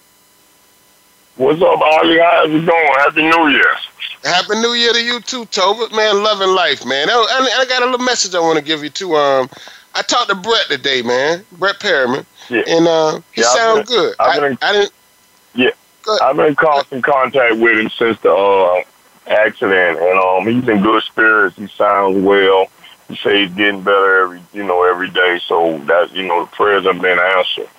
What's 1.38 1.62
up, 1.62 1.82
Ollie? 1.82 2.18
How's 2.18 2.50
it 2.50 2.66
going? 2.66 2.94
Happy 2.98 3.22
New 3.24 3.50
Year. 3.50 3.76
Happy 4.26 4.56
New 4.56 4.74
Year 4.74 4.92
to 4.92 5.04
you 5.04 5.20
too, 5.22 5.46
Tolbert. 5.46 5.96
Man, 5.96 6.24
loving 6.24 6.50
life, 6.50 6.86
man. 6.86 7.08
Oh, 7.10 7.28
I, 7.30 7.62
I 7.62 7.66
got 7.66 7.84
a 7.84 7.86
little 7.86 8.06
message 8.06 8.34
I 8.34 8.40
want 8.40 8.58
to 8.58 8.66
give 8.66 8.84
you 8.84 8.90
too. 8.90 9.16
Um, 9.16 9.50
I 9.94 10.02
talked 10.02 10.30
to 10.30 10.36
Brett 10.36 10.66
today, 10.68 11.02
man. 11.02 11.46
Brett 11.54 11.80
Perriman, 11.80 12.26
yeah. 12.50 12.64
and 12.68 12.88
uh, 12.88 13.22
he 13.34 13.42
yeah, 13.42 13.84
good. 13.86 14.16
I've 14.20 14.42
been, 14.42 14.58
I 14.62 14.74
didn't. 14.74 14.92
Yeah, 15.54 15.70
Good. 16.06 16.22
I've 16.22 16.36
been 16.36 16.48
in 16.48 16.56
constant 16.56 17.04
contact 17.04 17.58
with 17.58 17.80
him 17.80 17.90
since 17.90 18.20
the 18.20 18.32
uh, 18.32 18.84
accident, 19.26 20.00
and 20.00 20.20
um, 20.20 20.46
he's 20.48 20.70
in 20.70 20.84
good 20.84 21.04
spirits. 21.04 21.56
He 21.56 21.68
sounds 21.68 22.24
well. 22.24 22.68
he 23.08 23.16
says 23.16 23.34
he's 23.34 23.58
getting 23.58 23.82
better 23.82 24.24
every 24.24 24.42
you 24.54 24.64
know 24.64 24.84
every 24.84 25.10
day. 25.10 25.40
So 25.48 25.80
that 25.86 26.14
you 26.14 26.28
know 26.28 26.46
the 26.46 26.52
prayers 26.52 26.86
have 26.86 27.02
been 27.02 27.18
answered. 27.18 27.70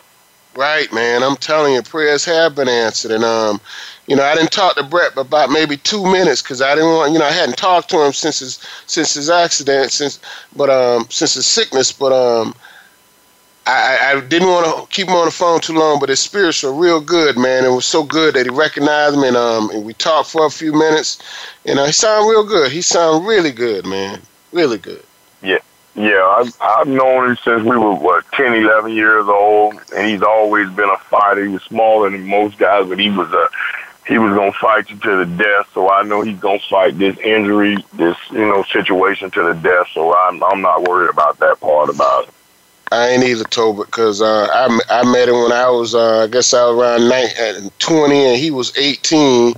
Right, 0.56 0.90
man. 0.92 1.22
I'm 1.22 1.36
telling 1.36 1.74
you, 1.74 1.82
prayers 1.82 2.24
have 2.24 2.54
been 2.54 2.68
answered, 2.68 3.10
and 3.10 3.24
um, 3.24 3.60
you 4.06 4.16
know, 4.16 4.24
I 4.24 4.34
didn't 4.34 4.52
talk 4.52 4.76
to 4.76 4.82
Brett 4.82 5.16
about 5.18 5.50
maybe 5.50 5.76
two 5.76 6.02
minutes 6.04 6.40
because 6.42 6.62
I 6.62 6.74
didn't 6.74 6.90
want, 6.90 7.12
you 7.12 7.18
know, 7.18 7.26
I 7.26 7.30
hadn't 7.32 7.58
talked 7.58 7.90
to 7.90 8.02
him 8.02 8.12
since 8.14 8.38
his 8.38 8.58
since 8.86 9.12
his 9.14 9.28
accident, 9.28 9.92
since 9.92 10.18
but 10.56 10.70
um 10.70 11.06
since 11.10 11.34
his 11.34 11.46
sickness, 11.46 11.92
but 11.92 12.12
um. 12.12 12.54
I, 13.68 14.12
I 14.14 14.20
didn't 14.20 14.46
want 14.48 14.64
to 14.66 14.94
keep 14.94 15.08
him 15.08 15.14
on 15.14 15.24
the 15.24 15.32
phone 15.32 15.60
too 15.60 15.72
long, 15.72 15.98
but 15.98 16.08
his 16.08 16.20
spirits 16.20 16.62
were 16.62 16.72
real 16.72 17.00
good, 17.00 17.36
man. 17.36 17.64
It 17.64 17.70
was 17.70 17.84
so 17.84 18.04
good 18.04 18.34
that 18.34 18.46
he 18.46 18.50
recognized 18.50 19.18
me, 19.18 19.26
and 19.26 19.36
um, 19.36 19.70
and 19.70 19.84
we 19.84 19.92
talked 19.94 20.30
for 20.30 20.46
a 20.46 20.50
few 20.50 20.72
minutes, 20.72 21.18
and 21.64 21.76
uh, 21.80 21.84
he 21.86 21.92
sounded 21.92 22.30
real 22.30 22.44
good. 22.44 22.70
He 22.70 22.80
sounded 22.80 23.26
really 23.26 23.50
good, 23.50 23.84
man, 23.84 24.22
really 24.52 24.78
good. 24.78 25.02
Yeah, 25.96 26.22
I've, 26.38 26.54
I've 26.60 26.88
known 26.88 27.30
him 27.30 27.38
since 27.42 27.62
we 27.62 27.76
were, 27.76 27.94
what, 27.94 28.30
10, 28.32 28.52
11 28.52 28.92
years 28.92 29.26
old, 29.26 29.80
and 29.96 30.10
he's 30.10 30.22
always 30.22 30.68
been 30.70 30.90
a 30.90 30.98
fighter. 31.10 31.46
He 31.46 31.52
was 31.54 31.62
smaller 31.62 32.10
than 32.10 32.26
most 32.26 32.58
guys, 32.58 32.86
but 32.86 32.98
he 32.98 33.10
was 33.10 33.32
a 33.32 33.48
he 34.06 34.18
was 34.18 34.36
gonna 34.36 34.52
fight 34.52 34.88
you 34.88 34.96
to 34.98 35.24
the 35.24 35.36
death. 35.36 35.66
So 35.74 35.90
I 35.90 36.02
know 36.02 36.20
he's 36.22 36.38
gonna 36.38 36.60
fight 36.70 36.98
this 36.98 37.16
injury, 37.18 37.76
this 37.94 38.16
you 38.30 38.46
know 38.46 38.62
situation 38.72 39.30
to 39.32 39.42
the 39.42 39.54
death. 39.54 39.86
So 39.94 40.14
I'm 40.14 40.42
I'm 40.44 40.60
not 40.60 40.86
worried 40.86 41.10
about 41.10 41.38
that 41.40 41.58
part 41.60 41.90
about 41.90 42.28
it. 42.28 42.35
I 42.92 43.08
ain't 43.08 43.24
either, 43.24 43.44
Tolbert, 43.44 43.86
because 43.86 44.22
uh, 44.22 44.46
I, 44.52 44.78
I 44.90 45.10
met 45.10 45.28
him 45.28 45.42
when 45.42 45.52
I 45.52 45.68
was, 45.68 45.94
uh, 45.94 46.22
I 46.24 46.26
guess 46.28 46.54
I 46.54 46.66
was 46.66 46.78
around 46.78 47.08
19, 47.08 47.70
20 47.78 48.24
and 48.26 48.36
he 48.36 48.50
was 48.50 48.76
18. 48.76 49.54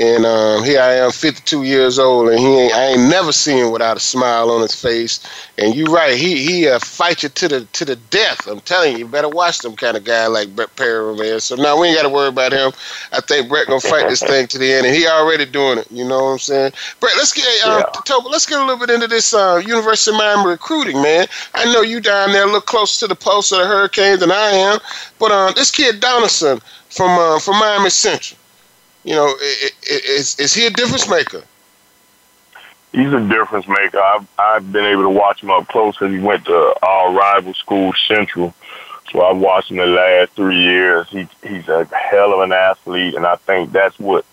And 0.00 0.24
um, 0.24 0.62
here 0.62 0.80
I 0.80 0.92
am, 0.94 1.10
52 1.10 1.64
years 1.64 1.98
old, 1.98 2.28
and 2.28 2.38
he 2.38 2.46
ain't, 2.46 2.72
I 2.72 2.84
ain't 2.90 3.10
never 3.10 3.32
seen 3.32 3.58
him 3.58 3.72
without 3.72 3.96
a 3.96 4.00
smile 4.00 4.48
on 4.48 4.60
his 4.62 4.72
face. 4.80 5.18
And 5.58 5.74
you're 5.74 5.92
right, 5.92 6.16
he 6.16 6.44
he 6.44 6.68
uh, 6.68 6.78
fight 6.78 7.24
you 7.24 7.28
to 7.30 7.48
the 7.48 7.64
to 7.64 7.84
the 7.84 7.96
death. 7.96 8.46
I'm 8.46 8.60
telling 8.60 8.92
you, 8.92 8.98
you 8.98 9.06
better 9.08 9.28
watch 9.28 9.58
them 9.58 9.74
kind 9.74 9.96
of 9.96 10.04
guy 10.04 10.28
like 10.28 10.54
Brett 10.54 10.74
Perriman. 10.76 11.42
So 11.42 11.56
now 11.56 11.80
we 11.80 11.88
ain't 11.88 11.96
got 11.96 12.04
to 12.04 12.10
worry 12.10 12.28
about 12.28 12.52
him. 12.52 12.70
I 13.10 13.20
think 13.20 13.48
Brett 13.48 13.66
gonna 13.66 13.80
fight 13.80 14.08
this 14.08 14.22
thing 14.22 14.46
to 14.46 14.58
the 14.58 14.72
end, 14.72 14.86
and 14.86 14.94
he 14.94 15.08
already 15.08 15.46
doing 15.46 15.78
it. 15.78 15.90
You 15.90 16.04
know 16.04 16.26
what 16.26 16.30
I'm 16.30 16.38
saying? 16.38 16.72
Brett, 17.00 17.16
let's 17.16 17.32
get 17.32 17.44
uh, 17.66 17.78
yeah. 17.78 18.00
Tolbert, 18.02 18.30
let's 18.30 18.46
get 18.46 18.60
a 18.60 18.64
little 18.64 18.78
bit 18.78 18.94
into 18.94 19.08
this 19.08 19.34
uh, 19.34 19.60
University 19.66 20.12
of 20.14 20.18
Miami 20.18 20.48
recruiting, 20.48 21.02
man. 21.02 21.26
I 21.54 21.72
know 21.72 21.80
you 21.80 21.98
down 22.00 22.30
there 22.30 22.46
look 22.46 22.67
closer 22.68 23.00
to 23.00 23.08
the 23.08 23.16
pulse 23.16 23.50
of 23.52 23.58
the 23.58 23.66
hurricane 23.66 24.18
than 24.18 24.30
I 24.30 24.50
am, 24.50 24.78
but 25.18 25.32
uh, 25.32 25.52
this 25.52 25.70
kid 25.70 26.00
Donaldson 26.00 26.60
from 26.90 27.18
uh, 27.18 27.38
from 27.40 27.58
Miami 27.58 27.90
Central 27.90 28.38
you 29.08 29.14
know, 29.14 29.34
is 29.86 30.38
is 30.38 30.52
he 30.52 30.66
a 30.66 30.70
difference 30.70 31.08
maker? 31.08 31.42
He's 32.92 33.12
a 33.12 33.26
difference 33.26 33.66
maker. 33.66 33.98
I've 34.00 34.26
I've 34.38 34.72
been 34.72 34.84
able 34.84 35.04
to 35.04 35.08
watch 35.08 35.42
him 35.42 35.50
up 35.50 35.68
close 35.68 35.96
because 35.96 36.12
he 36.12 36.20
went 36.20 36.44
to 36.44 36.74
our 36.82 37.12
rival 37.12 37.54
school, 37.54 37.94
Central. 38.06 38.54
So 39.10 39.24
I've 39.24 39.38
watched 39.38 39.70
him 39.70 39.78
the 39.78 39.86
last 39.86 40.32
three 40.32 40.60
years. 40.60 41.08
He 41.08 41.26
he's 41.42 41.68
a 41.68 41.86
hell 41.86 42.34
of 42.34 42.40
an 42.40 42.52
athlete, 42.52 43.14
and 43.14 43.26
I 43.26 43.36
think 43.36 43.72
that's 43.72 43.98
what 43.98 44.26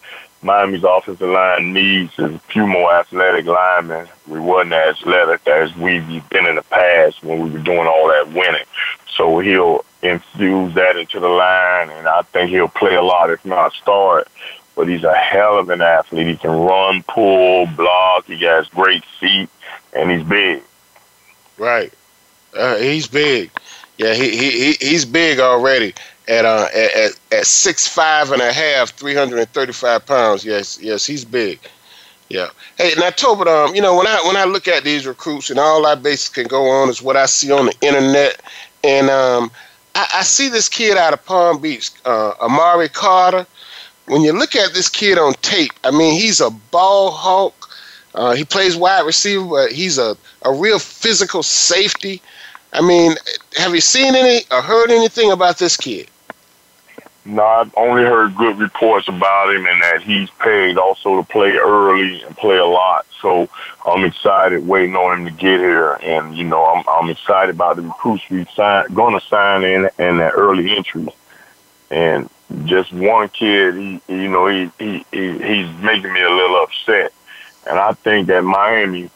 Miami's 0.45 0.83
offensive 0.83 1.27
line 1.27 1.73
needs 1.73 2.13
is 2.19 2.35
a 2.35 2.39
few 2.39 2.67
more 2.67 2.93
athletic 2.93 3.45
linemen. 3.45 4.07
We 4.27 4.39
wasn't 4.39 4.73
as 4.73 4.97
athletic 4.97 5.47
as 5.47 5.75
we've 5.75 6.29
been 6.29 6.45
in 6.45 6.55
the 6.55 6.61
past 6.61 7.23
when 7.23 7.41
we 7.41 7.49
were 7.49 7.59
doing 7.59 7.87
all 7.87 8.07
that 8.09 8.27
winning. 8.27 8.65
So 9.15 9.39
he'll 9.39 9.83
infuse 10.03 10.75
that 10.75 10.97
into 10.97 11.19
the 11.19 11.29
line, 11.29 11.89
and 11.89 12.07
I 12.07 12.21
think 12.21 12.51
he'll 12.51 12.67
play 12.67 12.93
a 12.93 13.01
lot, 13.01 13.31
if 13.31 13.43
not 13.43 13.73
start 13.73 14.27
but 14.75 14.89
he's 14.89 15.03
a 15.03 15.13
hell 15.13 15.57
of 15.57 15.69
an 15.69 15.81
athlete. 15.81 16.27
He 16.27 16.35
can 16.35 16.51
run, 16.51 17.01
pull, 17.03 17.65
block. 17.65 18.25
He 18.25 18.37
has 18.43 18.67
great 18.67 19.05
feet, 19.19 19.49
and 19.93 20.11
he's 20.11 20.23
big. 20.23 20.61
Right. 21.57 21.93
Uh, 22.53 22.75
he's 22.75 23.07
big. 23.07 23.51
Yeah, 23.97 24.13
he, 24.13 24.37
he, 24.37 24.71
he's 24.73 25.05
big 25.05 25.39
already 25.39 25.93
at 26.27 26.45
uh 26.45 26.67
at, 26.73 27.11
at 27.31 27.45
six 27.45 27.87
five 27.87 28.31
and 28.31 28.41
a 28.41 28.51
half, 28.51 28.91
three 28.91 29.15
hundred 29.15 29.39
and 29.39 29.49
thirty 29.49 29.73
five 29.73 30.05
pounds. 30.05 30.45
Yes, 30.45 30.79
yes, 30.81 31.05
he's 31.05 31.25
big. 31.25 31.59
Yeah. 32.29 32.49
Hey, 32.77 32.93
now 32.97 33.11
Tolbert, 33.11 33.47
um, 33.47 33.75
you 33.75 33.81
know 33.81 33.95
when 33.95 34.07
I 34.07 34.19
when 34.25 34.35
I 34.37 34.45
look 34.45 34.67
at 34.67 34.83
these 34.83 35.05
recruits 35.05 35.49
and 35.49 35.59
all 35.59 35.85
I 35.85 35.95
basically 35.95 36.43
can 36.43 36.49
go 36.49 36.69
on 36.69 36.89
is 36.89 37.01
what 37.01 37.15
I 37.15 37.25
see 37.25 37.51
on 37.51 37.67
the 37.67 37.75
internet, 37.81 38.41
and 38.83 39.09
um, 39.09 39.51
I, 39.93 40.07
I 40.15 40.23
see 40.23 40.49
this 40.49 40.67
kid 40.67 40.97
out 40.97 41.13
of 41.13 41.23
Palm 41.25 41.61
Beach, 41.61 41.91
uh, 42.05 42.33
Amari 42.41 42.89
Carter 42.89 43.45
when 44.07 44.21
you 44.21 44.33
look 44.33 44.55
at 44.55 44.73
this 44.73 44.89
kid 44.89 45.17
on 45.17 45.33
tape, 45.41 45.71
I 45.83 45.91
mean, 45.91 46.19
he's 46.19 46.41
a 46.41 46.49
ball 46.49 47.11
hawk. 47.11 47.69
Uh, 48.13 48.33
he 48.33 48.45
plays 48.45 48.75
wide 48.77 49.05
receiver, 49.05 49.45
but 49.45 49.71
he's 49.71 49.97
a, 49.97 50.15
a 50.43 50.53
real 50.53 50.79
physical 50.79 51.43
safety. 51.43 52.21
I 52.71 52.81
mean, 52.81 53.15
have 53.57 53.73
you 53.73 53.81
seen 53.81 54.15
any 54.15 54.43
or 54.51 54.61
heard 54.61 54.89
anything 54.91 55.31
about 55.31 55.57
this 55.57 55.75
kid? 55.75 56.07
No, 57.27 57.43
I've 57.43 57.73
only 57.75 58.03
heard 58.03 58.35
good 58.35 58.59
reports 58.59 59.07
about 59.07 59.49
him 59.49 59.65
and 59.65 59.81
that 59.81 60.03
he's 60.03 60.29
paid 60.29 60.77
also 60.77 61.17
to 61.17 61.27
play 61.27 61.53
early 61.57 62.21
and 62.21 62.37
play 62.37 62.57
a 62.57 62.65
lot. 62.65 63.07
So 63.19 63.49
I'm 63.83 64.05
excited 64.05 64.67
waiting 64.67 64.95
on 64.95 65.19
him 65.19 65.25
to 65.25 65.31
get 65.31 65.59
here. 65.59 65.93
And, 66.03 66.37
you 66.37 66.43
know, 66.43 66.63
I'm, 66.63 66.83
I'm 66.87 67.09
excited 67.09 67.55
about 67.55 67.77
the 67.77 67.81
recruits 67.81 68.29
we've 68.29 68.49
signed, 68.51 68.93
going 68.93 69.19
to 69.19 69.25
sign 69.25 69.63
in 69.63 69.89
and 69.97 70.19
that 70.19 70.33
early 70.35 70.77
entry. 70.77 71.07
And 71.89 72.29
just 72.65 72.93
one 72.93 73.29
kid, 73.29 73.73
he, 73.73 74.01
you 74.07 74.29
know, 74.29 74.45
he, 74.45 74.69
he, 74.77 75.05
he 75.11 75.31
he's 75.31 75.81
making 75.81 76.13
me 76.13 76.21
a 76.21 76.29
little 76.29 76.57
upset. 76.61 77.11
And 77.67 77.79
I 77.79 77.93
think 77.93 78.27
that 78.27 78.43
Miami, 78.43 79.09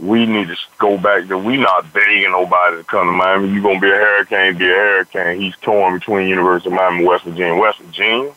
we 0.00 0.26
need 0.26 0.48
to 0.48 0.56
go 0.78 0.96
back 0.96 1.26
to 1.28 1.38
we 1.38 1.56
not 1.56 1.92
begging 1.92 2.30
nobody 2.30 2.76
to 2.76 2.84
come 2.84 3.06
to 3.06 3.12
Miami. 3.12 3.48
You're 3.48 3.62
gonna 3.62 3.80
be 3.80 3.90
a 3.90 3.94
hurricane, 3.94 4.56
be 4.56 4.66
a 4.66 4.74
hurricane. 4.74 5.40
He's 5.40 5.56
torn 5.56 5.98
between 5.98 6.28
University 6.28 6.68
of 6.68 6.74
Miami 6.74 6.98
and 6.98 7.06
West 7.06 7.24
Virginia. 7.24 7.60
West 7.60 7.78
Virginia? 7.80 8.34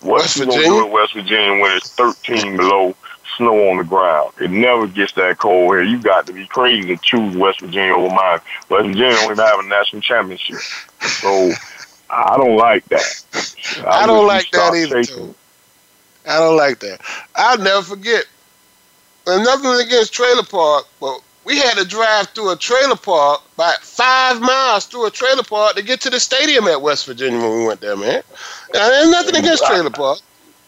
What's 0.00 0.36
West 0.36 0.36
Virginia? 0.38 0.68
Gonna 0.68 0.80
do 0.80 0.86
in 0.86 0.92
West 0.92 1.14
Virginia 1.14 1.62
when 1.62 1.76
it's 1.76 1.90
thirteen 1.90 2.56
below 2.56 2.94
snow 3.36 3.70
on 3.70 3.76
the 3.78 3.84
ground. 3.84 4.32
It 4.40 4.50
never 4.50 4.86
gets 4.86 5.12
that 5.12 5.38
cold 5.38 5.74
here. 5.74 5.82
You 5.82 6.00
got 6.00 6.26
to 6.26 6.32
be 6.32 6.46
crazy 6.46 6.88
to 6.88 6.96
choose 7.02 7.36
West 7.36 7.60
Virginia 7.60 7.94
over 7.94 8.14
Miami. 8.14 8.42
West 8.68 8.86
Virginia 8.86 9.12
don't 9.12 9.32
even 9.32 9.44
have 9.44 9.60
a 9.60 9.68
national 9.68 10.02
championship. 10.02 10.58
So 11.00 11.52
I 12.10 12.36
don't 12.36 12.56
like 12.56 12.84
that. 12.86 13.24
I, 13.86 14.02
I 14.02 14.06
don't 14.06 14.26
like 14.26 14.50
that 14.50 14.74
either. 14.74 15.04
Too. 15.04 15.34
I 16.26 16.38
don't 16.38 16.56
like 16.56 16.80
that. 16.80 17.00
I'll 17.36 17.58
never 17.58 17.82
forget. 17.82 18.24
And 19.28 19.44
nothing 19.44 19.86
against 19.86 20.12
trailer 20.14 20.42
park, 20.42 20.86
but 21.00 21.20
we 21.44 21.58
had 21.58 21.76
to 21.76 21.84
drive 21.84 22.28
through 22.28 22.50
a 22.50 22.56
trailer 22.56 22.96
park 22.96 23.42
about 23.54 23.78
five 23.80 24.40
miles 24.40 24.86
through 24.86 25.06
a 25.06 25.10
trailer 25.10 25.42
park 25.42 25.74
to 25.76 25.82
get 25.82 26.00
to 26.02 26.10
the 26.10 26.18
stadium 26.18 26.66
at 26.66 26.80
West 26.80 27.06
Virginia 27.06 27.38
when 27.38 27.58
we 27.58 27.66
went 27.66 27.80
there, 27.80 27.96
man. 27.96 28.22
There's 28.72 29.10
nothing 29.10 29.36
against 29.36 29.66
trailer 29.66 29.90
park, 29.90 30.20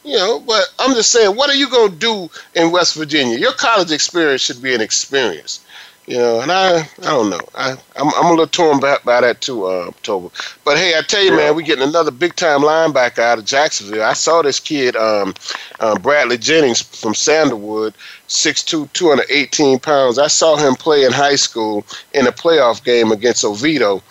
you 0.05 0.17
know, 0.17 0.41
but 0.41 0.65
I'm 0.79 0.95
just 0.95 1.11
saying, 1.11 1.37
what 1.37 1.49
are 1.49 1.55
you 1.55 1.71
going 1.71 1.93
to 1.93 1.97
do 1.97 2.31
in 2.55 2.71
West 2.71 2.97
Virginia? 2.97 3.39
Your 3.39 3.53
college 3.53 3.93
experience 3.93 4.43
should 4.43 4.63
be 4.63 4.75
an 4.75 4.81
experience. 4.81 5.65
You 6.11 6.19
know, 6.19 6.41
and 6.41 6.51
I, 6.51 6.79
I 6.81 7.05
don't 7.05 7.31
know. 7.31 7.39
I, 7.55 7.77
I'm, 7.95 8.09
I'm 8.17 8.27
a 8.27 8.31
little 8.31 8.49
torn 8.49 8.81
by, 8.81 8.97
by 9.05 9.21
that 9.21 9.43
too, 9.43 9.67
uh, 9.67 9.87
October. 9.87 10.29
But 10.65 10.77
hey, 10.77 10.99
I 10.99 11.03
tell 11.03 11.23
you, 11.23 11.31
man, 11.37 11.55
we're 11.55 11.63
getting 11.65 11.89
another 11.89 12.11
big 12.11 12.35
time 12.35 12.63
linebacker 12.63 13.21
out 13.21 13.39
of 13.39 13.45
Jacksonville. 13.45 14.03
I 14.03 14.15
saw 14.15 14.43
this 14.43 14.59
kid, 14.59 14.97
um, 14.97 15.35
uh, 15.79 15.97
Bradley 16.01 16.37
Jennings 16.37 16.83
from 16.83 17.15
Sandalwood, 17.15 17.95
6'2", 18.27 18.93
218 18.93 19.79
pounds. 19.79 20.19
I 20.19 20.27
saw 20.27 20.57
him 20.57 20.75
play 20.75 21.05
in 21.05 21.13
high 21.13 21.37
school 21.37 21.87
in 22.13 22.27
a 22.27 22.33
playoff 22.33 22.83
game 22.83 23.13
against 23.13 23.45
Oviedo, 23.45 24.03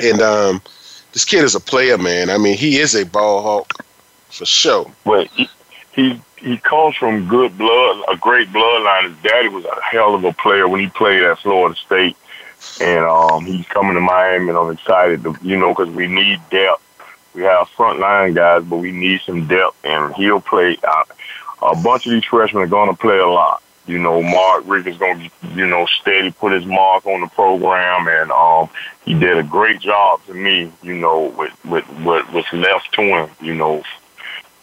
and 0.00 0.22
um, 0.22 0.62
this 1.10 1.24
kid 1.24 1.42
is 1.42 1.56
a 1.56 1.60
player, 1.60 1.98
man. 1.98 2.30
I 2.30 2.38
mean, 2.38 2.56
he 2.56 2.78
is 2.78 2.94
a 2.94 3.04
ball 3.04 3.42
hawk 3.42 3.84
for 4.28 4.46
sure. 4.46 4.88
Well, 5.04 5.26
he, 5.92 6.20
he 6.44 6.58
comes 6.58 6.94
from 6.96 7.26
good 7.26 7.56
blood, 7.56 8.04
a 8.08 8.16
great 8.18 8.48
bloodline. 8.48 9.08
His 9.08 9.22
daddy 9.22 9.48
was 9.48 9.64
a 9.64 9.80
hell 9.80 10.14
of 10.14 10.24
a 10.24 10.32
player 10.34 10.68
when 10.68 10.80
he 10.80 10.88
played 10.88 11.22
at 11.22 11.38
Florida 11.38 11.74
State, 11.74 12.16
and 12.80 13.04
um, 13.06 13.46
he's 13.46 13.66
coming 13.66 13.94
to 13.94 14.00
Miami, 14.00 14.50
and 14.50 14.58
I'm 14.58 14.70
excited 14.70 15.22
to, 15.22 15.34
you 15.40 15.56
know, 15.56 15.74
because 15.74 15.92
we 15.94 16.06
need 16.06 16.40
depth. 16.50 16.82
We 17.34 17.42
have 17.42 17.68
frontline 17.70 18.34
guys, 18.34 18.62
but 18.62 18.76
we 18.76 18.92
need 18.92 19.22
some 19.22 19.48
depth, 19.48 19.76
and 19.84 20.14
he'll 20.14 20.40
play. 20.40 20.76
Uh, 20.86 21.04
a 21.62 21.82
bunch 21.82 22.06
of 22.06 22.12
these 22.12 22.24
freshmen 22.24 22.62
are 22.62 22.66
going 22.66 22.90
to 22.90 22.96
play 22.96 23.18
a 23.18 23.26
lot. 23.26 23.62
You 23.86 23.98
know, 23.98 24.22
Mark 24.22 24.64
Richt 24.66 24.86
is 24.86 24.98
going 24.98 25.18
to, 25.18 25.48
you 25.54 25.66
know, 25.66 25.86
steady 25.86 26.30
put 26.30 26.52
his 26.52 26.64
mark 26.66 27.06
on 27.06 27.22
the 27.22 27.26
program, 27.28 28.06
and 28.06 28.30
um, 28.30 28.68
he 29.04 29.14
did 29.14 29.38
a 29.38 29.42
great 29.42 29.80
job 29.80 30.24
to 30.26 30.34
me. 30.34 30.70
You 30.82 30.94
know, 30.94 31.34
with 31.38 31.64
with 31.64 31.84
what 32.02 32.30
was 32.32 32.44
left 32.52 32.92
to 32.94 33.02
him. 33.02 33.30
You 33.40 33.54
know, 33.54 33.82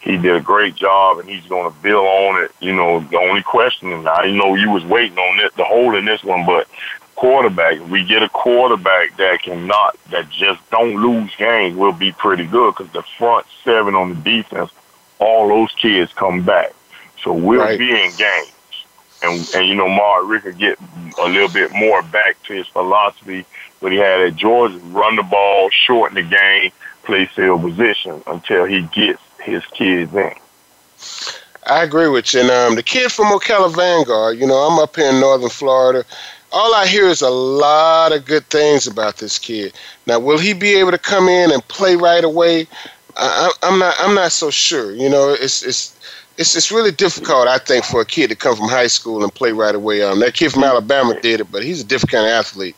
he 0.01 0.17
did 0.17 0.35
a 0.35 0.41
great 0.41 0.75
job 0.75 1.19
and 1.19 1.29
he's 1.29 1.45
going 1.45 1.71
to 1.71 1.79
build 1.81 2.05
on 2.05 2.43
it. 2.43 2.51
You 2.59 2.75
know, 2.75 2.99
the 2.99 3.17
only 3.17 3.43
question, 3.43 3.93
and 3.93 4.07
I 4.07 4.31
know 4.31 4.55
you 4.55 4.71
was 4.71 4.83
waiting 4.83 5.17
on 5.17 5.39
it, 5.39 5.55
the 5.55 5.63
hold 5.63 5.95
in 5.95 6.05
this 6.05 6.23
one, 6.23 6.45
but 6.45 6.67
quarterback, 7.15 7.75
if 7.75 7.87
we 7.87 8.03
get 8.03 8.23
a 8.23 8.29
quarterback 8.29 9.15
that 9.17 9.43
cannot, 9.43 9.95
that 10.09 10.27
just 10.31 10.59
don't 10.71 10.95
lose 10.95 11.31
games, 11.37 11.77
we'll 11.77 11.91
be 11.91 12.11
pretty 12.11 12.45
good 12.45 12.75
because 12.75 12.91
the 12.93 13.03
front 13.17 13.45
seven 13.63 13.93
on 13.93 14.09
the 14.09 14.15
defense, 14.15 14.71
all 15.19 15.47
those 15.47 15.71
kids 15.73 16.11
come 16.13 16.43
back. 16.43 16.73
So 17.23 17.31
we'll 17.31 17.59
right. 17.59 17.77
be 17.77 17.91
in 17.91 18.11
games. 18.17 18.51
and 19.21 19.49
and 19.53 19.67
you 19.67 19.75
know, 19.75 19.87
Mark 19.87 20.41
could 20.41 20.57
get 20.57 20.79
a 21.19 21.29
little 21.29 21.47
bit 21.47 21.71
more 21.73 22.01
back 22.01 22.41
to 22.45 22.53
his 22.53 22.67
philosophy 22.67 23.45
what 23.81 23.91
he 23.91 23.99
had 23.99 24.21
at 24.21 24.35
Georgia: 24.35 24.79
run 24.79 25.15
the 25.15 25.23
ball, 25.23 25.69
shorten 25.69 26.15
the 26.15 26.23
game, 26.23 26.71
play 27.03 27.25
field 27.25 27.61
position 27.61 28.23
until 28.25 28.65
he 28.65 28.81
gets 28.93 29.21
his 29.41 29.65
kids 29.67 30.13
in. 30.13 30.33
I 31.67 31.83
agree 31.83 32.07
with 32.07 32.33
you. 32.33 32.41
And 32.41 32.49
um, 32.49 32.75
the 32.75 32.83
kid 32.83 33.11
from 33.11 33.27
Ocala 33.27 33.73
Vanguard, 33.73 34.37
you 34.37 34.47
know, 34.47 34.57
I'm 34.57 34.79
up 34.79 34.95
here 34.95 35.09
in 35.09 35.19
Northern 35.19 35.49
Florida. 35.49 36.03
All 36.51 36.73
I 36.75 36.85
hear 36.85 37.05
is 37.05 37.21
a 37.21 37.29
lot 37.29 38.11
of 38.11 38.25
good 38.25 38.43
things 38.45 38.87
about 38.87 39.17
this 39.17 39.39
kid. 39.39 39.73
Now, 40.05 40.19
will 40.19 40.37
he 40.37 40.53
be 40.53 40.73
able 40.73 40.91
to 40.91 40.97
come 40.97 41.29
in 41.29 41.51
and 41.51 41.65
play 41.69 41.95
right 41.95 42.23
away? 42.23 42.67
I, 43.15 43.51
I'm 43.63 43.79
not. 43.79 43.95
I'm 43.99 44.15
not 44.15 44.31
so 44.31 44.49
sure. 44.49 44.93
You 44.93 45.09
know, 45.09 45.29
it's 45.29 45.63
it's 45.63 45.97
it's 46.37 46.55
it's 46.55 46.71
really 46.71 46.91
difficult, 46.91 47.47
I 47.47 47.57
think, 47.57 47.85
for 47.85 48.01
a 48.01 48.05
kid 48.05 48.29
to 48.29 48.35
come 48.35 48.55
from 48.55 48.67
high 48.67 48.87
school 48.87 49.23
and 49.23 49.33
play 49.33 49.51
right 49.51 49.75
away. 49.75 50.01
Um, 50.01 50.19
that 50.19 50.33
kid 50.33 50.51
from 50.51 50.63
Alabama 50.63 51.19
did 51.21 51.39
it, 51.39 51.51
but 51.51 51.63
he's 51.63 51.81
a 51.81 51.85
different 51.85 52.11
kind 52.11 52.25
of 52.25 52.31
athlete. 52.31 52.75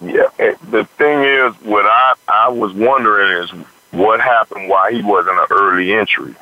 Yeah, 0.00 0.28
the 0.70 0.84
thing 0.96 1.24
is, 1.24 1.54
what 1.62 1.84
I 1.84 2.14
I 2.28 2.48
was 2.48 2.72
wondering 2.72 3.44
is 3.44 3.50
what 3.90 4.20
happened 4.20 4.68
why 4.68 4.92
he 4.92 5.02
wasn't 5.02 5.38
an 5.38 5.46
early 5.50 5.92
entry 5.92 6.34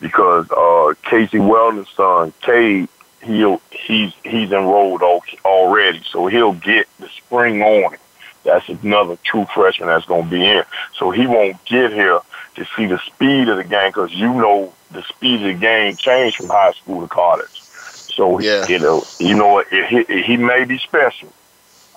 because 0.00 0.50
uh, 0.50 0.94
Casey 1.08 1.38
Weldon's 1.38 1.88
son, 1.90 2.32
Cade, 2.42 2.88
he'll 3.22 3.60
he's 3.70 4.12
he's 4.24 4.52
enrolled 4.52 5.02
already, 5.44 6.02
so 6.10 6.26
he'll 6.26 6.52
get 6.52 6.86
the 6.98 7.08
spring 7.08 7.62
on. 7.62 7.94
it. 7.94 8.00
That's 8.44 8.68
another 8.68 9.18
true 9.24 9.46
freshman 9.52 9.88
that's 9.88 10.06
going 10.06 10.24
to 10.24 10.30
be 10.30 10.46
in. 10.46 10.62
So 10.96 11.10
he 11.10 11.26
won't 11.26 11.62
get 11.64 11.92
here 11.92 12.20
to 12.54 12.66
see 12.76 12.86
the 12.86 12.98
speed 12.98 13.48
of 13.48 13.56
the 13.56 13.64
game 13.64 13.88
because 13.88 14.12
you 14.12 14.32
know 14.32 14.72
the 14.92 15.02
speed 15.02 15.42
of 15.42 15.54
the 15.54 15.60
game 15.60 15.96
changed 15.96 16.36
from 16.36 16.48
high 16.48 16.72
school 16.72 17.00
to 17.00 17.08
college. 17.08 17.60
So 17.60 18.38
yeah. 18.38 18.66
you 18.68 18.78
know, 18.78 19.02
you 19.18 19.34
know, 19.34 19.62
it, 19.70 20.24
he 20.24 20.36
may 20.36 20.64
be 20.64 20.78
special. 20.78 21.32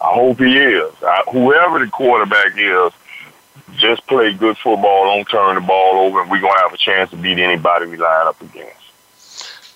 I 0.01 0.13
hope 0.13 0.39
he 0.39 0.57
is. 0.57 0.93
I, 1.03 1.23
whoever 1.31 1.79
the 1.79 1.91
quarterback 1.91 2.57
is, 2.57 2.93
just 3.77 4.05
play 4.07 4.33
good 4.33 4.57
football, 4.57 5.05
don't 5.05 5.27
turn 5.27 5.55
the 5.55 5.61
ball 5.61 5.99
over, 5.99 6.21
and 6.21 6.31
we're 6.31 6.41
gonna 6.41 6.59
have 6.59 6.73
a 6.73 6.77
chance 6.77 7.09
to 7.11 7.17
beat 7.17 7.39
anybody 7.39 7.87
we 7.87 7.97
line 7.97 8.27
up 8.27 8.41
against. 8.41 8.75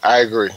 I 0.03 0.19
agree. 0.19 0.51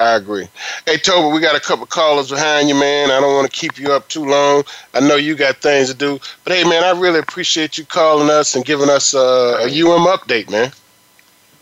I 0.00 0.16
agree. 0.16 0.48
Hey, 0.86 0.96
Toby, 0.96 1.32
we 1.34 1.40
got 1.40 1.54
a 1.54 1.60
couple 1.60 1.86
callers 1.86 2.30
behind 2.30 2.68
you, 2.68 2.74
man. 2.74 3.10
I 3.10 3.20
don't 3.20 3.34
want 3.34 3.50
to 3.50 3.56
keep 3.56 3.78
you 3.78 3.92
up 3.92 4.08
too 4.08 4.24
long. 4.24 4.64
I 4.94 5.00
know 5.00 5.16
you 5.16 5.34
got 5.34 5.58
things 5.58 5.88
to 5.88 5.94
do, 5.94 6.18
but 6.44 6.54
hey, 6.54 6.64
man, 6.64 6.82
I 6.82 6.98
really 6.98 7.18
appreciate 7.18 7.78
you 7.78 7.84
calling 7.84 8.30
us 8.30 8.56
and 8.56 8.64
giving 8.64 8.88
us 8.88 9.14
uh, 9.14 9.58
a 9.60 9.66
UM 9.66 10.06
update, 10.06 10.50
man. 10.50 10.72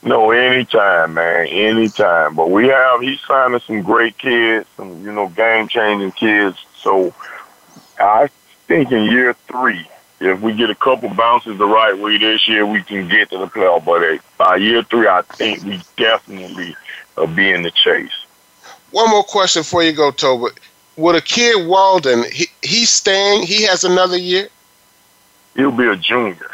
No, 0.03 0.31
anytime, 0.31 1.15
man, 1.15 1.47
anytime. 1.49 2.35
But 2.35 2.51
we 2.51 2.69
have 2.69 3.03
he's 3.03 3.21
signing 3.21 3.61
some 3.61 3.83
great 3.83 4.17
kids, 4.17 4.67
some 4.77 5.05
you 5.05 5.13
know 5.13 5.29
game 5.29 5.69
changing 5.69 6.13
kids. 6.13 6.57
So 6.77 7.13
I 7.99 8.29
think 8.67 8.91
in 8.93 9.05
year 9.05 9.35
three, 9.35 9.87
if 10.21 10.41
we 10.41 10.53
get 10.53 10.71
a 10.71 10.75
couple 10.75 11.09
bounces 11.11 11.57
the 11.59 11.67
right 11.67 11.97
way 11.97 12.19
this 12.19 12.47
year, 12.47 12.67
we 12.67 12.83
can 12.83 13.09
get 13.09 13.31
to 13.31 13.39
the 13.39 13.47
playoff. 13.47 13.85
But 13.85 14.21
by 14.37 14.57
year 14.57 14.83
three, 14.83 15.09
I 15.09 15.23
think 15.23 15.65
we 15.65 15.81
definitely 15.97 16.77
will 17.17 17.27
be 17.27 17.51
in 17.51 17.63
the 17.63 17.71
chase. 17.71 18.13
One 18.91 19.11
more 19.11 19.25
question 19.25 19.63
before 19.63 19.83
you 19.83 19.93
go, 19.93 20.11
Toby. 20.11 20.53
Would 20.97 21.17
a 21.17 21.21
kid 21.21 21.67
Walton, 21.67 22.25
he, 22.31 22.47
he's 22.63 22.91
staying, 22.91 23.45
he 23.47 23.63
has 23.65 23.85
another 23.85 24.19
year? 24.19 24.49
He'll 25.57 25.71
be 25.71 25.87
a 25.87 25.97
junior. 25.97 26.51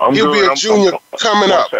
I'm 0.00 0.14
He'll 0.14 0.32
good. 0.32 0.46
be 0.46 0.52
a 0.52 0.54
junior 0.54 0.92
I'm, 0.92 1.18
coming 1.18 1.50
up. 1.50 1.70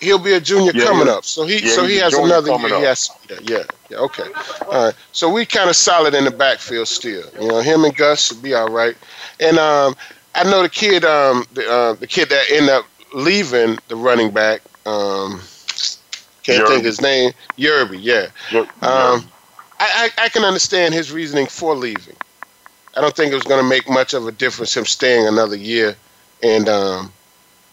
He'll 0.00 0.18
be 0.18 0.34
a 0.34 0.40
junior 0.40 0.72
yeah, 0.74 0.84
coming 0.84 1.08
up. 1.08 1.24
So 1.24 1.46
he 1.46 1.66
so 1.66 1.86
he 1.86 1.96
has 1.96 2.12
another 2.12 2.50
year. 2.50 2.80
Yes, 2.80 3.10
yeah, 3.30 3.36
yeah, 3.42 3.62
okay. 3.94 4.28
All 4.66 4.86
right. 4.86 4.94
So 5.12 5.30
we 5.30 5.46
kind 5.46 5.70
of 5.70 5.76
solid 5.76 6.14
in 6.14 6.24
the 6.24 6.30
backfield 6.30 6.88
still. 6.88 7.24
You 7.40 7.48
know, 7.48 7.60
him 7.60 7.84
and 7.84 7.96
Gus 7.96 8.26
should 8.26 8.42
be 8.42 8.54
all 8.54 8.68
right. 8.68 8.96
And 9.40 9.58
um, 9.58 9.96
I 10.34 10.44
know 10.44 10.62
the 10.62 10.68
kid, 10.68 11.04
um, 11.04 11.44
the 11.52 11.70
uh, 11.70 11.92
the 11.94 12.06
kid 12.06 12.28
that 12.30 12.44
ended 12.50 12.70
up 12.70 12.86
leaving 13.14 13.78
the 13.88 13.96
running 13.96 14.30
back. 14.30 14.62
Um, 14.86 15.40
can't 16.42 16.62
Yearby. 16.62 16.68
think 16.68 16.84
his 16.84 17.00
name. 17.00 17.32
Yearby, 17.56 17.98
yeah. 18.00 18.26
Um, 18.82 19.24
I, 19.80 20.10
I, 20.18 20.24
I 20.24 20.28
can 20.28 20.44
understand 20.44 20.92
his 20.92 21.10
reasoning 21.10 21.46
for 21.46 21.74
leaving. 21.74 22.16
I 22.96 23.00
don't 23.00 23.16
think 23.16 23.32
it 23.32 23.34
was 23.34 23.44
going 23.44 23.62
to 23.62 23.68
make 23.68 23.88
much 23.88 24.14
of 24.14 24.26
a 24.26 24.32
difference 24.32 24.76
him 24.76 24.84
staying 24.84 25.26
another 25.26 25.56
year, 25.56 25.96
and 26.42 26.68
um, 26.68 27.12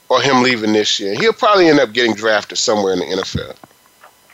or 0.09 0.21
him 0.21 0.41
leaving 0.41 0.73
this 0.73 0.99
year. 0.99 1.15
He'll 1.15 1.33
probably 1.33 1.67
end 1.67 1.79
up 1.79 1.93
getting 1.93 2.13
drafted 2.13 2.57
somewhere 2.57 2.93
in 2.93 2.99
the 2.99 3.05
NFL. 3.05 3.55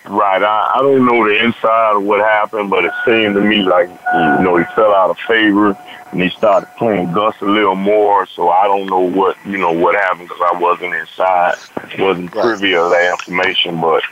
Right. 0.10 0.42
I, 0.42 0.74
I 0.76 0.82
don't 0.82 1.06
know 1.06 1.28
the 1.28 1.44
inside 1.44 1.98
of 1.98 2.04
what 2.04 2.22
happened, 2.22 2.70
but 2.70 2.86
it 2.86 2.94
seemed 3.06 3.36
to 3.36 3.42
me 3.42 3.58
like 3.58 3.90
you 3.90 4.44
know 4.44 4.56
he 4.58 4.64
fell 4.74 4.94
out 4.94 5.10
of 5.10 5.18
favor 5.28 5.78
and 6.12 6.22
he 6.22 6.30
started 6.30 6.70
playing 6.78 7.12
Gus 7.12 7.36
a 7.42 7.46
little 7.46 7.76
more. 7.76 8.26
So 8.28 8.50
I 8.50 8.66
don't 8.66 8.88
know 8.88 9.02
what 9.02 9.36
you 9.46 9.58
know 9.58 9.72
what 9.72 9.96
happened 9.96 10.30
because 10.30 10.42
I 10.54 10.58
wasn't 10.58 10.94
inside, 10.94 11.56
wasn't 12.00 12.32
privy 12.32 12.72
to 12.72 12.90
that 12.90 13.18
information. 13.20 13.82
But 13.82 14.04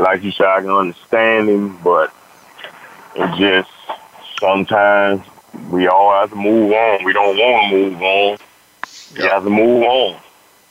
like 0.00 0.22
you 0.22 0.32
said, 0.32 0.46
I 0.46 0.60
can 0.60 0.70
understand 0.70 1.48
him, 1.48 1.78
but 1.84 2.12
it 3.14 3.38
just 3.38 3.70
sometimes 4.40 5.22
we 5.70 5.86
all 5.86 6.12
have 6.20 6.30
to 6.30 6.36
move 6.36 6.72
on. 6.72 7.04
We 7.04 7.12
don't 7.12 7.36
want 7.36 7.70
to 7.70 7.76
move 7.76 8.02
on. 8.02 8.38
We 9.14 9.22
have 9.22 9.44
to 9.44 9.50
move 9.50 9.82
on. 9.84 10.20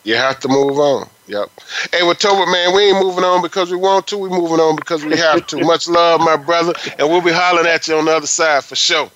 You 0.04 0.16
have 0.16 0.40
to 0.42 0.48
move 0.50 0.78
on. 0.78 1.10
Yep. 1.32 1.50
Hey, 1.94 2.04
well, 2.04 2.14
Tolbert, 2.14 2.52
man, 2.52 2.76
we 2.76 2.90
ain't 2.90 3.02
moving 3.02 3.24
on 3.24 3.42
because 3.42 3.72
we 3.72 3.78
want 3.78 4.06
to. 4.08 4.18
We're 4.18 4.28
moving 4.28 4.60
on 4.60 4.76
because 4.76 5.06
we 5.06 5.16
have 5.16 5.48
to. 5.48 5.62
Much 5.66 5.88
love, 5.88 6.20
my 6.20 6.36
brother, 6.36 6.74
and 7.00 7.08
we'll 7.08 7.22
be 7.22 7.32
hollering 7.32 7.68
at 7.68 7.88
you 7.88 7.96
on 7.96 8.04
the 8.04 8.12
other 8.12 8.28
side 8.28 8.66
for 8.66 8.76
sure. 8.76 9.10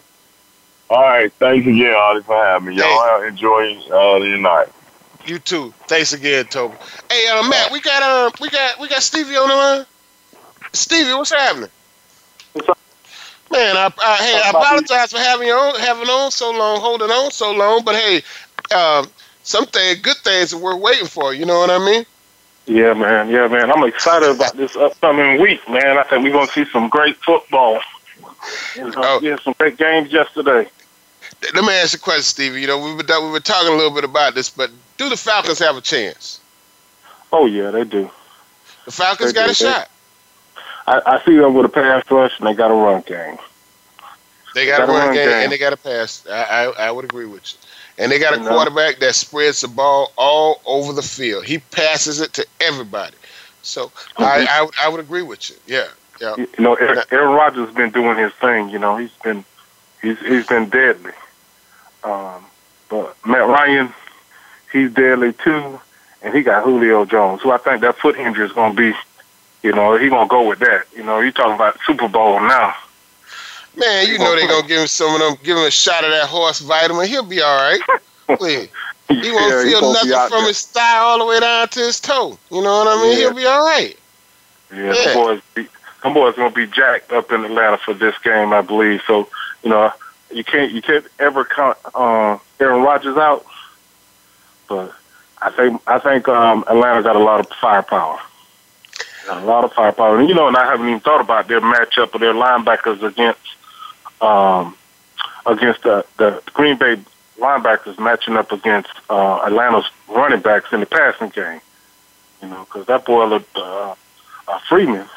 All 0.89 1.01
right. 1.01 1.33
Thanks 1.33 1.67
again, 1.67 1.93
Audie, 1.93 2.23
for 2.23 2.35
having 2.41 2.69
me. 2.69 2.75
Y'all 2.77 3.21
hey. 3.21 3.27
enjoy 3.27 3.81
uh, 3.91 4.15
your 4.19 4.37
night. 4.37 4.69
You 5.25 5.39
too. 5.39 5.73
Thanks 5.87 6.13
again, 6.13 6.45
Toby. 6.45 6.75
Hey, 7.09 7.27
uh, 7.27 7.45
Matt, 7.49 7.73
we 7.73 7.81
got 7.81 8.01
um, 8.01 8.31
we 8.39 8.49
got 8.49 8.79
we 8.79 8.87
got 8.87 9.03
Stevie 9.03 9.35
on 9.35 9.49
the 9.49 9.55
line. 9.55 9.85
Stevie, 10.71 11.13
what's 11.15 11.33
happening? 11.33 11.69
What's 12.53 12.69
up? 12.69 12.77
Man, 13.51 13.75
I, 13.75 13.91
I 14.01 14.15
hey, 14.23 14.41
I 14.41 14.49
apologize 14.51 15.11
for 15.11 15.17
having 15.17 15.49
you 15.49 15.53
on, 15.53 15.77
having 15.81 16.07
on 16.07 16.31
so 16.31 16.49
long, 16.51 16.79
holding 16.79 17.11
on 17.11 17.31
so 17.31 17.51
long. 17.51 17.83
But 17.83 17.95
hey, 17.95 18.21
um, 18.73 19.09
some 19.45 19.65
things, 19.67 19.99
good 20.01 20.17
things 20.17 20.51
that 20.51 20.57
we're 20.57 20.75
waiting 20.75 21.07
for. 21.07 21.33
You 21.33 21.45
know 21.45 21.59
what 21.59 21.69
I 21.69 21.79
mean? 21.79 22.05
Yeah, 22.65 22.93
man. 22.93 23.29
Yeah, 23.29 23.47
man. 23.47 23.71
I'm 23.71 23.83
excited 23.83 24.29
about 24.29 24.57
this 24.57 24.75
upcoming 24.75 25.39
week, 25.39 25.67
man. 25.69 25.97
I 25.97 26.03
think 26.03 26.23
we're 26.23 26.31
going 26.31 26.47
to 26.47 26.53
see 26.53 26.65
some 26.65 26.89
great 26.89 27.15
football. 27.17 27.79
Uh, 28.77 28.91
oh. 28.97 29.19
Yeah, 29.21 29.37
some 29.43 29.55
great 29.57 29.77
games 29.77 30.11
yesterday. 30.11 30.67
Let 31.53 31.63
me 31.63 31.73
ask 31.73 31.93
you 31.93 31.97
a 31.97 31.99
question, 31.99 32.23
Stevie. 32.23 32.61
You 32.61 32.67
know, 32.67 32.77
we 32.79 32.95
were, 32.95 33.03
we 33.21 33.29
were 33.29 33.39
talking 33.39 33.71
a 33.71 33.75
little 33.75 33.93
bit 33.93 34.03
about 34.03 34.33
this, 34.33 34.49
but 34.49 34.71
do 34.97 35.09
the 35.09 35.17
Falcons 35.17 35.59
have 35.59 35.77
a 35.77 35.81
chance? 35.81 36.39
Oh, 37.31 37.45
yeah, 37.45 37.69
they 37.69 37.83
do. 37.83 38.09
The 38.85 38.91
Falcons 38.91 39.31
they 39.31 39.39
got 39.39 39.45
do. 39.45 39.51
a 39.51 39.55
shot. 39.55 39.89
I, 40.87 41.01
I 41.05 41.25
see 41.25 41.37
them 41.37 41.53
with 41.53 41.65
a 41.65 41.69
pass 41.69 42.09
rush, 42.09 42.37
and 42.39 42.47
they 42.47 42.53
got 42.53 42.71
a 42.71 42.73
run 42.73 43.01
game. 43.01 43.37
They 44.55 44.65
got, 44.65 44.77
they 44.79 44.85
got 44.85 44.89
a 44.89 44.91
run, 44.91 45.07
run 45.07 45.13
game, 45.15 45.27
game, 45.27 45.43
and 45.43 45.51
they 45.51 45.57
got 45.57 45.73
a 45.73 45.77
pass. 45.77 46.25
I, 46.27 46.43
I, 46.43 46.63
I 46.87 46.91
would 46.91 47.05
agree 47.05 47.25
with 47.25 47.53
you. 47.53 47.59
And 47.97 48.11
they 48.11 48.19
got 48.19 48.37
a 48.37 48.39
quarterback 48.39 48.99
that 48.99 49.15
spreads 49.15 49.61
the 49.61 49.69
ball 49.69 50.11
all 50.17 50.61
over 50.65 50.91
the 50.91 51.01
field. 51.01 51.45
He 51.45 51.59
passes 51.59 52.19
it 52.19 52.33
to 52.33 52.45
everybody. 52.59 53.15
So 53.61 53.87
mm-hmm. 53.87 54.23
I, 54.23 54.45
I, 54.49 54.85
I 54.85 54.89
would 54.89 54.99
agree 54.99 55.21
with 55.21 55.49
you. 55.49 55.55
Yeah, 55.65 55.87
yeah. 56.19 56.35
You 56.37 56.47
know, 56.59 56.75
Aaron, 56.75 57.03
Aaron 57.11 57.33
Rodgers 57.33 57.67
has 57.67 57.75
been 57.75 57.91
doing 57.91 58.17
his 58.17 58.33
thing. 58.33 58.69
You 58.69 58.79
know, 58.79 58.97
he's 58.97 59.13
been 59.23 59.45
he's 60.01 60.19
he's 60.19 60.45
been 60.45 60.69
deadly. 60.69 61.13
Um, 62.03 62.45
but 62.89 63.17
Matt 63.25 63.47
Ryan, 63.47 63.93
he's 64.71 64.91
deadly 64.91 65.33
too, 65.33 65.79
and 66.21 66.33
he 66.33 66.41
got 66.41 66.63
Julio 66.63 67.05
Jones, 67.05 67.41
who 67.41 67.51
I 67.51 67.57
think 67.57 67.81
that 67.81 67.97
foot 67.97 68.17
injury 68.17 68.45
is 68.45 68.51
going 68.51 68.75
to 68.75 68.91
be. 68.91 68.97
You 69.63 69.71
know, 69.71 69.97
he's 69.97 70.11
going 70.11 70.27
to 70.27 70.31
go 70.31 70.47
with 70.47 70.59
that. 70.59 70.85
You 70.95 71.01
know, 71.03 71.19
you're 71.21 71.31
talking 71.31 71.55
about 71.55 71.79
Super 71.87 72.07
Bowl 72.07 72.39
now. 72.39 72.75
Man, 73.77 74.07
you 74.07 74.17
know 74.17 74.35
they 74.35 74.47
gonna 74.47 74.67
give 74.67 74.81
him 74.81 74.87
some 74.87 75.13
of 75.15 75.19
them, 75.19 75.37
give 75.43 75.57
him 75.57 75.65
a 75.65 75.71
shot 75.71 76.03
of 76.03 76.11
that 76.11 76.27
horse 76.27 76.59
vitamin. 76.59 77.07
He'll 77.07 77.23
be 77.23 77.41
all 77.41 77.57
right. 77.57 77.81
Please. 78.37 78.69
He 79.07 79.31
won't 79.31 79.67
yeah, 79.67 79.79
feel 79.79 79.93
nothing 79.93 80.11
from 80.11 80.29
there. 80.29 80.47
his 80.47 80.65
thigh 80.65 80.97
all 80.97 81.19
the 81.19 81.25
way 81.25 81.39
down 81.39 81.67
to 81.67 81.79
his 81.79 81.99
toe. 81.99 82.39
You 82.49 82.63
know 82.63 82.83
what 82.83 82.87
I 82.87 83.01
mean? 83.03 83.11
Yeah. 83.11 83.17
He'll 83.17 83.33
be 83.35 83.45
all 83.45 83.63
right. 83.63 83.97
Yeah, 84.73 84.93
yeah. 84.93 85.13
boys, 85.13 85.41
be, 85.53 85.67
them 86.01 86.13
boys 86.13 86.35
gonna 86.35 86.49
be 86.49 86.65
jacked 86.65 87.11
up 87.11 87.31
in 87.31 87.45
Atlanta 87.45 87.77
for 87.77 87.93
this 87.93 88.17
game, 88.19 88.51
I 88.51 88.61
believe. 88.61 89.01
So, 89.05 89.29
you 89.63 89.69
know, 89.69 89.93
you 90.31 90.43
can't 90.43 90.71
you 90.71 90.81
can't 90.81 91.05
ever 91.19 91.45
count 91.45 91.77
uh, 91.93 92.39
Aaron 92.59 92.81
Rodgers 92.81 93.17
out. 93.17 93.45
But 94.67 94.93
I 95.41 95.51
think 95.51 95.81
I 95.85 95.99
think 95.99 96.27
um, 96.27 96.63
Atlanta 96.67 97.03
got 97.03 97.15
a 97.15 97.19
lot 97.19 97.39
of 97.39 97.47
firepower. 97.61 98.19
Got 99.27 99.43
a 99.43 99.45
lot 99.45 99.63
of 99.63 99.73
firepower, 99.73 100.19
and 100.19 100.27
you 100.27 100.35
know, 100.35 100.47
and 100.47 100.57
I 100.57 100.65
haven't 100.65 100.87
even 100.87 100.99
thought 100.99 101.21
about 101.21 101.47
their 101.47 101.61
matchup 101.61 102.13
of 102.13 102.21
their 102.21 102.33
linebackers 102.33 103.03
against 103.03 103.39
um, 104.21 104.75
against 105.45 105.83
the, 105.83 106.05
the 106.17 106.41
Green 106.53 106.77
Bay 106.77 106.97
linebackers 107.37 107.99
matching 107.99 108.35
up 108.35 108.51
against 108.51 108.89
uh, 109.09 109.41
Atlanta's 109.45 109.89
running 110.07 110.39
backs 110.39 110.71
in 110.71 110.79
the 110.79 110.85
passing 110.85 111.29
game. 111.29 111.61
You 112.41 112.49
know, 112.49 112.65
because 112.65 112.85
that 112.87 113.05
boy, 113.05 113.23
uh, 113.55 113.95
uh, 114.47 114.59
Freeman, 114.67 115.07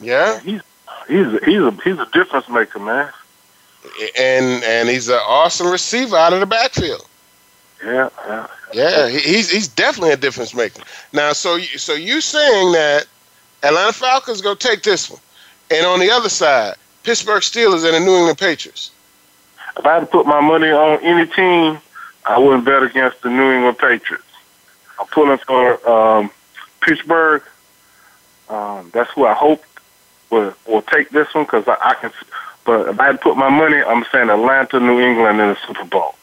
Yeah, 0.00 0.40
he's 0.40 0.60
he's 1.08 1.26
a, 1.26 1.38
he's 1.44 1.60
a 1.60 1.70
he's 1.82 1.98
a 1.98 2.06
difference 2.12 2.48
maker, 2.48 2.78
man. 2.78 3.10
And 4.18 4.62
and 4.64 4.88
he's 4.88 5.08
an 5.08 5.20
awesome 5.26 5.68
receiver 5.68 6.16
out 6.16 6.32
of 6.32 6.40
the 6.40 6.46
backfield. 6.46 7.06
Yeah, 7.84 8.10
yeah. 8.26 8.46
Yeah, 8.72 9.08
he's 9.08 9.50
he's 9.50 9.68
definitely 9.68 10.12
a 10.12 10.16
difference 10.16 10.54
maker. 10.54 10.82
Now, 11.12 11.32
so 11.32 11.56
you, 11.56 11.78
so 11.78 11.94
you 11.94 12.20
saying 12.20 12.72
that 12.72 13.06
Atlanta 13.62 13.92
Falcons 13.92 14.42
go 14.42 14.54
take 14.54 14.82
this 14.82 15.10
one, 15.10 15.20
and 15.70 15.86
on 15.86 16.00
the 16.00 16.10
other 16.10 16.28
side, 16.28 16.74
Pittsburgh 17.08 17.40
Steelers 17.40 17.86
and 17.86 17.94
the 17.94 18.00
New 18.00 18.14
England 18.18 18.36
Patriots. 18.36 18.90
If 19.78 19.86
I 19.86 19.94
had 19.94 20.00
to 20.00 20.06
put 20.06 20.26
my 20.26 20.42
money 20.42 20.68
on 20.68 21.02
any 21.02 21.26
team, 21.26 21.78
I 22.26 22.38
wouldn't 22.38 22.66
bet 22.66 22.82
against 22.82 23.22
the 23.22 23.30
New 23.30 23.50
England 23.50 23.78
Patriots. 23.78 24.26
I'm 25.00 25.06
pulling 25.06 25.38
for 25.38 25.88
um, 25.88 26.30
Pittsburgh. 26.82 27.42
Um, 28.50 28.90
that's 28.92 29.10
who 29.12 29.24
I 29.24 29.32
hope 29.32 29.64
will 30.28 30.52
will 30.66 30.82
take 30.82 31.08
this 31.08 31.32
one 31.32 31.44
because 31.44 31.66
I, 31.66 31.78
I 31.80 31.94
can. 31.94 32.12
But 32.66 32.90
if 32.90 33.00
I 33.00 33.06
had 33.06 33.12
to 33.12 33.18
put 33.18 33.38
my 33.38 33.48
money, 33.48 33.78
I'm 33.78 34.04
saying 34.12 34.28
Atlanta, 34.28 34.78
New 34.78 35.00
England 35.00 35.40
in 35.40 35.48
the 35.48 35.56
Super 35.66 35.86
Bowl. 35.86 36.14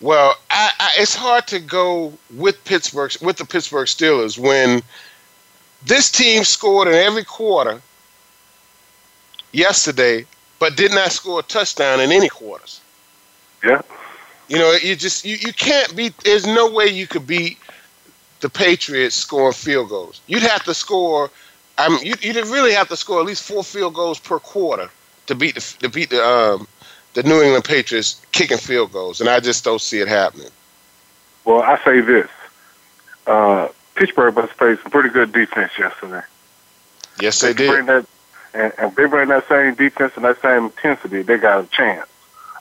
Well, 0.00 0.34
I, 0.48 0.70
I, 0.80 0.92
it's 0.96 1.14
hard 1.14 1.46
to 1.48 1.60
go 1.60 2.14
with 2.34 2.64
Pittsburgh 2.64 3.12
with 3.20 3.36
the 3.36 3.44
Pittsburgh 3.44 3.86
Steelers 3.86 4.38
when 4.38 4.80
this 5.84 6.10
team 6.10 6.42
scored 6.42 6.88
in 6.88 6.94
every 6.94 7.24
quarter 7.24 7.82
yesterday, 9.52 10.26
but 10.58 10.76
did 10.76 10.92
not 10.92 11.12
score 11.12 11.40
a 11.40 11.42
touchdown 11.42 12.00
in 12.00 12.12
any 12.12 12.28
quarters. 12.28 12.80
Yeah. 13.64 13.82
You 14.48 14.58
know, 14.58 14.72
you 14.72 14.96
just 14.96 15.24
you, 15.24 15.36
you 15.36 15.52
can't 15.52 15.94
beat. 15.94 16.16
There's 16.18 16.46
no 16.46 16.70
way 16.70 16.86
you 16.86 17.06
could 17.06 17.26
beat 17.26 17.58
the 18.40 18.48
Patriots 18.48 19.14
scoring 19.14 19.52
field 19.52 19.90
goals. 19.90 20.20
You'd 20.26 20.42
have 20.42 20.64
to 20.64 20.74
score. 20.74 21.30
I 21.76 21.88
mean, 21.88 22.04
you 22.04 22.14
you'd 22.20 22.36
really 22.46 22.72
have 22.72 22.88
to 22.88 22.96
score 22.96 23.20
at 23.20 23.26
least 23.26 23.42
four 23.42 23.62
field 23.62 23.94
goals 23.94 24.18
per 24.18 24.38
quarter 24.38 24.88
to 25.26 25.34
beat 25.34 25.54
the 25.54 25.60
to 25.80 25.88
beat 25.88 26.10
the 26.10 26.24
um 26.24 26.66
the 27.14 27.22
New 27.22 27.42
England 27.42 27.64
Patriots 27.64 28.20
kicking 28.32 28.58
field 28.58 28.92
goals, 28.92 29.20
and 29.20 29.28
I 29.28 29.40
just 29.40 29.64
don't 29.64 29.80
see 29.80 29.98
it 29.98 30.08
happening. 30.08 30.50
Well, 31.44 31.62
I 31.62 31.82
say 31.84 32.00
this: 32.00 32.30
uh, 33.26 33.68
Pittsburgh 33.94 34.34
must 34.34 34.56
play 34.56 34.76
some 34.82 34.90
pretty 34.90 35.10
good 35.10 35.32
defense 35.32 35.72
yesterday. 35.78 36.22
Yes, 37.20 37.40
they, 37.40 37.48
they 37.48 37.54
did. 37.54 37.70
Bring 37.70 37.86
that, 37.86 38.06
and, 38.54 38.72
and 38.78 38.90
if 38.90 38.94
they 38.94 39.06
bring 39.06 39.28
that 39.28 39.48
same 39.48 39.74
defense 39.74 40.12
and 40.16 40.24
that 40.24 40.40
same 40.40 40.64
intensity, 40.66 41.22
they 41.22 41.36
got 41.36 41.64
a 41.64 41.66
chance. 41.68 42.08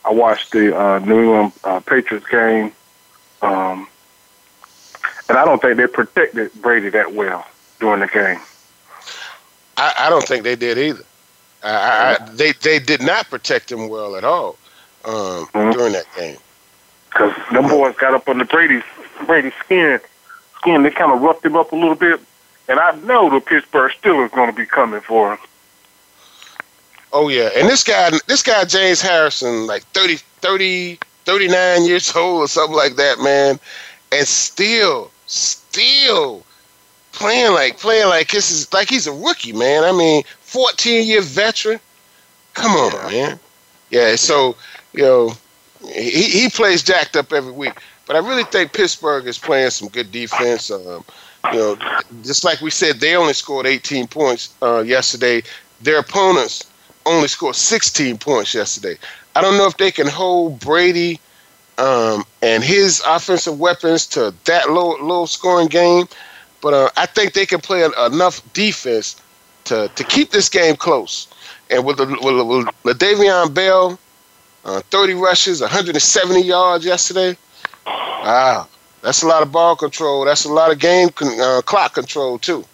I 0.05 0.11
watched 0.11 0.51
the 0.51 0.77
uh, 0.77 0.99
New 0.99 1.21
England 1.21 1.53
uh, 1.63 1.79
Patriots 1.81 2.27
game, 2.27 2.71
um, 3.41 3.87
and 5.27 5.37
I 5.37 5.43
don't 5.43 5.61
think 5.61 5.77
they 5.77 5.87
protected 5.87 6.53
Brady 6.61 6.89
that 6.89 7.13
well 7.13 7.45
during 7.79 7.99
the 7.99 8.07
game. 8.07 8.39
I, 9.75 9.93
I 9.99 10.09
don't 10.09 10.25
think 10.25 10.43
they 10.43 10.55
did 10.55 10.77
either. 10.77 11.03
I, 11.63 12.17
I, 12.19 12.29
they 12.31 12.53
they 12.53 12.79
did 12.79 13.01
not 13.01 13.29
protect 13.29 13.71
him 13.71 13.89
well 13.89 14.15
at 14.15 14.23
all 14.23 14.57
um, 15.05 15.13
mm-hmm. 15.13 15.71
during 15.71 15.93
that 15.93 16.05
game. 16.15 16.37
Because 17.11 17.33
them 17.51 17.67
boys 17.67 17.95
got 17.97 18.13
up 18.13 18.29
on 18.29 18.37
the 18.37 18.45
Brady 18.45 18.81
Brady 19.25 19.51
skin, 19.63 19.99
skin. 20.57 20.83
They 20.83 20.91
kind 20.91 21.11
of 21.11 21.21
roughed 21.21 21.45
him 21.45 21.55
up 21.55 21.71
a 21.71 21.75
little 21.75 21.95
bit, 21.95 22.21
and 22.67 22.79
I 22.79 22.95
know 23.01 23.29
the 23.29 23.39
Pittsburgh 23.39 23.91
Steelers 24.01 24.31
going 24.31 24.49
to 24.49 24.55
be 24.55 24.65
coming 24.65 25.01
for 25.01 25.33
him. 25.33 25.39
Oh 27.13 27.29
yeah, 27.29 27.49
and 27.55 27.69
this 27.69 27.83
guy, 27.83 28.11
this 28.27 28.43
guy 28.43 28.65
James 28.65 29.01
Harrison, 29.01 29.65
like 29.65 29.83
30, 29.93 30.17
30, 30.41 30.99
39 31.25 31.85
years 31.85 32.15
old 32.15 32.41
or 32.41 32.47
something 32.47 32.75
like 32.75 32.95
that, 32.95 33.19
man, 33.19 33.59
and 34.11 34.27
still, 34.27 35.11
still 35.25 36.43
playing 37.17 37.51
like 37.53 37.79
playing 37.79 38.07
like 38.07 38.29
this 38.29 38.51
is 38.51 38.71
like 38.73 38.89
he's 38.89 39.07
a 39.07 39.11
rookie, 39.11 39.53
man. 39.53 39.83
I 39.83 39.91
mean, 39.91 40.23
fourteen 40.41 41.07
year 41.07 41.21
veteran. 41.21 41.79
Come 42.53 42.71
on, 42.71 43.11
yeah. 43.11 43.27
man. 43.27 43.39
Yeah, 43.89 44.15
so 44.15 44.55
you 44.93 45.03
know, 45.03 45.33
he 45.85 46.23
he 46.23 46.49
plays 46.49 46.83
jacked 46.83 47.15
up 47.15 47.33
every 47.33 47.51
week, 47.51 47.73
but 48.05 48.15
I 48.15 48.19
really 48.19 48.43
think 48.43 48.73
Pittsburgh 48.73 49.25
is 49.27 49.37
playing 49.37 49.71
some 49.71 49.87
good 49.89 50.11
defense. 50.11 50.69
Um, 50.69 51.03
you 51.51 51.59
know, 51.59 51.77
just 52.23 52.43
like 52.43 52.61
we 52.61 52.69
said, 52.69 52.99
they 52.99 53.15
only 53.15 53.33
scored 53.33 53.65
18 53.65 54.07
points 54.07 54.53
uh, 54.61 54.79
yesterday. 54.79 55.41
Their 55.81 55.99
opponents 55.99 56.66
only 57.07 57.27
scored 57.27 57.55
16 57.55 58.17
points 58.17 58.53
yesterday. 58.53 58.97
I 59.35 59.41
don't 59.41 59.57
know 59.57 59.67
if 59.67 59.77
they 59.77 59.91
can 59.91 60.07
hold 60.07 60.59
Brady 60.59 61.19
um, 61.77 62.23
and 62.41 62.63
his 62.63 63.01
offensive 63.05 63.59
weapons 63.59 64.07
to 64.07 64.33
that 64.45 64.71
low 64.71 64.97
low 64.97 65.25
scoring 65.25 65.67
game. 65.67 66.07
But 66.61 66.73
uh, 66.73 66.89
I 66.97 67.05
think 67.05 67.33
they 67.33 67.45
can 67.45 67.61
play 67.61 67.83
enough 67.83 68.41
defense 68.53 69.21
to, 69.65 69.89
to 69.95 70.03
keep 70.03 70.31
this 70.31 70.49
game 70.49 70.75
close. 70.75 71.27
And 71.69 71.85
with, 71.85 71.97
the, 71.97 72.05
with, 72.05 72.67
with 72.83 73.53
Bell, 73.53 73.99
uh, 74.65 74.81
30 74.89 75.13
rushes, 75.13 75.61
170 75.61 76.41
yards 76.41 76.85
yesterday. 76.85 77.37
Wow, 77.85 78.67
that's 79.01 79.21
a 79.21 79.27
lot 79.27 79.43
of 79.43 79.51
ball 79.51 79.75
control. 79.75 80.25
That's 80.25 80.45
a 80.45 80.51
lot 80.51 80.71
of 80.71 80.79
game 80.79 81.09
con- 81.09 81.39
uh, 81.39 81.61
clock 81.61 81.93
control 81.93 82.39
too. 82.39 82.65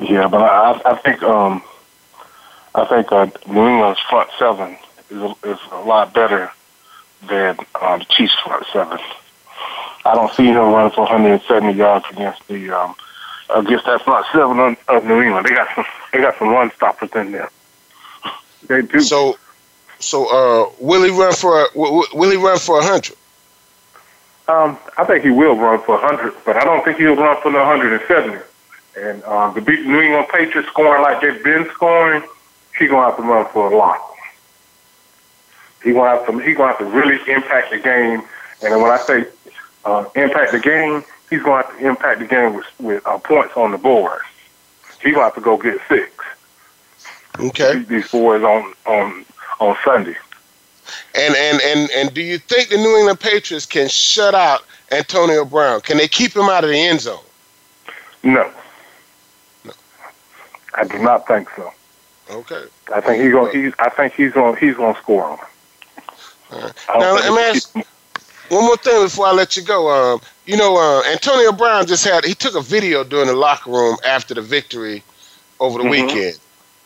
Yeah, 0.00 0.26
but 0.26 0.42
I, 0.42 0.80
I 0.84 0.96
think 0.96 1.22
um, 1.22 1.62
I 2.74 2.84
think 2.86 3.12
uh, 3.12 3.26
New 3.46 3.68
England's 3.68 4.00
front 4.00 4.30
seven 4.38 4.76
is 5.10 5.22
a, 5.22 5.34
is 5.44 5.58
a 5.70 5.80
lot 5.80 6.12
better 6.12 6.50
than 7.28 7.58
um, 7.80 8.00
the 8.00 8.06
Chiefs' 8.08 8.34
front 8.44 8.66
seven. 8.72 8.98
I 10.04 10.14
don't 10.14 10.32
see 10.34 10.46
him 10.46 10.56
running 10.56 10.92
for 10.92 11.02
170 11.02 11.72
yards 11.72 12.04
against 12.10 12.46
the 12.48 12.70
um, 12.70 12.94
against 13.54 13.86
that 13.86 14.02
front 14.02 14.26
seven 14.32 14.76
of 14.88 15.04
New 15.04 15.22
England. 15.22 15.46
They 15.46 15.54
got 15.54 15.68
some 15.74 15.84
they 16.12 16.20
got 16.20 16.38
some 16.38 16.48
run 16.48 16.70
stoppers 16.72 17.10
in 17.14 17.32
there. 17.32 17.50
They 18.66 18.82
do. 18.82 19.00
So, 19.00 19.38
so 19.98 20.26
uh, 20.26 20.72
will 20.80 21.02
he 21.02 21.10
run 21.10 21.32
for 21.32 21.68
will 21.74 22.30
he 22.30 22.36
run 22.36 22.58
for 22.58 22.76
100? 22.76 23.16
Um, 24.46 24.78
I 24.98 25.04
think 25.04 25.24
he 25.24 25.30
will 25.30 25.56
run 25.56 25.80
for 25.82 25.98
100, 25.98 26.34
but 26.44 26.56
I 26.56 26.64
don't 26.64 26.84
think 26.84 26.98
he'll 26.98 27.16
run 27.16 27.40
for 27.40 27.50
the 27.50 27.58
170. 27.58 28.38
And 28.96 29.24
um, 29.24 29.54
to 29.54 29.60
beat 29.60 29.82
the 29.82 29.88
New 29.88 30.00
England 30.00 30.28
Patriots 30.28 30.68
scoring 30.68 31.02
like 31.02 31.22
they've 31.22 31.42
been 31.42 31.68
scoring, 31.72 32.22
he's 32.78 32.90
gonna 32.90 33.06
have 33.06 33.16
to 33.16 33.22
run 33.22 33.46
for 33.52 33.72
a 33.72 33.76
lot. 33.76 34.00
He 35.82 35.92
gonna 35.92 36.16
have 36.16 36.26
to 36.26 36.38
he 36.38 36.54
gonna 36.54 36.68
have 36.68 36.78
to 36.78 36.84
really 36.84 37.18
impact 37.30 37.70
the 37.70 37.78
game. 37.78 38.22
And 38.62 38.80
when 38.80 38.90
I 38.90 38.98
say 38.98 39.26
uh, 39.84 40.04
impact 40.14 40.52
the 40.52 40.60
game, 40.60 41.04
he's 41.30 41.42
going 41.42 41.62
to 41.62 41.68
have 41.68 41.78
to 41.78 41.86
impact 41.86 42.20
the 42.20 42.26
game 42.26 42.54
with, 42.54 42.66
with 42.80 43.06
uh, 43.06 43.18
points 43.18 43.56
on 43.56 43.72
the 43.72 43.78
board. 43.78 44.20
He's 45.02 45.14
going 45.14 45.16
to 45.16 45.24
have 45.24 45.34
to 45.34 45.40
go 45.40 45.56
get 45.56 45.80
six. 45.88 46.10
Okay. 47.38 47.80
These 47.80 48.10
boys 48.10 48.42
on 48.42 48.72
on 48.86 49.24
on 49.60 49.76
Sunday. 49.84 50.16
And 51.14 51.34
and 51.34 51.60
and 51.62 51.90
and 51.90 52.14
do 52.14 52.22
you 52.22 52.38
think 52.38 52.68
the 52.68 52.76
New 52.76 52.96
England 52.96 53.18
Patriots 53.18 53.66
can 53.66 53.88
shut 53.88 54.34
out 54.34 54.64
Antonio 54.92 55.44
Brown? 55.44 55.80
Can 55.80 55.96
they 55.96 56.06
keep 56.06 56.34
him 56.34 56.44
out 56.44 56.62
of 56.62 56.70
the 56.70 56.78
end 56.78 57.00
zone? 57.00 57.18
No. 58.22 58.50
No. 59.64 59.72
I 60.74 60.84
do 60.84 60.98
not 60.98 61.26
think 61.26 61.48
so. 61.56 61.72
Okay. 62.34 62.64
I 62.92 63.00
think 63.00 63.22
he's 63.22 63.32
going. 63.32 63.52
He's. 63.54 63.72
I 63.78 63.88
think 63.90 64.14
he's 64.14 64.32
going. 64.32 64.56
He's 64.56 64.74
going 64.74 64.94
to 64.94 65.00
score 65.00 65.24
on. 65.24 65.38
Right. 66.50 66.72
Now 66.88 67.14
let 67.14 67.32
me 67.32 67.42
ask 67.42 67.74
one 68.48 68.64
more 68.64 68.76
thing 68.76 69.02
before 69.04 69.26
I 69.26 69.32
let 69.32 69.56
you 69.56 69.62
go. 69.62 69.90
Um, 69.90 70.20
you 70.46 70.56
know, 70.56 70.76
uh, 70.76 71.02
Antonio 71.10 71.52
Brown 71.52 71.86
just 71.86 72.04
had 72.04 72.24
he 72.24 72.34
took 72.34 72.54
a 72.54 72.60
video 72.60 73.04
during 73.04 73.28
the 73.28 73.34
locker 73.34 73.70
room 73.70 73.96
after 74.06 74.34
the 74.34 74.42
victory 74.42 75.02
over 75.60 75.78
the 75.78 75.84
mm-hmm. 75.84 76.06
weekend, 76.06 76.38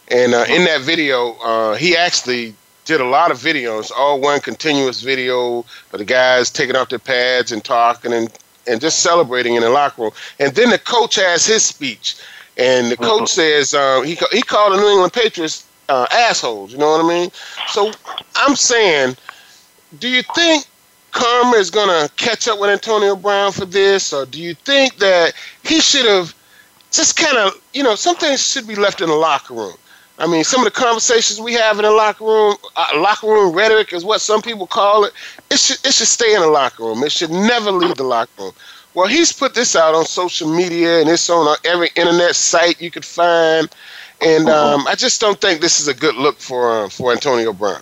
and 0.09 0.35
uh, 0.35 0.45
in 0.49 0.65
that 0.65 0.83
video, 0.83 1.33
uh, 1.43 1.75
he 1.75 1.97
actually 1.97 2.55
did 2.85 3.01
a 3.01 3.05
lot 3.05 3.31
of 3.31 3.39
videos, 3.39 3.91
all 3.97 4.21
one 4.21 4.41
continuous 4.41 5.03
video 5.03 5.59
of 5.93 5.99
the 5.99 6.05
guys 6.05 6.51
taking 6.51 6.77
off 6.77 6.89
their 6.89 6.99
pads 6.99 7.53
and 7.53 7.65
talking 7.65 8.13
and 8.13 8.33
and 8.67 8.81
just 8.81 9.01
celebrating 9.01 9.55
in 9.55 9.63
the 9.63 9.71
locker 9.71 10.03
room. 10.03 10.11
And 10.39 10.55
then 10.55 10.71
the 10.71 10.79
coach 10.79 11.17
has 11.17 11.47
his 11.47 11.65
speech, 11.65 12.17
and 12.59 12.91
the 12.91 12.97
coach 12.97 13.31
mm-hmm. 13.31 13.41
says 13.41 13.75
um, 13.75 14.05
he 14.05 14.19
he 14.33 14.43
called 14.43 14.73
the 14.73 14.77
New 14.77 14.89
England 14.89 15.13
Patriots 15.13 15.67
uh, 15.89 16.07
assholes. 16.13 16.73
You 16.73 16.79
know 16.79 16.91
what 16.91 17.05
I 17.05 17.09
mean? 17.09 17.31
So 17.69 17.93
I'm 18.37 18.57
saying, 18.57 19.17
do 19.99 20.09
you 20.09 20.23
think 20.35 20.67
karma 21.13 21.57
is 21.57 21.71
going 21.71 21.89
to 21.89 22.13
catch 22.17 22.49
up 22.49 22.59
with 22.61 22.71
Antonio 22.71 23.17
Brown 23.17 23.53
for 23.53 23.65
this, 23.65 24.13
or 24.13 24.27
do 24.27 24.41
you 24.41 24.55
think 24.55 24.97
that 24.99 25.33
he 25.65 25.81
should 25.81 26.07
have 26.07 26.35
just 26.91 27.17
kind 27.17 27.37
of, 27.39 27.53
you 27.73 27.83
know, 27.83 27.95
some 27.95 28.17
things 28.17 28.47
should 28.47 28.67
be 28.67 28.75
left 28.75 29.01
in 29.01 29.09
the 29.09 29.15
locker 29.15 29.55
room? 29.55 29.75
I 30.21 30.27
mean, 30.27 30.43
some 30.43 30.61
of 30.61 30.65
the 30.65 30.73
conversations 30.73 31.41
we 31.41 31.53
have 31.55 31.79
in 31.79 31.85
the 31.85 31.93
locker 31.93 32.25
room, 32.25 32.57
uh, 32.77 32.87
locker 32.97 33.29
room 33.29 33.55
rhetoric 33.55 33.93
is 33.93 34.05
what 34.05 34.21
some 34.21 34.43
people 34.43 34.67
call 34.67 35.05
it. 35.05 35.13
It 35.49 35.61
should 35.61 35.79
it 35.87 35.95
should 35.95 36.09
stay 36.09 36.35
in 36.35 36.41
the 36.41 36.49
locker 36.49 36.83
room. 36.83 37.05
It 37.05 37.13
should 37.13 37.31
never 37.31 37.71
leave 37.71 37.95
the 37.97 38.03
locker 38.03 38.31
room. 38.43 38.53
Well, 38.99 39.07
he's 39.07 39.33
put 39.33 39.55
this 39.55 39.77
out 39.77 39.95
on 39.95 40.05
social 40.07 40.53
media 40.53 40.99
and 40.99 41.09
it's 41.09 41.31
on 41.31 41.57
every 41.65 41.89
internet 41.95 42.35
site 42.35 42.83
you 42.83 42.91
could 42.91 43.05
find, 43.05 43.69
and 44.21 44.49
um, 44.49 44.89
I 44.89 44.97
just 44.97 45.21
don't 45.21 45.41
think 45.41 45.61
this 45.61 45.79
is 45.79 45.87
a 45.87 45.95
good 45.95 46.17
look 46.17 46.41
for 46.41 46.73
uh, 46.73 46.89
for 46.89 47.13
Antonio 47.13 47.53
Brown 47.53 47.81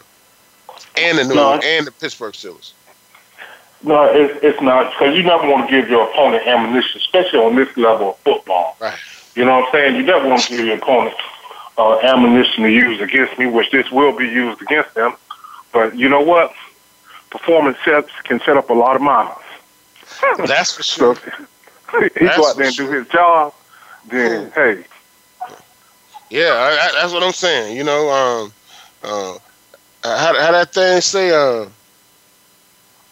and 0.94 1.16
the 1.16 1.24
New 1.24 1.34
no. 1.34 1.54
and 1.54 1.86
the 1.86 1.90
Pittsburgh 1.90 2.34
Steelers. 2.34 2.74
No, 3.82 4.04
it's, 4.04 4.44
it's 4.44 4.60
not 4.60 4.92
because 4.92 5.16
you 5.16 5.22
never 5.22 5.48
want 5.48 5.70
to 5.70 5.80
give 5.80 5.88
your 5.88 6.06
opponent 6.06 6.46
ammunition, 6.46 7.00
especially 7.00 7.38
on 7.38 7.56
this 7.56 7.74
level 7.78 8.10
of 8.10 8.18
football. 8.18 8.76
Right. 8.78 8.98
You 9.34 9.46
know 9.46 9.60
what 9.60 9.68
I'm 9.68 9.72
saying? 9.72 9.96
You 9.96 10.02
never 10.02 10.28
want 10.28 10.42
to 10.42 10.48
give 10.54 10.66
your 10.66 10.76
opponent 10.76 11.16
uh, 11.78 11.98
ammunition 12.00 12.64
to 12.64 12.70
use 12.70 13.00
against 13.00 13.38
me, 13.38 13.46
which 13.46 13.70
this 13.70 13.90
will 13.90 14.14
be 14.14 14.26
used 14.26 14.60
against 14.60 14.92
them. 14.92 15.14
But 15.72 15.96
you 15.96 16.10
know 16.10 16.20
what? 16.20 16.52
Performance 17.30 17.78
sets 17.86 18.10
can 18.24 18.38
set 18.40 18.58
up 18.58 18.68
a 18.68 18.74
lot 18.74 18.96
of 18.96 19.00
miles. 19.00 19.40
That's 20.46 20.76
for 20.76 20.82
sure. 20.82 21.14
So 21.90 22.02
if 22.02 22.14
he 22.14 22.28
go 22.28 22.48
out 22.48 22.56
there 22.56 22.68
and 22.68 22.76
do 22.76 22.90
his 22.90 23.06
job, 23.08 23.52
then 24.08 24.50
hey. 24.54 24.84
Yeah, 26.30 26.52
I, 26.54 26.68
I, 26.70 26.90
that's 27.00 27.12
what 27.12 27.22
I'm 27.22 27.32
saying. 27.32 27.76
You 27.76 27.84
know, 27.84 28.08
um, 28.10 28.52
uh, 29.02 29.38
how 30.02 30.34
how 30.38 30.52
that 30.52 30.72
thing 30.72 31.00
say? 31.00 31.30
Uh, 31.30 31.66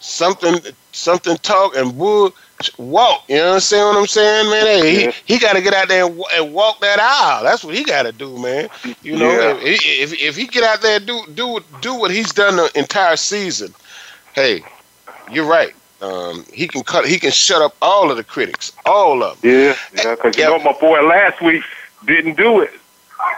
something 0.01 0.57
something 0.93 1.37
talk 1.39 1.77
and 1.77 1.97
wood 1.97 2.33
walk. 2.79 3.23
You 3.29 3.37
know 3.37 3.47
what 3.49 3.55
I'm 3.55 3.61
saying? 3.61 3.85
What 3.87 3.97
I'm 3.99 4.07
saying, 4.07 4.51
man? 4.51 4.67
Hey, 4.67 5.05
Yeah. 5.05 5.11
he, 5.27 5.35
he 5.35 5.39
got 5.39 5.55
to 5.55 5.63
get 5.63 5.75
out 5.75 5.89
there 5.89 6.05
and, 6.07 6.23
and 6.35 6.53
walk 6.53 6.81
that 6.81 7.01
aisle. 7.01 7.45
That's 7.45 7.65
what 7.65 7.75
he 7.75 7.85
got 7.85 8.03
to 8.03 8.13
do, 8.13 8.39
man. 8.39 8.69
You 9.03 9.17
know, 9.17 9.31
Yeah. 9.31 9.57
if, 9.61 10.13
if 10.13 10.21
if 10.21 10.37
he 10.37 10.47
get 10.47 10.65
out 10.65 10.83
there 10.83 10.97
and 10.97 11.07
do 11.07 11.25
do 11.35 11.61
do 11.81 11.95
what 11.95 12.11
he's 12.11 12.33
done 12.33 12.57
the 12.57 12.71
entire 12.75 13.17
season, 13.17 13.75
hey, 14.35 14.65
you're 15.27 15.47
right. 15.47 15.75
Um, 16.01 16.45
he 16.53 16.67
can 16.69 16.83
cut. 16.83 17.07
He 17.07 17.19
can 17.19 17.31
shut 17.31 17.63
up 17.63 17.75
all 17.81 18.11
of 18.11 18.17
the 18.17 18.25
critics, 18.25 18.73
all 18.85 19.23
of 19.23 19.41
them. 19.41 19.51
Yeah, 19.51 19.77
yeah, 19.95 20.15
because 20.15 20.37
you 20.37 20.45
know 20.45 20.59
my 20.59 20.73
boy 20.73 21.01
last 21.07 21.41
week 21.41 21.63
didn't 22.05 22.37
do 22.37 22.61
it. 22.61 22.71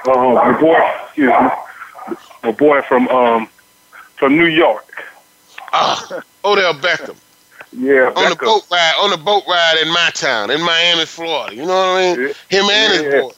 Um, 0.09 0.34
my 0.34 0.59
boy, 0.59 0.78
excuse 1.04 1.28
me, 1.30 2.16
my 2.42 2.52
boy 2.52 2.82
from 2.82 3.09
um 3.09 3.48
from 4.16 4.36
New 4.36 4.46
York. 4.46 5.04
Ah, 5.72 6.22
Odell 6.44 6.74
Beckham. 6.74 7.16
Yeah, 7.72 8.12
on 8.16 8.30
the 8.30 8.36
boat 8.36 8.62
ride, 8.70 8.94
on 9.00 9.11
the 9.11 9.18
boat 9.18 9.44
ride 9.46 9.78
in 9.82 9.88
my 9.88 10.11
town, 10.14 10.50
in 10.50 10.62
Miami, 10.62 11.04
Florida. 11.04 11.54
You 11.54 11.66
know 11.66 11.68
what 11.68 11.98
I 11.98 12.16
mean? 12.16 12.34
Him 12.48 12.64
and 12.70 12.92
his 12.94 13.02
boy, 13.22 13.30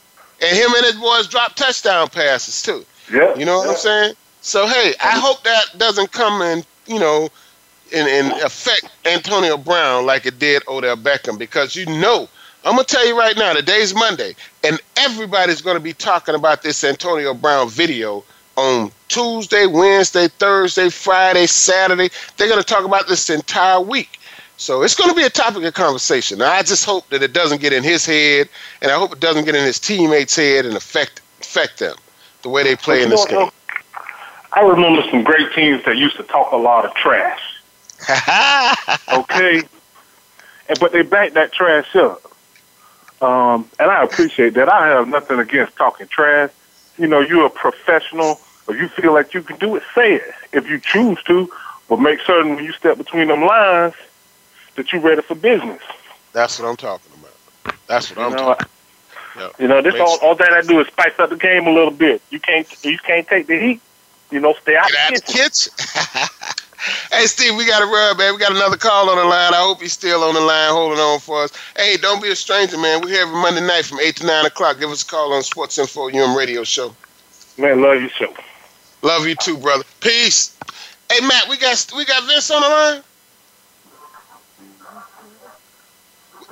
and 0.43 0.57
him 0.57 0.71
and 0.75 0.85
his 0.85 0.95
boys 0.95 1.27
drop 1.27 1.55
touchdown 1.57 2.09
passes 2.09 2.63
too. 2.63 2.85
Yeah, 3.13 3.35
You 3.35 3.45
know 3.45 3.59
what 3.59 3.71
I'm 3.71 3.77
saying? 3.77 4.15
So 4.43 4.67
hey, 4.67 4.95
I 5.03 5.19
hope 5.19 5.43
that 5.43 5.65
doesn't 5.77 6.13
come 6.13 6.41
in, 6.43 6.63
you 6.87 6.99
know, 7.01 7.29
and, 7.95 8.09
and 8.09 8.43
affect 8.43 8.91
Antonio 9.05 9.57
Brown 9.57 10.07
like 10.07 10.27
it 10.27 10.39
did 10.39 10.63
Odell 10.69 10.97
Beckham 10.97 11.39
because 11.39 11.77
you 11.77 11.87
know, 11.87 12.29
I'm 12.65 12.73
gonna 12.73 12.85
tell 12.85 13.07
you 13.07 13.19
right 13.19 13.37
now, 13.37 13.53
today's 13.53 13.95
Monday, 13.95 14.35
and 14.65 14.81
everybody's 14.97 15.63
gonna 15.63 15.81
be 15.81 15.93
talking 15.93 16.35
about 16.35 16.63
this 16.63 16.85
Antonio 16.85 17.35
Brown 17.35 17.69
video 17.69 18.25
on 18.57 18.91
Tuesday, 19.09 19.67
Wednesday, 19.67 20.29
Thursday, 20.29 20.91
Friday, 20.91 21.47
Saturday. 21.47 22.11
They're 22.37 22.49
gonna 22.49 22.63
talk 22.63 22.85
about 22.85 23.09
this 23.09 23.31
entire 23.31 23.81
week. 23.81 24.19
So 24.59 24.83
it's 24.83 24.97
going 24.97 25.09
to 25.09 25.15
be 25.15 25.23
a 25.23 25.31
topic 25.31 25.63
of 25.63 25.73
conversation. 25.75 26.39
Now, 26.39 26.51
I 26.51 26.65
just 26.65 26.85
hope 26.85 27.09
that 27.11 27.23
it 27.23 27.33
doesn't 27.33 27.61
get 27.61 27.73
in 27.73 27.85
his 27.85 28.05
head, 28.05 28.49
and 28.83 28.91
I 28.91 28.97
hope 28.97 29.13
it 29.13 29.21
doesn't 29.21 29.45
get 29.45 29.55
in 29.55 29.65
his 29.65 29.79
teammates' 29.79 30.35
head 30.35 30.67
and 30.67 30.77
affect 30.77 31.21
affect 31.41 31.79
them 31.79 31.95
the 32.43 32.49
way 32.49 32.65
they 32.65 32.75
play 32.75 33.05
in 33.05 33.09
this 33.09 33.25
know, 33.31 33.45
game. 33.45 33.51
I 34.53 34.61
remember 34.63 35.03
some 35.11 35.23
great 35.23 35.53
teams 35.55 35.85
that 35.85 35.97
used 35.97 36.17
to 36.17 36.25
talk 36.25 36.51
a 36.53 36.57
lot 36.57 36.85
of 36.85 36.93
trash. 36.95 37.41
okay, 39.13 39.63
and 40.69 40.81
but 40.81 40.93
they 40.93 41.03
back 41.03 41.33
that 41.33 41.53
trash 41.53 41.95
up. 41.97 42.23
Um, 43.21 43.69
and 43.79 43.91
I 43.91 44.03
appreciate 44.05 44.55
that. 44.55 44.69
I 44.69 44.89
have 44.89 45.09
nothing 45.09 45.39
against 45.39 45.77
talking 45.77 46.07
trash. 46.07 46.51
You 46.97 47.07
know, 47.07 47.21
you're 47.21 47.47
a 47.47 47.51
professional. 47.51 48.41
If 48.69 48.81
you 48.81 48.89
feel 48.89 49.13
like 49.13 49.35
you 49.35 49.43
can 49.43 49.57
do 49.57 49.77
it, 49.77 49.83
say 49.95 50.15
it. 50.15 50.35
If 50.53 50.69
you 50.69 50.79
choose 50.79 51.23
to, 51.25 51.51
but 51.89 52.01
make 52.01 52.21
certain 52.21 52.55
when 52.55 52.65
you 52.65 52.73
step 52.73 52.99
between 52.99 53.29
them 53.29 53.45
lines 53.45 53.95
that 54.77 54.93
you're 54.93 55.01
ready 55.01 55.23
for 55.23 55.35
business. 55.35 55.83
That's 56.33 56.59
what 56.59 56.69
I'm 56.69 56.77
talking 56.77 57.11
about. 57.21 57.77
That's 57.87 58.15
what 58.15 58.25
I'm 58.25 58.33
know, 58.33 58.37
talking. 58.37 58.69
Yep. 59.39 59.53
You 59.59 59.69
know, 59.69 59.83
this 59.83 59.95
all, 59.95 60.19
all 60.23 60.35
that 60.37 60.53
I 60.53 60.63
do 60.63 60.81
is 60.81 60.87
spice 60.89 61.19
up 61.19 61.31
the 61.31 61.37
game 61.37 61.67
a 61.67 61.71
little 61.71 61.91
bit. 61.91 62.23
You 62.31 62.41
can't 62.41 62.67
you 62.85 62.99
can't 62.99 63.27
take 63.27 63.47
the 63.47 63.59
heat. 63.59 63.81
You 64.31 64.41
know, 64.41 64.55
stay 64.63 64.77
out 64.77 64.89
Get 64.89 64.99
out 64.99 65.15
the 65.15 65.21
the 65.21 65.33
kitchen. 65.33 65.73
kitchen. 66.79 67.09
hey, 67.13 67.27
Steve, 67.27 67.57
we 67.57 67.67
got 67.67 67.81
to 67.81 67.87
run, 67.87 68.17
man. 68.17 68.35
We 68.35 68.41
got 68.41 68.53
another 68.53 68.77
call 68.77 69.11
on 69.11 69.17
the 69.17 69.25
line. 69.25 69.55
I 69.55 69.59
hope 69.59 69.81
he's 69.81 69.93
still 69.93 70.23
on 70.25 70.35
the 70.35 70.41
line 70.41 70.73
holding 70.73 70.99
on 70.99 71.21
for 71.21 71.45
us. 71.45 71.53
Hey, 71.77 71.97
don't 71.97 72.23
be 72.23 72.31
a 72.31 72.37
stranger, 72.37 72.79
man. 72.79 73.01
We're 73.01 73.11
here 73.11 73.23
every 73.23 73.41
Monday 73.41 73.67
night 73.67 73.85
from 73.85 74.01
8 74.01 74.17
to 74.17 74.27
9 74.27 74.47
o'clock. 74.47 74.79
Give 74.79 74.91
us 74.91 75.03
a 75.03 75.07
call 75.07 75.33
on 75.33 75.43
Sports 75.43 75.79
Info 75.79 76.09
UM 76.09 76.37
Radio 76.37 76.65
Show. 76.65 76.95
Man, 77.57 77.83
love 77.83 78.01
you 78.01 78.09
show. 78.09 78.33
Love 79.03 79.27
you 79.27 79.35
too, 79.35 79.57
brother. 79.57 79.85
Peace. 80.01 80.57
Hey, 81.11 81.25
Matt, 81.27 81.49
we 81.49 81.57
got 81.57 81.91
we 81.97 82.05
got 82.05 82.25
Vince 82.25 82.51
on 82.51 82.63
the 82.63 82.69
line? 82.69 83.03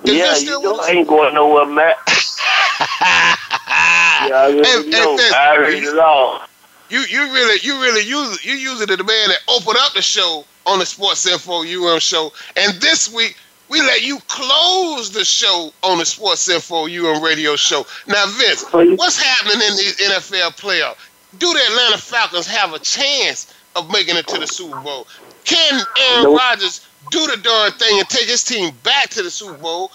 Is 0.05 0.15
yeah, 0.15 0.25
Vince 0.25 0.41
you 0.43 0.47
still 0.47 0.63
know 0.63 0.73
with? 0.73 0.81
I 0.81 0.91
ain't 0.91 1.09
going 1.09 1.35
nowhere, 1.35 1.67
Matt. 1.67 1.99
yeah, 2.09 3.37
I 3.71 4.31
already 4.33 4.69
Hey, 4.69 4.83
hey. 4.83 4.91
Vince, 4.91 5.33
I 5.33 5.57
heard 5.57 5.75
it 5.75 5.99
all. 5.99 6.41
You 6.89 7.01
you 7.01 7.21
really 7.33 7.59
you 7.63 7.81
really 7.81 8.03
use 8.03 8.45
you 8.45 8.55
use 8.55 8.81
it 8.81 8.87
to 8.89 8.97
the 8.97 9.05
man 9.05 9.29
that 9.29 9.39
opened 9.49 9.77
up 9.81 9.95
the 9.95 10.03
show 10.03 10.45
on 10.67 10.79
the 10.79 10.87
Sports 10.87 11.27
Info 11.27 11.63
UM 11.63 11.99
show, 12.01 12.33
and 12.57 12.81
this 12.81 13.13
week 13.13 13.37
we 13.69 13.81
let 13.81 14.03
you 14.03 14.19
close 14.29 15.11
the 15.11 15.25
show 15.25 15.73
on 15.83 15.99
the 15.99 16.07
Sports 16.07 16.49
Info 16.49 16.87
UM 16.87 17.23
radio 17.23 17.57
show. 17.57 17.85
Now, 18.07 18.25
Vince, 18.29 18.65
what's 18.73 19.21
happening 19.21 19.67
in 19.67 19.75
the 19.77 20.15
NFL 20.15 20.57
playoff? 20.61 20.97
Do 21.39 21.53
the 21.53 21.61
Atlanta 21.71 21.99
Falcons 21.99 22.47
have 22.47 22.73
a 22.73 22.79
chance 22.79 23.53
of 23.75 23.91
making 23.91 24.17
it 24.17 24.29
to 24.29 24.39
the 24.39 24.47
Super 24.47 24.81
Bowl? 24.81 25.09
Can 25.45 25.75
Aaron 25.99 26.25
Nope. 26.25 26.39
Rodgers 26.39 26.87
do 27.11 27.27
the 27.27 27.37
darn 27.43 27.73
thing 27.73 27.99
and 27.99 28.09
take 28.09 28.27
his 28.29 28.45
team 28.45 28.73
back 28.83 29.11
to 29.11 29.23
the 29.23 29.31
Super 29.31 29.55
Bowl? 29.59 29.91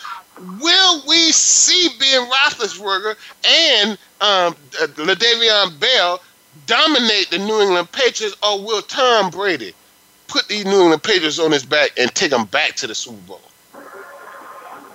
Will 0.59 1.03
we 1.07 1.31
see 1.31 1.89
Ben 1.99 2.29
Roethlisberger 2.29 3.15
and 3.45 3.91
um, 4.21 4.55
uh, 4.81 4.87
Le'Veon 4.87 5.79
Bell 5.79 6.21
dominate 6.65 7.29
the 7.29 7.37
New 7.39 7.61
England 7.61 7.91
Patriots, 7.91 8.35
or 8.43 8.63
will 8.63 8.81
Tom 8.81 9.29
Brady 9.29 9.73
put 10.27 10.47
these 10.47 10.65
New 10.65 10.81
England 10.81 11.03
Patriots 11.03 11.39
on 11.39 11.51
his 11.51 11.65
back 11.65 11.91
and 11.97 12.13
take 12.15 12.31
them 12.31 12.45
back 12.45 12.75
to 12.77 12.87
the 12.87 12.95
Super 12.95 13.21
Bowl? 13.27 13.41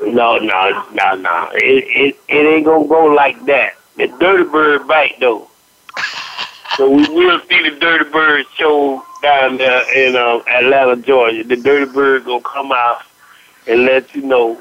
No, 0.03 0.37
no, 0.39 0.85
no, 0.93 1.15
no. 1.15 1.51
It, 1.55 1.85
it 1.89 2.17
it 2.29 2.47
ain't 2.47 2.67
gonna 2.67 2.87
go 2.87 3.07
like 3.07 3.43
that. 3.47 3.75
The 3.97 4.09
Dirty 4.09 4.45
Bird 4.45 4.87
bite 4.87 5.19
though. 5.21 5.49
so 6.77 6.91
we 6.91 7.09
will 7.09 7.41
see 7.49 7.63
the 7.69 7.77
Dirty 7.81 8.11
Bird 8.11 8.45
show 8.57 9.03
down 9.23 9.57
there 9.57 9.83
in 9.97 10.15
um, 10.17 10.43
Atlanta, 10.47 10.97
Georgia. 10.97 11.45
The 11.45 11.57
Dirty 11.57 11.91
Bird 11.91 12.27
gonna 12.27 12.43
come 12.43 12.73
out 12.73 13.03
and 13.67 13.85
let 13.85 14.15
you 14.15 14.23
know 14.23 14.61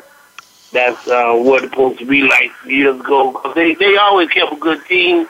that's 0.72 1.08
uh, 1.08 1.34
what 1.34 1.64
it's 1.64 1.72
supposed 1.72 2.00
to 2.00 2.06
be 2.06 2.22
like 2.24 2.52
years 2.66 2.98
ago. 3.00 3.34
'Cause 3.34 3.54
they 3.56 3.74
they 3.76 3.98
always 3.98 4.30
kept 4.30 4.54
a 4.54 4.56
good 4.56 4.86
team. 4.86 5.28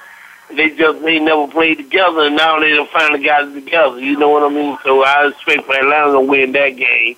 They 0.52 0.70
just 0.70 1.02
they 1.02 1.20
never 1.20 1.48
played 1.48 1.78
together, 1.78 2.22
and 2.22 2.36
now 2.36 2.60
they 2.60 2.70
done 2.70 2.88
finally 2.94 3.24
got 3.24 3.48
it 3.48 3.54
together. 3.54 4.00
You 4.00 4.18
know 4.18 4.30
what 4.30 4.44
I 4.44 4.54
mean? 4.54 4.78
So 4.84 5.04
I 5.04 5.28
expect 5.28 5.70
Atlanta 5.70 6.14
to 6.14 6.22
win 6.22 6.52
that 6.52 6.70
game. 6.70 7.16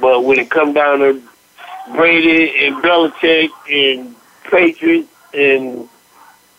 But 0.00 0.24
when 0.24 0.38
it 0.38 0.50
come 0.50 0.72
down 0.72 1.00
to 1.00 1.22
Brady 1.92 2.66
and 2.66 2.76
Belichick 2.76 3.50
and 3.68 4.14
Patriots 4.44 5.08
and 5.34 5.88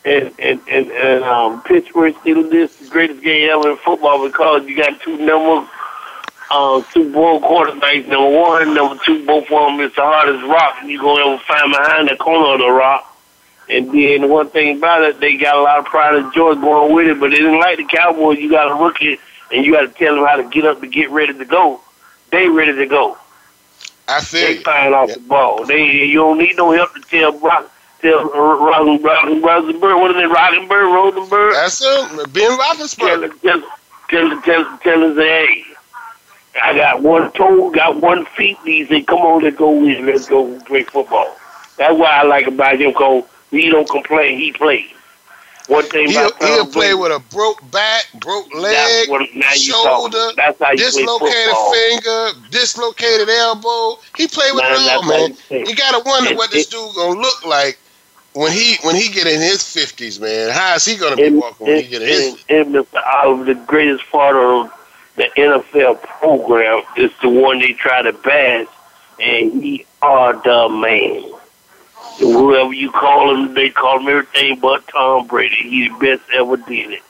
and 0.04 0.34
and 0.40 0.60
and, 0.68 0.92
and 0.92 1.24
um, 1.24 1.62
Pittsburgh 1.64 2.14
Steelers, 2.16 2.52
this 2.52 2.82
is 2.82 2.88
the 2.88 2.92
greatest 2.92 3.22
game 3.22 3.50
ever 3.50 3.72
in 3.72 3.78
football 3.78 4.26
because 4.28 4.68
you 4.68 4.76
got 4.76 5.00
two 5.02 5.18
number 5.18 5.68
uh, 6.52 6.82
Super 6.92 7.12
Bowl 7.12 7.42
quarterbacks. 7.42 8.08
Number 8.08 8.38
one, 8.38 8.74
number 8.74 9.02
two, 9.06 9.26
both 9.26 9.44
of 9.44 9.50
them 9.50 9.80
is 9.80 9.94
the 9.96 10.02
hardest 10.02 10.44
rock 10.46 10.78
you 10.84 11.00
gonna 11.00 11.34
ever 11.34 11.44
find 11.44 11.72
behind 11.72 12.10
the 12.10 12.16
corner 12.18 12.54
of 12.54 12.60
the 12.60 12.72
rock. 12.72 13.09
And 13.70 13.92
then 13.92 14.22
the 14.22 14.28
one 14.28 14.50
thing 14.50 14.78
about 14.78 15.04
it, 15.04 15.20
they 15.20 15.38
got 15.38 15.56
a 15.56 15.62
lot 15.62 15.80
of 15.80 15.86
pride 15.86 16.16
and 16.16 16.34
joy 16.34 16.56
going 16.56 16.94
with 16.94 17.08
it, 17.08 17.20
but 17.20 17.30
they 17.30 17.38
didn't 17.38 17.60
like 17.60 17.78
the 17.78 17.86
Cowboys. 17.86 18.40
You 18.40 18.50
got 18.50 18.66
to 18.70 18.84
rookie, 18.84 19.20
and 19.52 19.64
you 19.64 19.74
got 19.74 19.82
to 19.82 19.90
tell 19.90 20.16
them 20.16 20.26
how 20.26 20.38
to 20.38 20.44
get 20.50 20.66
up 20.66 20.82
to 20.82 20.88
get 20.88 21.12
ready 21.12 21.34
to 21.34 21.46
go. 21.46 21.80
They 22.32 22.50
ready 22.50 22.76
to 22.76 22.86
go. 22.88 23.18
I 24.08 24.22
feel 24.22 24.48
they 24.48 24.58
flying 24.58 24.94
off 24.94 25.14
the 25.14 25.20
ball. 25.20 25.66
They 25.66 25.84
you 26.06 26.18
don't 26.18 26.40
need 26.40 26.58
no 26.58 26.72
help 26.72 26.96
to 26.96 27.02
tell 27.02 27.32
Brock, 27.32 27.72
tell 28.02 28.24
Rosen, 28.24 29.04
Rosen, 29.04 29.42
Rosenberg, 29.42 29.98
what 29.98 30.16
is 30.16 30.18
it, 30.18 30.30
Rosenberg, 30.30 30.94
Rosenberg? 30.94 31.54
That's 31.54 31.82
it. 31.84 32.34
Ben 32.34 32.58
Roethlisberger. 32.58 33.42
Tell, 33.42 33.62
tell, 33.62 33.70
tell, 34.10 34.42
tell, 34.42 34.78
tell 34.80 35.04
us, 35.12 35.18
hey, 35.18 35.64
I 36.64 36.76
got 36.76 37.04
one 37.04 37.32
toe, 37.34 37.70
got 37.70 38.02
one 38.02 38.26
feet. 38.26 38.58
He 38.66 38.86
said, 38.86 39.06
come 39.06 39.20
on, 39.20 39.44
let's 39.44 39.56
go 39.56 39.70
win. 39.70 40.08
Let's 40.08 40.28
go 40.28 40.60
play 40.62 40.84
football. 40.84 41.36
That's 41.78 41.98
what 41.98 42.12
I 42.12 42.24
like 42.24 42.48
about 42.48 42.82
him, 42.82 42.90
because 42.90 43.26
he 43.52 43.70
don't 43.70 43.90
complain. 43.90 44.38
He 44.40 44.52
plays. 44.52 44.90
One 45.68 45.84
thing 45.84 46.10
He'll, 46.10 46.30
about 46.30 46.44
he'll 46.44 46.66
play 46.66 46.96
with 46.96 47.12
a 47.12 47.20
broke 47.32 47.62
back, 47.70 48.06
broke 48.20 48.52
leg, 48.56 49.08
what- 49.08 49.28
shoulder. 49.54 50.32
That's 50.36 50.58
how 50.60 50.74
dislocated 50.74 51.56
finger, 51.72 52.30
dislocated 52.50 53.30
elbow. 53.30 54.00
He 54.18 54.28
played 54.28 54.54
with 54.56 54.64
Man, 54.64 54.74
it 54.74 54.92
all, 54.92 55.04
man. 55.04 55.38
you. 55.52 55.66
You 55.68 55.76
gotta 55.76 56.00
wonder 56.04 56.32
It- 56.32 56.38
what 56.38 56.50
this 56.50 56.66
it- 56.68 56.72
dude 56.72 56.96
gonna 56.96 57.20
look 57.20 57.46
like 57.46 57.78
when 58.34 58.52
he 58.52 58.78
when 58.82 58.96
he 58.96 59.10
get 59.10 59.28
in 59.28 59.40
his 59.40 59.62
fifties, 59.62 60.20
man. 60.20 60.50
How 60.50 60.74
is 60.74 60.86
he 60.86 60.96
gonna 60.96 61.16
be 61.16 61.26
and, 61.26 61.38
walking 61.40 61.68
when 61.68 61.76
he 61.78 61.84
get 61.84 62.02
in 62.02 62.08
his? 62.08 62.38
and, 62.50 62.74
and 62.74 62.76
Mr. 62.76 63.02
Oliver, 63.24 63.44
the 63.44 63.54
greatest 63.56 64.10
part 64.12 64.36
of 64.38 64.72
the 65.18 65.30
NFL 65.38 65.96
program 66.02 66.82
is 66.96 67.12
the 67.22 67.30
one 67.30 67.60
they 67.60 67.74
try 67.74 68.02
to 68.02 68.14
bash, 68.14 68.66
and 69.20 69.62
he 69.64 69.86
are 70.02 70.34
the 70.34 70.68
man. 70.70 71.26
Whoever 72.20 72.74
you 72.74 72.92
call 72.92 73.36
him, 73.36 73.54
they 73.54 73.70
call 73.70 74.00
him 74.00 74.08
everything 74.08 74.60
but 74.60 74.88
Tom 74.88 75.28
Brady. 75.28 75.56
He 75.56 75.88
the 75.88 75.98
best 76.00 76.30
ever 76.34 76.58
did 76.58 76.92
it. 76.92 77.04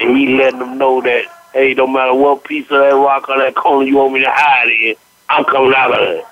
And 0.00 0.16
he 0.16 0.36
letting 0.36 0.58
them 0.58 0.78
know 0.78 1.00
that, 1.02 1.24
hey, 1.52 1.74
no 1.74 1.86
matter 1.86 2.14
what 2.14 2.44
piece 2.44 2.64
of 2.70 2.78
that 2.78 2.94
rock 2.94 3.28
or 3.28 3.38
that 3.38 3.54
corner 3.54 3.86
you 3.86 3.96
want 3.96 4.14
me 4.14 4.20
to 4.20 4.30
hide 4.30 4.68
in, 4.68 4.94
I'm 5.28 5.44
coming 5.44 5.74
out 5.76 5.92
of 5.92 6.08
it. 6.08 6.24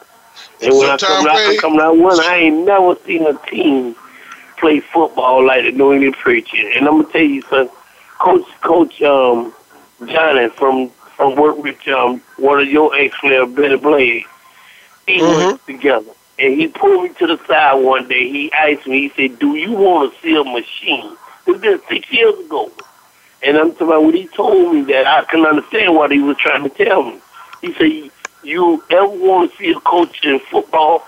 And 0.63 0.77
when 0.77 0.91
I 0.91 0.97
come 0.97 1.27
out, 1.27 1.37
I'm 1.37 1.59
coming 1.59 1.81
out 1.81 1.97
one, 1.97 2.21
I 2.21 2.37
ain't 2.37 2.67
never 2.67 2.97
seen 3.07 3.27
a 3.27 3.35
team 3.49 3.95
play 4.59 4.81
football 4.81 5.45
like 5.45 5.65
the 5.65 5.73
New 5.73 5.93
England 5.93 6.17
Patriots. 6.23 6.77
And 6.77 6.87
I'm 6.87 7.03
gonna 7.03 7.13
tell 7.13 7.23
you, 7.23 7.43
son, 7.43 7.69
Coach 8.19 8.47
Coach 8.61 9.03
um 9.03 9.55
Johnny 10.07 10.49
from 10.51 10.91
from 11.17 11.37
work 11.37 11.59
with 11.59 11.87
um 11.89 12.21
one 12.37 12.61
of 12.61 12.69
your 12.69 12.95
ex 12.95 13.19
players, 13.21 13.49
Benny 13.55 13.77
Blade. 13.77 14.25
He 15.07 15.19
mm-hmm. 15.19 15.57
together. 15.67 16.13
And 16.41 16.59
he 16.59 16.69
pulled 16.69 17.05
me 17.05 17.11
to 17.19 17.27
the 17.27 17.39
side 17.47 17.75
one 17.75 18.09
day. 18.09 18.31
He 18.31 18.51
asked 18.53 18.87
me, 18.87 19.09
he 19.09 19.29
said, 19.29 19.39
Do 19.39 19.57
you 19.57 19.73
want 19.73 20.15
to 20.15 20.21
see 20.23 20.35
a 20.35 20.43
machine? 20.43 21.17
Was 21.47 21.61
been 21.61 21.81
six 21.87 22.11
years 22.11 22.39
ago. 22.39 22.73
And 23.43 23.59
I'm 23.59 23.73
talking 23.73 23.89
about 23.89 24.05
when 24.05 24.15
he 24.15 24.27
told 24.29 24.75
me 24.75 24.83
that, 24.93 25.07
I 25.07 25.25
can 25.25 25.45
understand 25.45 25.95
what 25.95 26.11
he 26.11 26.21
was 26.21 26.39
trying 26.39 26.63
to 26.63 26.71
tell 26.71 27.03
me. 27.03 27.21
He 27.61 27.75
said, 27.75 28.11
You 28.43 28.83
ever 28.91 29.07
want 29.07 29.51
to 29.51 29.57
see 29.59 29.71
a 29.73 29.81
coach 29.81 30.25
in 30.25 30.41
football? 30.51 31.07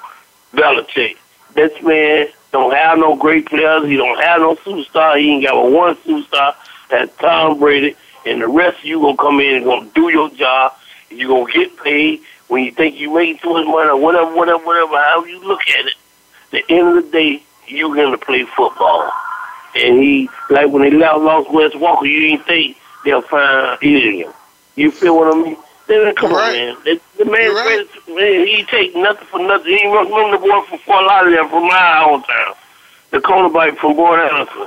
Belichick. 0.53 1.17
This 1.55 1.83
man 1.83 2.29
don't 2.51 2.75
have 2.75 2.99
no 2.99 3.17
great 3.17 3.47
players. 3.47 3.87
He 3.87 3.97
don't 3.97 4.21
have 4.23 4.41
no 4.41 4.57
superstar. 4.57 5.19
He 5.19 5.31
ain't 5.31 5.45
got 5.45 5.55
a 5.55 5.71
one 5.71 5.97
superstar. 5.97 6.55
That's 6.91 7.15
Tom 7.17 7.59
Brady. 7.59 7.97
And 8.27 8.43
the 8.43 8.49
rest 8.49 8.81
of 8.81 8.85
you 8.85 9.01
to 9.01 9.17
come 9.17 9.41
in 9.41 9.63
and 9.63 9.65
to 9.65 9.91
do 9.95 10.11
your 10.11 10.29
job. 10.31 10.75
You're 11.09 11.29
going 11.29 11.53
to 11.53 11.59
get 11.59 11.77
paid 11.83 12.21
when 12.53 12.65
you 12.65 12.71
think 12.71 13.01
you 13.01 13.15
made 13.15 13.41
too 13.41 13.51
much 13.51 13.67
money 13.67 13.89
or 13.89 13.97
whatever, 13.97 14.37
whatever, 14.37 14.63
whatever, 14.63 14.99
however 14.99 15.27
you 15.27 15.43
look 15.43 15.63
at 15.69 15.87
it, 15.87 15.95
the 16.51 16.63
end 16.69 16.99
of 16.99 17.05
the 17.07 17.11
day, 17.11 17.43
you're 17.67 17.95
going 17.95 18.13
to 18.13 18.19
play 18.19 18.45
football. 18.45 19.11
And 19.75 19.99
he, 19.99 20.29
like 20.51 20.69
when 20.69 20.83
they 20.83 20.91
left 20.91 21.21
lost 21.21 21.51
Wes 21.51 21.73
Welker, 21.73 22.07
you 22.07 22.21
didn't 22.21 22.45
think 22.45 22.77
they'll 23.07 23.23
find 23.23 23.83
him. 23.83 24.35
You 24.77 24.91
feel 24.91 25.17
what 25.17 25.35
I 25.35 25.43
mean? 25.43 25.57
Then 25.87 26.15
come 26.15 26.35
on, 26.35 26.53
man. 26.53 26.77
The, 26.85 27.01
the 27.17 27.25
man, 27.25 27.55
right. 27.55 27.87
man, 28.09 28.47
he 28.47 28.65
take 28.65 28.95
nothing 28.97 29.27
for 29.29 29.41
nothing. 29.41 29.73
He 29.75 29.87
remember 29.87 30.33
the 30.33 30.47
boy 30.47 30.61
from 30.69 30.79
Fort 30.81 31.07
Lauderdale 31.07 31.49
from 31.49 31.63
my 31.63 32.05
hometown, 32.05 32.55
the 33.13 33.21
corner 33.23 33.49
cornerback 33.49 33.79
from 33.79 33.97
Boyd 33.97 34.21
Anderson. 34.21 34.67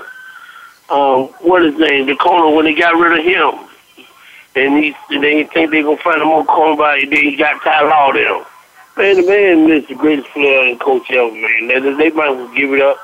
Um, 0.89 1.25
what 1.47 1.63
is 1.63 1.73
his 1.73 1.81
name? 1.81 2.07
The 2.07 2.15
corner 2.15 2.55
when 2.55 2.65
they 2.65 2.73
got 2.73 2.99
rid 2.99 3.19
of 3.19 3.23
him 3.23 3.69
and 4.55 4.83
he 4.83 4.95
they 5.09 5.43
think 5.43 5.71
they 5.71 5.81
gonna 5.81 5.97
find 5.97 6.21
a 6.21 6.25
more 6.25 6.45
cornerback. 6.45 7.09
Then 7.09 7.23
he 7.23 7.35
got 7.35 7.61
Ty 7.61 7.81
Law 7.81 8.13
there. 8.13 8.45
Man, 8.97 9.17
the 9.17 9.27
man 9.27 9.71
is 9.71 9.87
the 9.87 9.95
greatest 9.95 10.29
player 10.29 10.69
and 10.69 10.79
coach 10.79 11.11
ever, 11.11 11.31
man. 11.31 11.67
They, 11.67 11.79
they 11.79 12.09
might 12.11 12.31
as 12.31 12.37
well 12.37 12.55
give 12.55 12.71
it 12.71 12.81
up, 12.81 12.97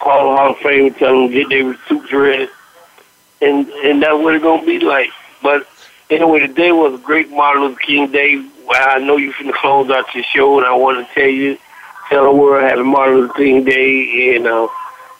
call 0.00 0.30
the 0.30 0.36
Hall 0.36 0.50
of 0.50 0.58
Fame, 0.58 0.86
and 0.86 0.96
tell 0.96 1.12
them 1.12 1.30
get 1.30 1.48
their 1.48 1.76
suits 1.88 2.12
ready, 2.12 2.48
and 3.40 3.68
and 3.68 4.02
that's 4.02 4.14
what 4.14 4.34
it's 4.34 4.42
gonna 4.42 4.66
be 4.66 4.80
like. 4.80 5.10
But 5.42 5.68
anyway, 6.10 6.40
today 6.40 6.72
was 6.72 6.94
a 6.94 7.02
great 7.02 7.30
Martin 7.30 7.62
Luther 7.62 7.80
King 7.80 8.10
Day. 8.10 8.44
Well, 8.66 8.88
I 8.88 8.98
know 8.98 9.16
you 9.16 9.32
finna 9.32 9.52
close 9.52 9.90
out 9.90 10.12
your 10.14 10.24
show, 10.24 10.58
and 10.58 10.66
I 10.66 10.74
want 10.74 11.06
to 11.06 11.14
tell 11.14 11.28
you, 11.28 11.56
tell 12.08 12.24
the 12.24 12.32
world 12.32 12.64
happy 12.64 12.82
Martin 12.82 13.18
Luther 13.18 13.34
King 13.34 13.64
Day, 13.64 14.34
and 14.34 14.48
uh, 14.48 14.66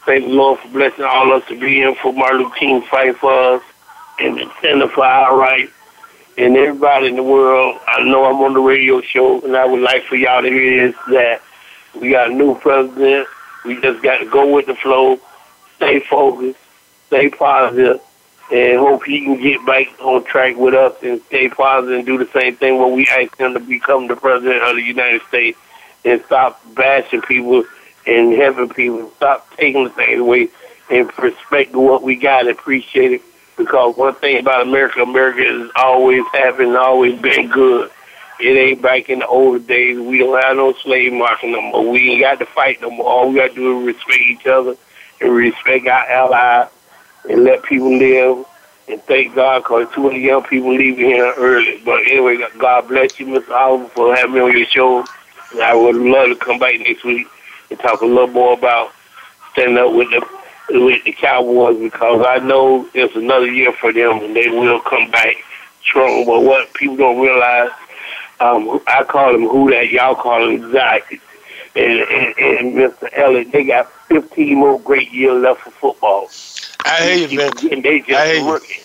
thank 0.04 0.24
the 0.24 0.32
Lord 0.32 0.58
for 0.58 0.68
blessing 0.68 1.04
all 1.04 1.32
of 1.32 1.42
us 1.42 1.48
to 1.48 1.60
be 1.60 1.82
in 1.82 1.94
for 1.94 2.12
Martin 2.12 2.42
Luther 2.42 2.56
King 2.56 2.82
fight 2.82 3.16
for 3.18 3.32
us 3.54 3.62
and 4.18 4.36
the 4.36 4.50
Center 4.60 4.88
for 4.88 5.04
Our 5.04 5.36
Rights 5.36 5.72
and 6.36 6.56
everybody 6.56 7.08
in 7.08 7.16
the 7.16 7.22
world. 7.22 7.78
I 7.86 8.02
know 8.02 8.24
I'm 8.24 8.40
on 8.42 8.54
the 8.54 8.60
radio 8.60 9.00
show, 9.00 9.40
and 9.42 9.56
I 9.56 9.66
would 9.66 9.80
like 9.80 10.04
for 10.04 10.16
y'all 10.16 10.42
to 10.42 10.48
hear 10.48 10.88
this, 10.88 10.96
that 11.10 11.42
we 12.00 12.10
got 12.10 12.30
a 12.30 12.34
new 12.34 12.58
president. 12.58 13.28
We 13.64 13.80
just 13.80 14.02
got 14.02 14.18
to 14.18 14.26
go 14.26 14.52
with 14.52 14.66
the 14.66 14.74
flow, 14.74 15.18
stay 15.76 16.00
focused, 16.00 16.58
stay 17.06 17.30
positive, 17.30 18.00
and 18.52 18.78
hope 18.78 19.04
he 19.04 19.20
can 19.20 19.40
get 19.40 19.64
back 19.64 19.86
on 20.00 20.24
track 20.24 20.56
with 20.56 20.74
us 20.74 20.94
and 21.02 21.20
stay 21.22 21.48
positive 21.48 21.98
and 21.98 22.06
do 22.06 22.18
the 22.18 22.28
same 22.38 22.56
thing 22.56 22.78
when 22.78 22.92
we 22.92 23.06
ask 23.06 23.36
him 23.38 23.54
to 23.54 23.60
become 23.60 24.06
the 24.06 24.16
president 24.16 24.62
of 24.62 24.76
the 24.76 24.82
United 24.82 25.22
States 25.28 25.58
and 26.04 26.22
stop 26.26 26.60
bashing 26.74 27.22
people 27.22 27.64
and 28.06 28.34
having 28.34 28.68
people 28.68 29.10
stop 29.16 29.48
taking 29.56 29.84
the 29.84 29.90
things 29.90 30.20
away 30.20 30.48
and 30.90 31.10
respect 31.18 31.74
what 31.74 32.02
we 32.02 32.16
got 32.16 32.42
and 32.42 32.50
appreciate 32.50 33.12
it 33.12 33.22
because 33.56 33.96
one 33.96 34.14
thing 34.14 34.38
about 34.38 34.62
America, 34.62 35.02
America 35.02 35.42
is 35.42 35.70
always 35.76 36.24
having, 36.32 36.74
always 36.76 37.20
been 37.20 37.48
good. 37.48 37.90
It 38.40 38.56
ain't 38.56 38.82
back 38.82 39.08
in 39.08 39.20
the 39.20 39.26
old 39.26 39.66
days. 39.66 39.98
We 39.98 40.18
don't 40.18 40.42
have 40.42 40.56
no 40.56 40.72
slave 40.72 41.12
market 41.12 41.50
no 41.50 41.62
more. 41.62 41.88
We 41.88 42.10
ain't 42.10 42.20
got 42.20 42.38
to 42.40 42.46
fight 42.46 42.80
no 42.82 42.90
more. 42.90 43.06
All 43.06 43.28
we 43.28 43.36
got 43.36 43.50
to 43.50 43.54
do 43.54 43.80
is 43.80 43.94
respect 43.94 44.20
each 44.20 44.46
other 44.46 44.74
and 45.20 45.32
respect 45.32 45.86
our 45.86 46.06
allies 46.06 46.68
and 47.28 47.44
let 47.44 47.62
people 47.62 47.96
live. 47.96 48.44
And 48.88 49.02
thank 49.04 49.34
God 49.34 49.60
because 49.60 49.88
too 49.94 50.02
many 50.02 50.20
young 50.20 50.42
people 50.42 50.74
leaving 50.74 51.06
here 51.06 51.32
early. 51.38 51.80
But 51.84 52.02
anyway, 52.02 52.44
God 52.58 52.88
bless 52.88 53.18
you, 53.18 53.26
Mr. 53.26 53.50
Oliver, 53.50 53.88
for 53.90 54.14
having 54.14 54.34
me 54.34 54.40
on 54.40 54.56
your 54.56 54.66
show. 54.66 55.04
And 55.52 55.62
I 55.62 55.74
would 55.74 55.96
love 55.96 56.28
to 56.28 56.36
come 56.36 56.58
back 56.58 56.78
next 56.80 57.04
week 57.04 57.26
and 57.70 57.78
talk 57.78 58.02
a 58.02 58.06
little 58.06 58.26
more 58.26 58.52
about 58.54 58.92
standing 59.52 59.78
up 59.78 59.94
with 59.94 60.10
the 60.10 60.26
with 60.70 61.04
the 61.04 61.12
Cowboys 61.12 61.78
because 61.78 62.24
I 62.26 62.38
know 62.38 62.88
it's 62.94 63.14
another 63.16 63.50
year 63.50 63.72
for 63.72 63.92
them 63.92 64.22
and 64.22 64.34
they 64.34 64.48
will 64.48 64.80
come 64.80 65.10
back 65.10 65.36
strong. 65.82 66.24
But 66.26 66.42
what 66.42 66.72
people 66.74 66.96
don't 66.96 67.20
realize, 67.20 67.70
um, 68.40 68.80
I 68.86 69.04
call 69.04 69.32
them 69.32 69.46
who 69.46 69.70
that, 69.70 69.90
y'all 69.90 70.14
call 70.14 70.46
them 70.46 70.72
Zach. 70.72 71.12
And, 71.76 72.00
and, 72.00 72.38
and 72.38 72.74
Mr. 72.74 73.08
Elliott, 73.12 73.50
they 73.52 73.64
got 73.64 73.90
15 74.08 74.56
more 74.56 74.78
great 74.80 75.10
years 75.10 75.42
left 75.42 75.60
for 75.62 75.70
football. 75.70 76.30
I 76.84 77.02
hear 77.02 77.28
you, 77.28 77.36
man. 77.38 77.50
And 77.72 77.82
they 77.82 78.00
just 78.00 78.10
I 78.12 78.34
hear 78.34 78.44
working. 78.44 78.76
You. 78.76 78.84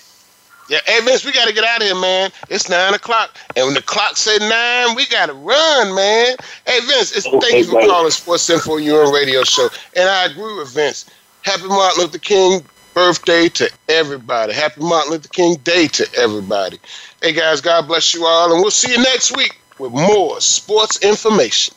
Yeah, 0.69 0.77
hey 0.85 1.03
Vince, 1.03 1.25
we 1.25 1.31
gotta 1.31 1.51
get 1.51 1.63
out 1.63 1.81
of 1.81 1.87
here, 1.87 1.95
man. 1.95 2.29
It's 2.47 2.69
nine 2.69 2.93
o'clock, 2.93 3.35
and 3.55 3.65
when 3.65 3.73
the 3.73 3.81
clock 3.81 4.17
said 4.17 4.39
nine, 4.39 4.95
we 4.95 5.07
gotta 5.07 5.33
run, 5.33 5.95
man. 5.95 6.35
Hey 6.67 6.79
Vince, 6.81 7.11
it's, 7.17 7.25
Okay, 7.25 7.39
thank 7.39 7.57
you 7.57 7.63
for 7.65 7.71
buddy. 7.73 7.87
calling 7.87 8.11
Sports 8.11 8.47
Info 8.51 8.77
UN 8.77 9.11
Radio 9.11 9.43
Show, 9.43 9.67
and 9.95 10.07
I 10.07 10.25
agree 10.25 10.55
with 10.59 10.71
Vince. 10.71 11.09
Happy 11.43 11.67
Martin 11.67 12.03
Luther 12.03 12.17
King 12.19 12.63
birthday 12.93 13.47
to 13.49 13.69
everybody. 13.87 14.53
Happy 14.53 14.81
Martin 14.81 15.11
Luther 15.11 15.29
King 15.29 15.55
Day 15.63 15.87
to 15.87 16.07
everybody. 16.17 16.79
Hey 17.21 17.33
guys, 17.33 17.61
God 17.61 17.87
bless 17.87 18.13
you 18.13 18.25
all, 18.25 18.51
and 18.51 18.61
we'll 18.61 18.71
see 18.71 18.91
you 18.91 18.97
next 18.97 19.35
week 19.37 19.59
with 19.77 19.91
more 19.91 20.41
sports 20.41 21.03
information. 21.03 21.75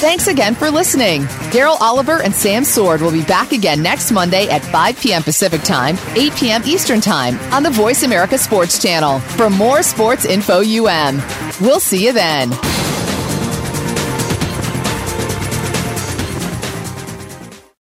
Thanks 0.00 0.28
again 0.28 0.54
for 0.54 0.70
listening. 0.70 1.24
Daryl 1.52 1.78
Oliver 1.78 2.22
and 2.22 2.34
Sam 2.34 2.64
Sword 2.64 3.02
will 3.02 3.12
be 3.12 3.22
back 3.24 3.52
again 3.52 3.82
next 3.82 4.10
Monday 4.10 4.48
at 4.48 4.64
5 4.64 4.98
p.m. 4.98 5.22
Pacific 5.22 5.60
Time, 5.60 5.98
8 6.16 6.34
p.m. 6.36 6.62
Eastern 6.64 7.02
Time 7.02 7.38
on 7.52 7.62
the 7.62 7.68
Voice 7.68 8.02
America 8.02 8.38
Sports 8.38 8.80
Channel 8.80 9.20
for 9.20 9.50
more 9.50 9.82
sports 9.82 10.24
info 10.24 10.60
UM. 10.60 11.20
We'll 11.60 11.80
see 11.80 12.06
you 12.06 12.14
then. 12.14 12.50